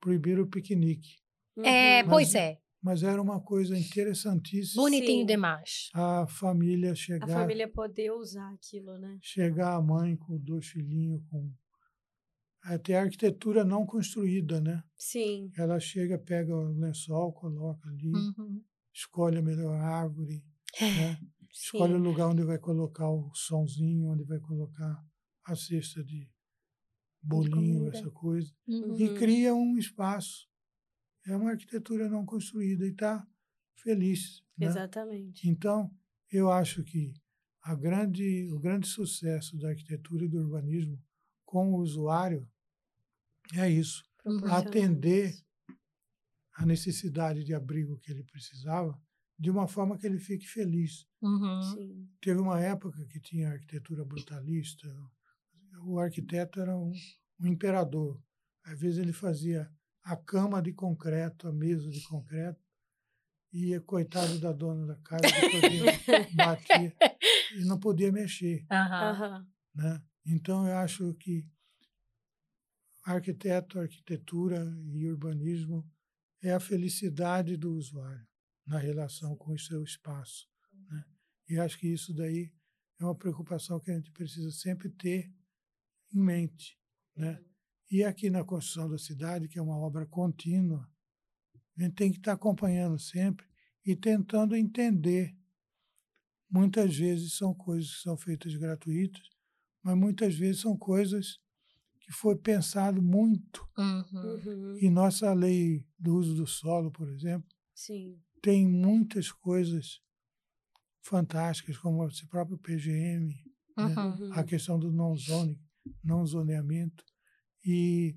[0.00, 1.18] proibiram o piquenique.
[1.58, 2.08] É, Uhum.
[2.10, 2.60] pois Mas- é.
[2.82, 5.26] Mas era uma coisa interessantíssima Bonitinho Sim.
[5.26, 5.88] demais.
[5.92, 9.18] a família A chegar, família poder usar aquilo, né?
[9.20, 11.50] chegar a mãe com dois filhinhos, com
[12.62, 14.82] até a arquitetura não construída, né?
[14.96, 15.50] Sim.
[15.56, 18.62] Ela chega, pega o lençol, coloca ali, Uhum.
[18.92, 20.44] escolhe a melhor árvore,
[20.80, 21.18] né?
[21.62, 22.02] Escolhe o Sim.
[22.02, 25.02] lugar onde vai colocar o sonzinho, onde vai colocar
[25.44, 26.30] a cesta de
[27.22, 28.52] bolinho, essa coisa.
[28.66, 28.96] Uhum.
[28.98, 30.48] e cria um espaço.
[31.26, 33.26] É uma arquitetura não construída e está
[33.74, 34.42] feliz.
[34.56, 34.66] Né?
[34.66, 35.48] Exatamente.
[35.48, 35.90] Então,
[36.30, 37.14] eu acho que
[37.62, 41.02] a grande, o grande sucesso da arquitetura e do urbanismo
[41.44, 42.48] com o usuário
[43.54, 44.04] é isso:
[44.50, 45.34] atender
[46.54, 49.00] a necessidade de abrigo que ele precisava
[49.38, 51.06] de uma forma que ele fique feliz.
[51.20, 51.62] Uhum.
[51.62, 52.08] Sim.
[52.20, 54.88] Teve uma época que tinha arquitetura brutalista.
[55.82, 56.92] O arquiteto era um,
[57.40, 58.20] um imperador.
[58.64, 59.70] Às vezes ele fazia
[60.02, 62.64] a cama de concreto, a mesa de concreto,
[63.52, 66.94] e coitado da dona da casa que batia
[67.54, 68.66] e não podia mexer,
[69.74, 70.02] né?
[70.26, 71.48] Então, eu acho que
[73.04, 75.88] arquiteto, arquitetura e urbanismo
[76.42, 78.25] é a felicidade do usuário
[78.66, 80.48] na relação com o seu espaço.
[80.90, 81.04] Né?
[81.48, 82.52] E acho que isso daí
[82.98, 85.32] é uma preocupação que a gente precisa sempre ter
[86.12, 86.78] em mente.
[87.14, 87.42] Né?
[87.90, 90.90] E aqui na construção da cidade, que é uma obra contínua,
[91.78, 93.46] a gente tem que estar acompanhando sempre
[93.84, 95.36] e tentando entender.
[96.50, 99.22] Muitas vezes são coisas que são feitas gratuitas,
[99.82, 101.38] mas muitas vezes são coisas
[102.00, 103.68] que foi pensado muito.
[103.76, 104.04] Uhum.
[104.12, 104.78] Uhum.
[104.78, 108.18] E nossa lei do uso do solo, por exemplo, Sim.
[108.46, 110.00] Tem muitas coisas
[111.02, 113.34] fantásticas, como esse próprio PGM,
[113.76, 113.92] né?
[113.96, 114.32] Uhum.
[114.32, 115.60] a questão do não zoning,
[116.02, 117.04] não zoneamento,
[117.64, 118.16] e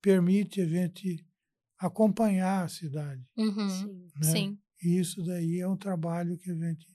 [0.00, 1.26] permite a gente
[1.76, 3.26] acompanhar a cidade.
[3.36, 3.68] Uhum.
[3.68, 4.08] Sim.
[4.14, 4.30] Né?
[4.30, 4.58] Sim.
[4.80, 6.86] E isso daí é um trabalho que a gente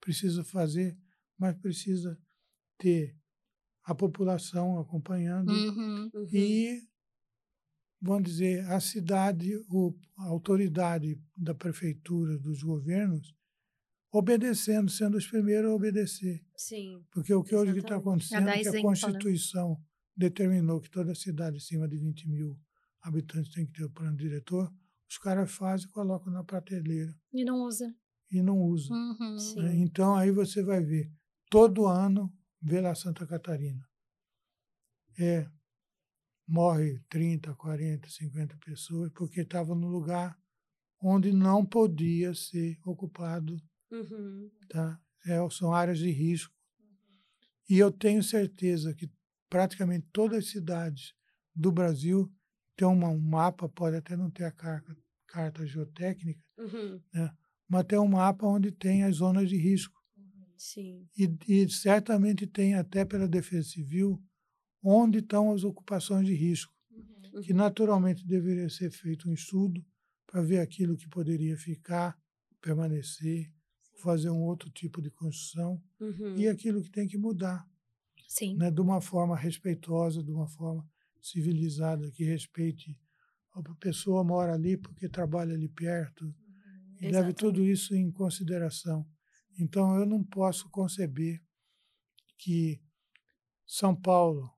[0.00, 0.96] precisa fazer,
[1.36, 2.16] mas precisa
[2.78, 3.16] ter
[3.82, 6.08] a população acompanhando Uhum.
[6.14, 6.28] Uhum.
[6.32, 6.87] e,
[8.00, 13.34] vamos dizer, a cidade, o, a autoridade da prefeitura, dos governos,
[14.12, 16.44] obedecendo, sendo os primeiros a obedecer.
[16.56, 17.04] Sim.
[17.10, 18.00] Porque o que hoje está Exatamente.
[18.00, 18.82] acontecendo é que a né?
[18.82, 19.80] Constituição
[20.16, 22.58] determinou que toda cidade acima de 20 mil
[23.00, 24.72] habitantes tem que ter o plano diretor,
[25.08, 27.94] os caras fazem e colocam na prateleira E não usa.
[28.30, 28.96] e não usam.
[28.96, 29.36] Uhum.
[29.62, 29.76] Né?
[29.76, 31.10] Então aí você vai ver,
[31.50, 33.86] todo ano, vê lá Santa Catarina.
[35.18, 35.48] É,
[36.48, 40.36] morre 30, 40, 50 pessoas porque estava no lugar
[41.00, 43.56] onde não podia ser ocupado
[43.90, 44.50] Uhum.
[44.68, 45.00] tá?
[45.26, 46.52] É, são áreas de risco.
[47.68, 49.10] E eu tenho certeza que
[49.48, 51.14] praticamente todas as cidades
[51.54, 52.30] do Brasil
[52.76, 54.96] têm uma- um mapa, pode até não ter a carta,
[55.26, 57.00] carta geotécnica, Uhum.
[57.68, 59.98] mas tem um mapa onde tem as zonas de risco.
[60.56, 61.06] Sim.
[61.16, 64.20] E, e certamente tem até pela Defesa Civil
[64.82, 66.72] onde estão as ocupações de risco,
[67.42, 67.58] que Uhum.
[67.58, 69.84] naturalmente deveria ser feito um estudo
[70.26, 72.18] para ver aquilo que poderia ficar,
[72.60, 73.52] permanecer,
[74.02, 76.36] fazer um outro tipo de construção Uhum.
[76.38, 77.66] e aquilo que tem que mudar,
[78.28, 78.56] Sim.
[78.56, 80.88] né, de uma forma respeitosa, de uma forma
[81.20, 82.98] civilizada, que respeite
[83.54, 86.32] a pessoa mora ali porque trabalha ali perto,
[87.00, 89.06] e leve tudo isso em consideração.
[89.58, 91.40] Então, eu não posso conceber
[92.36, 92.80] que
[93.66, 94.50] São Paulo,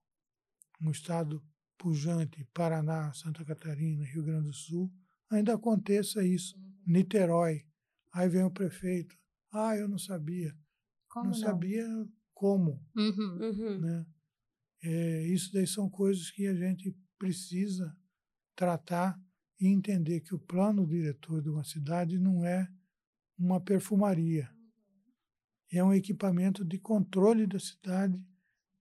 [0.81, 1.43] um estado
[1.78, 4.93] pujante, Paraná, Santa Catarina, Rio Grande do Sul,
[5.31, 6.59] ainda aconteça isso.
[6.86, 7.65] Niterói,
[8.12, 9.16] aí vem o prefeito,
[9.52, 10.55] ah, eu não sabia.
[11.09, 11.39] Como não, não?
[11.39, 11.86] sabia
[12.35, 13.39] como, Uhum.
[13.40, 13.81] Uhum.
[13.81, 14.07] né?
[14.82, 17.94] É, isso daí são coisas que a gente precisa
[18.57, 19.20] tratar
[19.61, 22.66] e entender que o plano diretor de uma cidade não é
[23.39, 24.51] uma perfumaria.
[25.70, 28.19] É um equipamento de controle da cidade,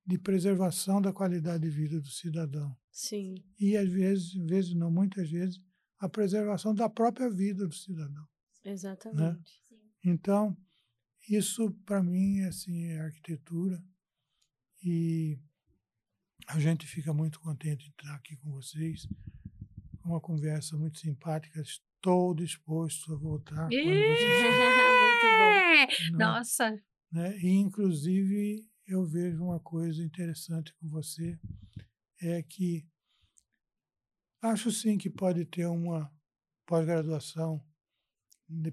[0.10, 2.76] de preservação da qualidade de vida do cidadão.
[2.92, 3.36] Sim.
[3.60, 5.62] E, às vezes, vezes não, muitas vezes,
[6.00, 8.28] a preservação da própria vida do cidadão.
[8.66, 9.62] Exatamente.
[10.04, 10.58] Então,
[11.30, 13.80] isso para mim assim, é arquitetura
[14.84, 15.38] e
[16.48, 19.08] a gente fica muito contente de estar aqui com vocês.
[20.04, 21.62] Uma conversa muito simpática.
[21.62, 24.42] Estou disposto a voltar quando vocês
[25.06, 25.52] Muito bom.
[25.52, 25.86] É!
[25.86, 26.18] né?
[26.18, 26.84] Nossa.
[27.12, 27.38] né?
[27.38, 31.40] E, inclusive, eu vejo uma coisa interessante com você,
[32.20, 32.88] é que
[34.42, 36.12] acho sim que pode ter uma
[36.66, 37.64] pós-graduação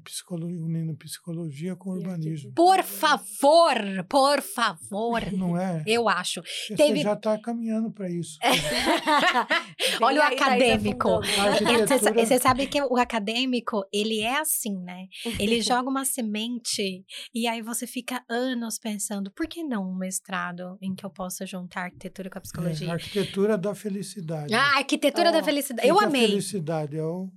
[0.02, 2.52] psicologia, unindo psicologia com E urbanismo.
[2.54, 3.74] Por favor,
[4.08, 5.20] por favor.
[5.32, 5.82] Não é?
[5.86, 6.40] Eu acho.
[6.42, 8.38] Você teve- já está caminhando para isso.
[10.00, 11.08] Olha o acadêmico.
[11.10, 11.40] A afundando.
[11.82, 15.06] arquitetura- Você sabe que o acadêmico, ele é assim, né?
[15.38, 17.04] Ele joga uma semente
[17.34, 21.46] e aí você fica anos pensando, por que não um mestrado em que eu possa
[21.46, 22.92] juntar arquitetura com a É, a psicologia?
[22.92, 24.54] arquitetura da felicidade.
[24.54, 25.88] Ah, arquitetura Oh, da felicidade.
[25.88, 26.26] Eu é amei.
[26.28, 27.30] felicidade é o,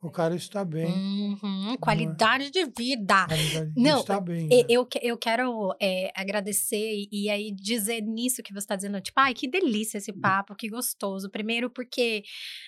[0.00, 0.86] o cara está bem.
[0.86, 3.26] Uhum, qualidade de vida.
[3.26, 4.48] qualidade de Não, está bem.
[4.48, 4.64] Né?
[4.68, 9.34] Eu, eu quero é, agradecer e, aí dizer nisso que você está dizendo, tipo, ai,
[9.34, 11.30] que delícia esse papo, que gostoso.
[11.30, 12.22] Primeiro porque,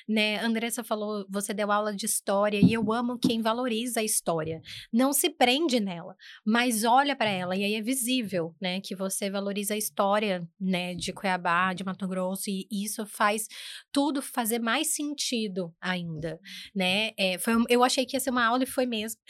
[0.09, 4.61] né, Andressa falou, você deu aula de história e eu amo quem valoriza a história.
[4.93, 9.31] Não se prende nela, mas olha para ela e aí é visível, né, que você
[9.31, 13.47] valoriza a história, né, de Cuiabá, de Mato Grosso e isso faz
[13.93, 16.41] tudo fazer mais sentido ainda,
[16.75, 17.11] né?
[17.19, 19.21] É, foi, eu achei que ia ser uma aula e foi mesmo.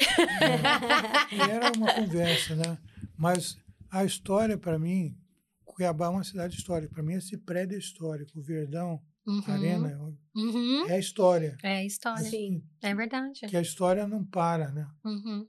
[1.32, 2.78] E era uma conversa, né?
[3.16, 3.56] Mas
[3.90, 5.16] a história, para mim,
[5.64, 6.92] Cuiabá é uma cidade histórica.
[6.92, 8.38] Para mim, esse prédio é histórico.
[8.38, 10.88] O Verdão, Uhum, Arena, uhum.
[10.88, 11.54] é história.
[11.62, 12.24] É história.
[12.24, 12.64] Sim.
[12.80, 13.40] É verdade.
[13.46, 14.88] Que a história não para, né?
[15.04, 15.46] Uhum.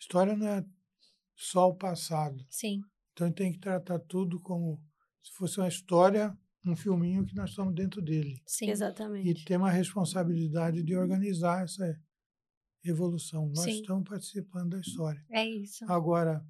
[0.00, 0.64] História não é
[1.36, 2.42] só o passado.
[2.48, 2.80] Sim.
[3.12, 4.82] Então, tem que tratar tudo como
[5.22, 6.34] se fosse uma história,
[6.70, 8.40] um filminho que nós estamos dentro dele.
[8.46, 8.70] Sim.
[8.70, 9.28] Exatamente.
[9.28, 11.98] E tem uma responsabilidade de organizar essa
[12.84, 13.48] evolução.
[13.48, 13.80] Nós Sim.
[13.80, 15.24] estamos participando da história.
[15.30, 15.84] É isso.
[15.90, 16.44] Agora,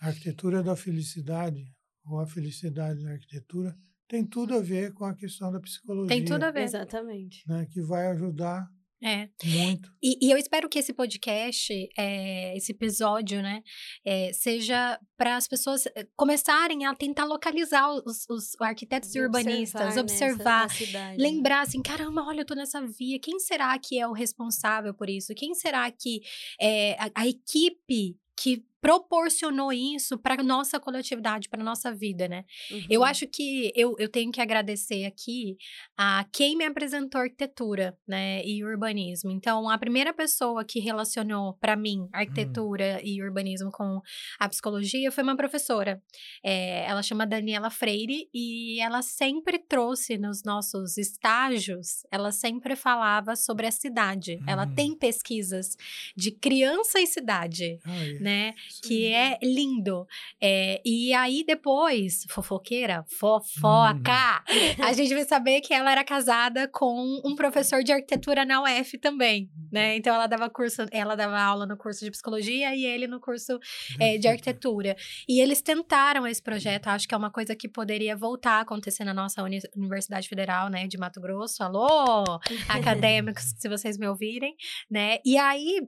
[0.00, 1.64] a arquitetura da felicidade,
[2.04, 3.76] ou a felicidade da arquitetura,
[4.06, 6.08] tem tudo a ver com a questão da psicologia.
[6.08, 6.62] Tem tudo a ver.
[6.62, 7.46] Exatamente.
[7.46, 8.70] Né, que vai ajudar
[9.02, 9.28] É.
[9.44, 9.90] muito.
[10.02, 13.62] E, e eu espero que esse podcast, é, esse episódio, né,
[14.04, 19.94] é, seja para as pessoas eh, começarem a tentar localizar os, os arquitetos e urbanistas,
[19.94, 21.20] né, observar, essa- a cidade.
[21.22, 23.18] lembrar assim, caramba, olha, eu tô nessa via.
[23.20, 25.34] Quem será que é o responsável por isso?
[25.34, 26.20] Quem será que
[26.60, 32.44] é a, a equipe que proporcionou isso para nossa coletividade, para nossa vida, né?
[32.88, 33.06] Eu Uhum.
[33.06, 35.56] acho que eu, eu tenho que agradecer aqui
[35.96, 39.30] a quem me apresentou arquitetura, né, e urbanismo.
[39.30, 44.00] Então, a primeira pessoa que relacionou para mim arquitetura e urbanismo com
[44.38, 46.00] a psicologia foi uma professora.
[46.44, 53.36] É, ela chama Daniela Freire e ela sempre trouxe nos nossos estágios, ela sempre falava
[53.36, 54.38] sobre a cidade.
[54.46, 54.74] Ela Hum.
[54.74, 55.76] tem pesquisas
[56.16, 57.78] de criança e cidade,
[58.20, 58.54] né?
[58.82, 60.06] Que é lindo.
[60.40, 64.44] É, e aí depois, fofoqueira, fofoca,
[64.82, 68.98] a gente vai saber que ela era casada com um professor de arquitetura na UF
[68.98, 69.96] também, né?
[69.96, 73.58] Então ela dava curso, ela dava aula no curso de psicologia e ele no curso
[74.00, 74.96] é, de arquitetura.
[75.28, 79.04] E eles tentaram esse projeto, acho que é uma coisa que poderia voltar a acontecer
[79.04, 81.62] na nossa uni- Universidade Federal, né, de Mato Grosso.
[81.62, 82.24] Alô,
[82.68, 84.54] acadêmicos, se vocês me ouvirem,
[84.90, 85.18] né?
[85.24, 85.82] E aí,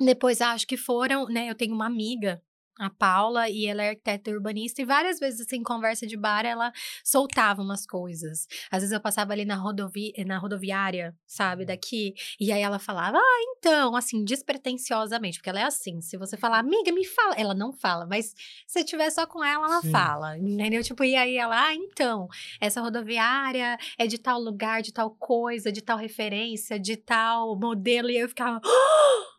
[0.00, 2.42] depois acho que foram, né, eu tenho uma amiga
[2.78, 6.44] a Paula, e ela é arquiteta urbanista, e várias vezes, assim, em conversa de bar,
[6.44, 6.72] ela
[7.04, 8.46] soltava umas coisas.
[8.70, 13.18] Às vezes eu passava ali na, rodovi na rodoviária, sabe, daqui, e aí ela falava,
[13.18, 17.54] ah, então, assim, despretensiosamente, porque ela é assim, se você falar, amiga, me fala, ela
[17.54, 18.34] não fala, mas
[18.66, 19.90] se tiver só com ela, ela Sim.
[19.92, 20.82] fala, entendeu?
[20.82, 22.26] Tipo, e aí ela, ah, então,
[22.60, 28.10] essa rodoviária é de tal lugar, de tal coisa, de tal referência, de tal modelo,
[28.10, 28.60] e eu ficava...
[28.64, 29.33] "Ah!"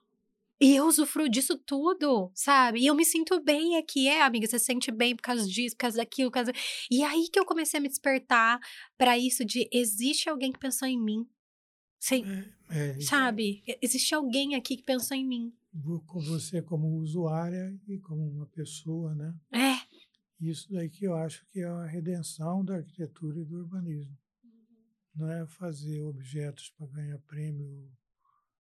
[0.66, 2.80] E eu usufruo disso tudo, sabe?
[2.80, 4.08] E eu me sinto bem aqui.
[4.08, 6.52] É, amiga, você se sente bem por causa disso, por causa daquilo, por causa...
[6.90, 8.60] E aí que eu comecei a me despertar
[8.98, 11.30] pra isso de existe alguém que pensou em mim.
[12.70, 13.64] É, é, sabe?
[13.68, 15.54] E- Existe alguém aqui que pensou em mim.
[16.08, 19.36] com você como usuária e como uma pessoa, né?
[19.52, 19.76] É,
[20.42, 24.18] Isso daí que eu acho que é a redenção da arquitetura e do urbanismo.
[25.16, 27.88] Não é fazer objetos para ganhar prêmio,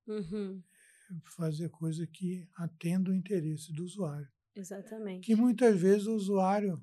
[0.07, 0.61] Uhum.
[1.36, 4.27] Fazer coisa que atenda o interesse do usuário.
[4.56, 5.26] Exatamente.
[5.26, 6.82] Que muitas vezes o usuário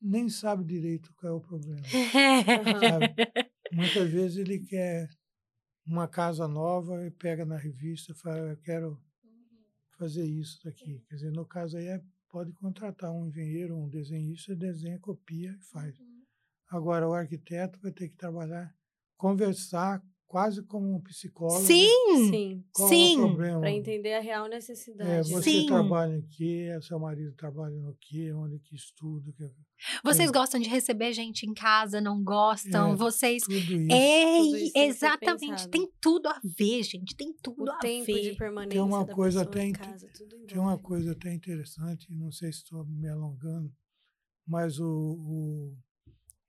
[0.00, 1.82] nem sabe direito qual é o problema.
[3.72, 5.08] Muitas vezes ele quer
[5.86, 9.00] uma casa nova e pega na revista e fala, eu quero
[9.98, 11.04] fazer isso daqui.
[11.08, 15.64] Quer dizer, no caso aí é, pode contratar um engenheiro, um desenhista, desenha, copia e
[15.64, 15.96] faz.
[16.68, 18.74] Agora o arquiteto vai ter que trabalhar,
[19.16, 21.60] conversar quase como um psicólogo.
[21.64, 22.30] Sim!
[22.30, 22.64] Sim.
[22.72, 23.32] Qual sim.
[23.42, 23.58] é?
[23.60, 25.30] Para entender a real É, necessidade.
[25.30, 25.66] você Sim.
[25.66, 26.76] trabalha em quê?
[26.82, 28.32] Seu marido trabalha no quê?
[28.32, 29.32] Onde que estuda?
[29.32, 29.48] Que-
[30.02, 30.32] Vocês É.
[30.32, 32.92] gostam de receber gente em casa, não gostam?
[32.92, 33.42] É, Vocês.
[33.44, 33.92] Tudo isso.
[33.92, 35.46] É, Tudo isso tem exatamente.
[35.48, 35.70] pensado.
[35.70, 37.14] Tem tudo a ver, gente.
[37.16, 38.30] Tem tudo O a tempo ver.
[38.32, 42.52] de permanência uma da coisa até casa, tudo Tem uma coisa até interessante, não sei
[42.52, 43.72] se estou me alongando,
[44.46, 45.76] mas o, o-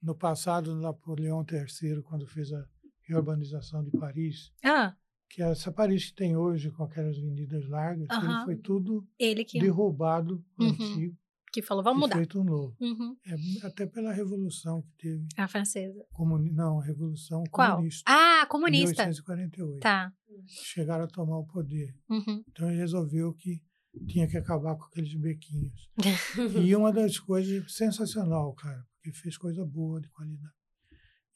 [0.02, 2.64] no passado, Napoleão III, quando fez a
[3.08, 4.96] reurbanização de Paris, Ah,
[5.30, 8.46] que essa Paris que tem hoje com aquelas avenidas largas, ele Aham.
[8.46, 10.70] foi tudo ele que, derrubado Uhum.
[10.70, 11.18] antigo
[11.52, 12.16] que falou, vamos e mudar.
[12.18, 12.76] feito novo.
[12.80, 13.16] Uhum.
[13.26, 16.06] É, até pela revolução que teve, A francesa.
[16.12, 17.76] comuni- não, a revolução Qual?
[17.78, 18.04] comunista.
[18.06, 19.04] Ah, em comunista.
[19.04, 19.80] 1848.
[19.80, 20.12] Tá.
[20.46, 21.96] Chegaram a tomar o poder.
[22.10, 22.44] Uhum.
[22.50, 23.62] Então ele resolveu que
[24.08, 25.90] tinha que acabar com aqueles bequinhos.
[26.72, 30.54] E uma das coisas sensacional, cara, porque fez coisa boa, de qualidade.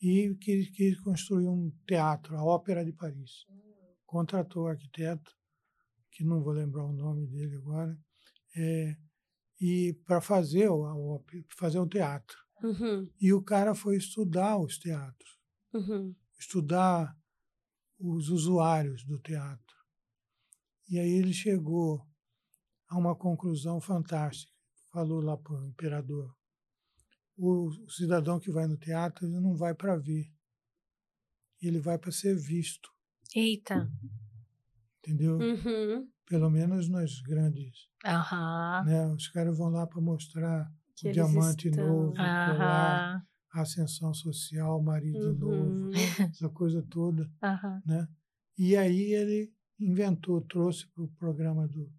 [0.02, 3.46] E quis, quis construir um teatro, a Ópera de Paris.
[4.06, 5.32] Contratou o arquiteto,
[6.12, 7.98] que não vou lembrar o nome dele agora,
[8.58, 8.96] é,
[9.62, 12.38] e para fazer o- a ópera, fazer um teatro.
[12.64, 15.40] Uhum, E o cara foi estudar os teatros,
[15.74, 16.16] uhum.
[16.40, 17.16] estudar
[18.00, 19.76] os usuários do teatro.
[20.90, 22.06] E aí ele chegou
[22.88, 24.52] a uma conclusão fantástica.
[24.92, 26.36] Falou lá para o imperador:
[27.44, 30.32] o cidadão que vai no teatro ele não vai para ver,
[31.62, 32.90] ele vai para ser visto,
[33.36, 33.90] Eita.
[35.00, 35.38] entendeu?
[35.38, 36.08] Uhum.
[36.28, 37.88] Pelo menos nas grandes.
[38.06, 38.84] Aham.
[38.86, 39.08] Né?
[39.08, 44.80] Os caras vão lá para mostrar Que o diamante estão- novo, colar, a ascensão social,
[44.80, 45.92] o marido novo, Uhum.
[45.94, 47.30] essa coisa toda.
[47.86, 48.08] Né?
[48.58, 51.92] E aí ele inventou, trouxe para o programa do,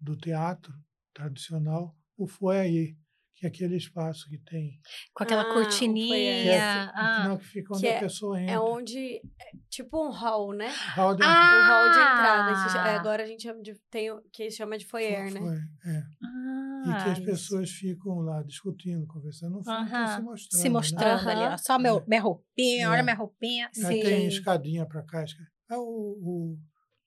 [0.00, 0.72] do teatro
[1.12, 2.96] tradicional o foyer,
[3.36, 4.78] que é aquele espaço que tem.
[5.12, 6.08] Com aquela Ah, cortininha.
[6.08, 6.90] foyer.
[6.94, 7.28] ah.
[7.28, 8.54] Não, que fica onde Que a pessoa entra.
[8.54, 9.16] É onde.
[9.16, 9.20] é
[9.68, 10.68] tipo um hall, né?
[10.94, 11.66] Hall de Ah!
[11.68, 12.64] hall de entrada.
[12.64, 12.96] que cha- Ah.
[13.00, 13.74] agora a gente chama de.
[13.90, 15.40] Tem, o- que chama de foyer, né?
[15.40, 15.56] Foi,
[15.92, 15.98] é.
[16.86, 17.26] E Ah, que as isso.
[17.26, 20.16] pessoas ficam lá discutindo, conversando, no fundo estão Aham.
[20.16, 20.60] se mostrando.
[20.62, 20.70] Se né?
[20.70, 21.56] mostrando ali, ó.
[21.58, 22.88] Só meu, minha roupinha, É.
[22.88, 23.70] olha minha roupinha.
[23.86, 24.26] Aí tem Sim.
[24.28, 25.24] escadinha para cá.
[25.70, 26.58] Ah, o, o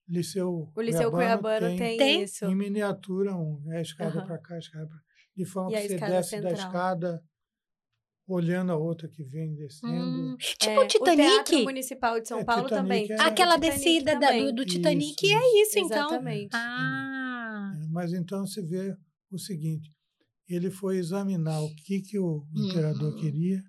[0.09, 2.23] Liceu O Liceu Cuiabano tem, Tem?
[2.23, 2.45] isso.
[2.45, 4.25] em miniatura um, é a escada Aham.
[4.25, 4.97] para cá, escada pra...
[5.37, 6.67] de forma E a que você escada desce da central.
[6.67, 7.23] escada
[8.27, 9.93] olhando a outra que vem descendo.
[9.93, 11.63] Hum, tipo É, o O Teatro Titanic.
[11.63, 13.11] Municipal de São É, Paulo Titanic também.
[13.11, 14.45] é- Aquela Titanic descida da- também.
[14.47, 16.07] do, do Titanic Isso, é isso, então.
[16.09, 16.49] Exatamente.
[16.53, 17.73] Ah.
[17.81, 18.93] É, Mas então se vê
[19.31, 19.93] o seguinte,
[20.49, 23.19] ele foi examinar o que, que o imperador Uhum.
[23.19, 23.61] queria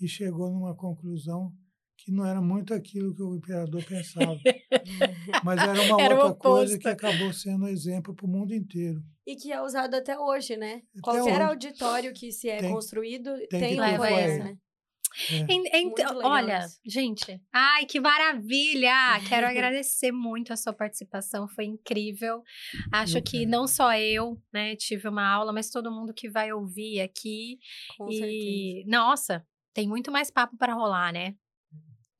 [0.00, 1.52] e chegou numa conclusão
[1.96, 4.36] que não era muito aquilo que o imperador pensava.
[5.44, 9.02] Mas era uma Era outra coisa que acabou sendo exemplo para o mundo inteiro.
[9.26, 10.82] E que é usado até hoje, né?
[10.92, 11.42] Até Qualquer hoje.
[11.42, 14.44] auditório que se é Tem- construído tem tem, foyer.
[14.44, 14.56] né?
[15.30, 15.36] É.
[15.54, 18.92] En- Então, olha, gente, ai, que maravilha!
[19.28, 22.42] Quero agradecer muito a sua participação, foi incrível.
[22.92, 23.50] Acho Eu que quero.
[23.50, 27.58] não só eu, né, tive uma aula, mas todo mundo que vai ouvir aqui.
[27.96, 28.28] Com certeza.
[28.32, 31.34] e, nossa, tem muito mais papo para rolar, né?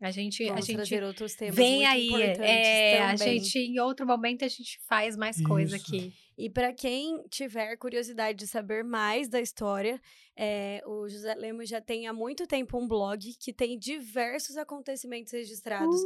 [0.05, 3.41] A gente, a Vamos gente trazer outros temas vem muito aí, importantes é, a também.
[3.41, 5.87] gente, em outro momento, a gente faz mais coisa Isso.
[5.87, 6.13] aqui.
[6.37, 9.99] E para quem tiver curiosidade de saber mais da história,
[10.37, 15.33] é, o José Lemos já tem há muito tempo um blog que tem diversos acontecimentos
[15.33, 15.97] registrados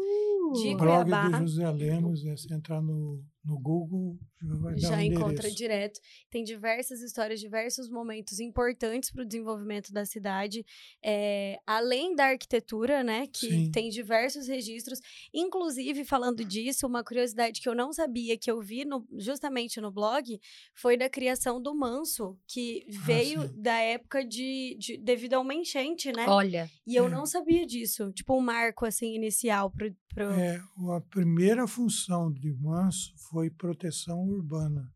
[0.61, 1.29] de O blog Cuiabá.
[1.31, 5.31] do José Lemos, é se entrar no, no Google, já vai dar já o encontra
[5.33, 5.57] endereço.
[5.57, 6.01] direto.
[6.31, 10.65] Tem diversas histórias, diversos momentos importantes para o desenvolvimento da cidade.
[11.03, 13.27] É, além da arquitetura, né?
[13.27, 13.70] Que Sim.
[13.70, 15.01] tem diversos registros.
[15.33, 19.91] Inclusive, falando disso, uma curiosidade que eu não sabia, que eu vi no- justamente no
[19.91, 20.39] blog,
[20.75, 23.62] foi da criação do Manso, que veio sim.
[23.62, 26.27] da época de, de- devido a uma enchente, né?
[26.29, 27.09] Olha, E eu É.
[27.09, 28.12] não sabia disso.
[28.12, 29.95] Tipo, um marco assim inicial pro.
[30.15, 30.25] pro...
[30.33, 34.93] É, o- a primeira função de Manso foi proteção urbana.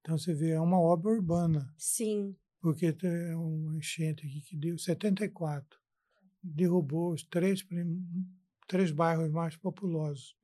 [0.00, 2.36] Então você vê, é uma obra urbana, Sim.
[2.60, 5.78] porque tem uma enchente aqui que deu 74,
[6.42, 8.04] derrubou os três, prim-
[8.68, 10.36] três bairros mais populosos.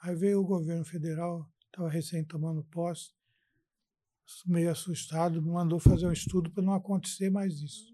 [0.00, 3.10] Aí veio o governo federal, estava recém tomando posse,
[4.46, 7.92] meio assustado, mandou fazer um estudo para não acontecer mais isso.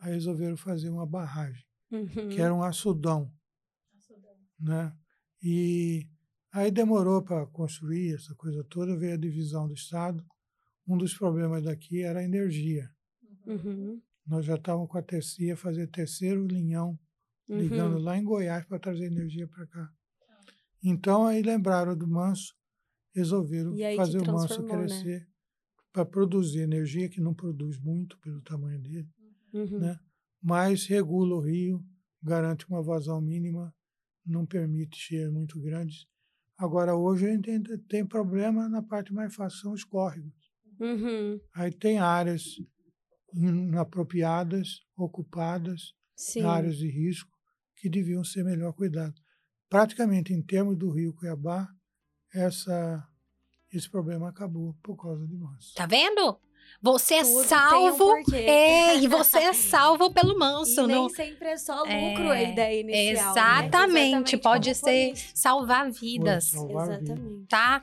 [0.00, 1.64] Aí resolveram fazer uma barragem.
[1.88, 2.28] Uhum.
[2.30, 3.32] que era um açudão,
[4.58, 4.92] né?
[5.42, 6.08] E
[6.56, 10.24] aí demorou para construir essa coisa toda, veio a divisão do estado.
[10.86, 12.88] Um dos problemas daqui era a energia.
[13.46, 14.00] Uhum.
[14.26, 16.98] Nós já estávamos com a terceira, ia fazer terceiro linhão,
[17.48, 18.02] ligando Uhum.
[18.02, 19.88] lá em Goiás para trazer energia para cá.
[20.82, 22.54] Então aí lembraram do Manso,
[23.14, 24.68] resolveram fazer o Manso né?
[24.68, 25.28] crescer
[25.92, 29.08] para produzir energia, que não produz muito pelo tamanho dele
[29.52, 29.78] Uhum.
[29.78, 29.98] né?
[30.42, 31.82] mas regula o rio,
[32.22, 33.74] garante uma vazão mínima,
[34.24, 36.06] não permite cheias muito grandes.
[36.58, 40.32] Agora, hoje a gente ainda tem problema na parte mais fácil, são os córregos.
[40.80, 41.38] Uhum.
[41.54, 42.44] Aí tem áreas
[43.32, 46.42] inapropriadas, ocupadas, Sim.
[46.42, 47.30] áreas de risco,
[47.76, 49.20] que deviam ser melhor cuidadas.
[49.68, 51.68] Praticamente, em termos do rio Cuiabá,
[52.32, 53.06] essa,
[53.72, 55.72] esse problema acabou por causa de nós.
[55.74, 56.40] tá vendo?
[56.82, 57.96] Você é Tudo um salvo.
[57.98, 58.36] porquê.
[58.36, 60.82] é, e você é salvo pelo manso.
[60.82, 61.08] E nem não...
[61.08, 61.90] sempre é só lucro
[62.32, 63.34] É, a ideia inicial.
[63.34, 63.40] né?
[63.66, 65.30] Exatamente, pode como foi ser isso.
[65.34, 66.88] salvar vidas, salvar.
[66.88, 67.46] Exatamente.
[67.48, 67.80] tá?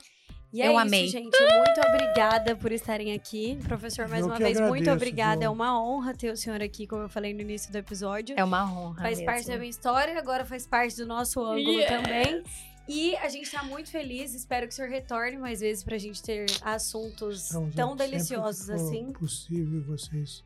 [0.52, 1.08] E é Eu isso, amei.
[1.08, 1.36] gente.
[1.36, 3.58] Muito obrigada por estarem aqui.
[3.66, 5.44] Professor, mais Eu uma vez, muito agradeço, obrigada.
[5.44, 8.36] É uma honra ter o senhor aqui, como eu falei no início do episódio.
[8.38, 9.02] É uma honra.
[9.02, 9.26] faz mesmo.
[9.26, 11.88] parte da minha história, agora faz parte do nosso ângulo Yes.
[11.88, 12.42] também.
[12.88, 16.22] E a gente tá muito feliz, espero que o senhor retorne mais vezes pra gente
[16.22, 19.12] ter assuntos Então, tão gente, sempre que deliciosos for assim.
[19.12, 20.44] possível vocês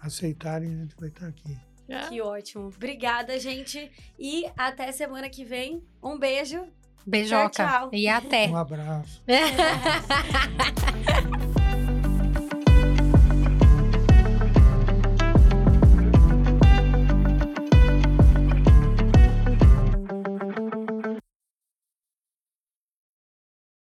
[0.00, 1.56] aceitarem, a gente vai estar aqui.
[2.08, 2.68] Que ótimo.
[2.74, 3.90] Obrigada, gente.
[4.18, 5.82] E até semana que vem.
[6.02, 6.64] Um beijo.
[7.06, 7.50] Beijoca.
[7.50, 7.90] Tchau, tchau.
[7.92, 8.48] E até.
[8.48, 9.22] Um abraço.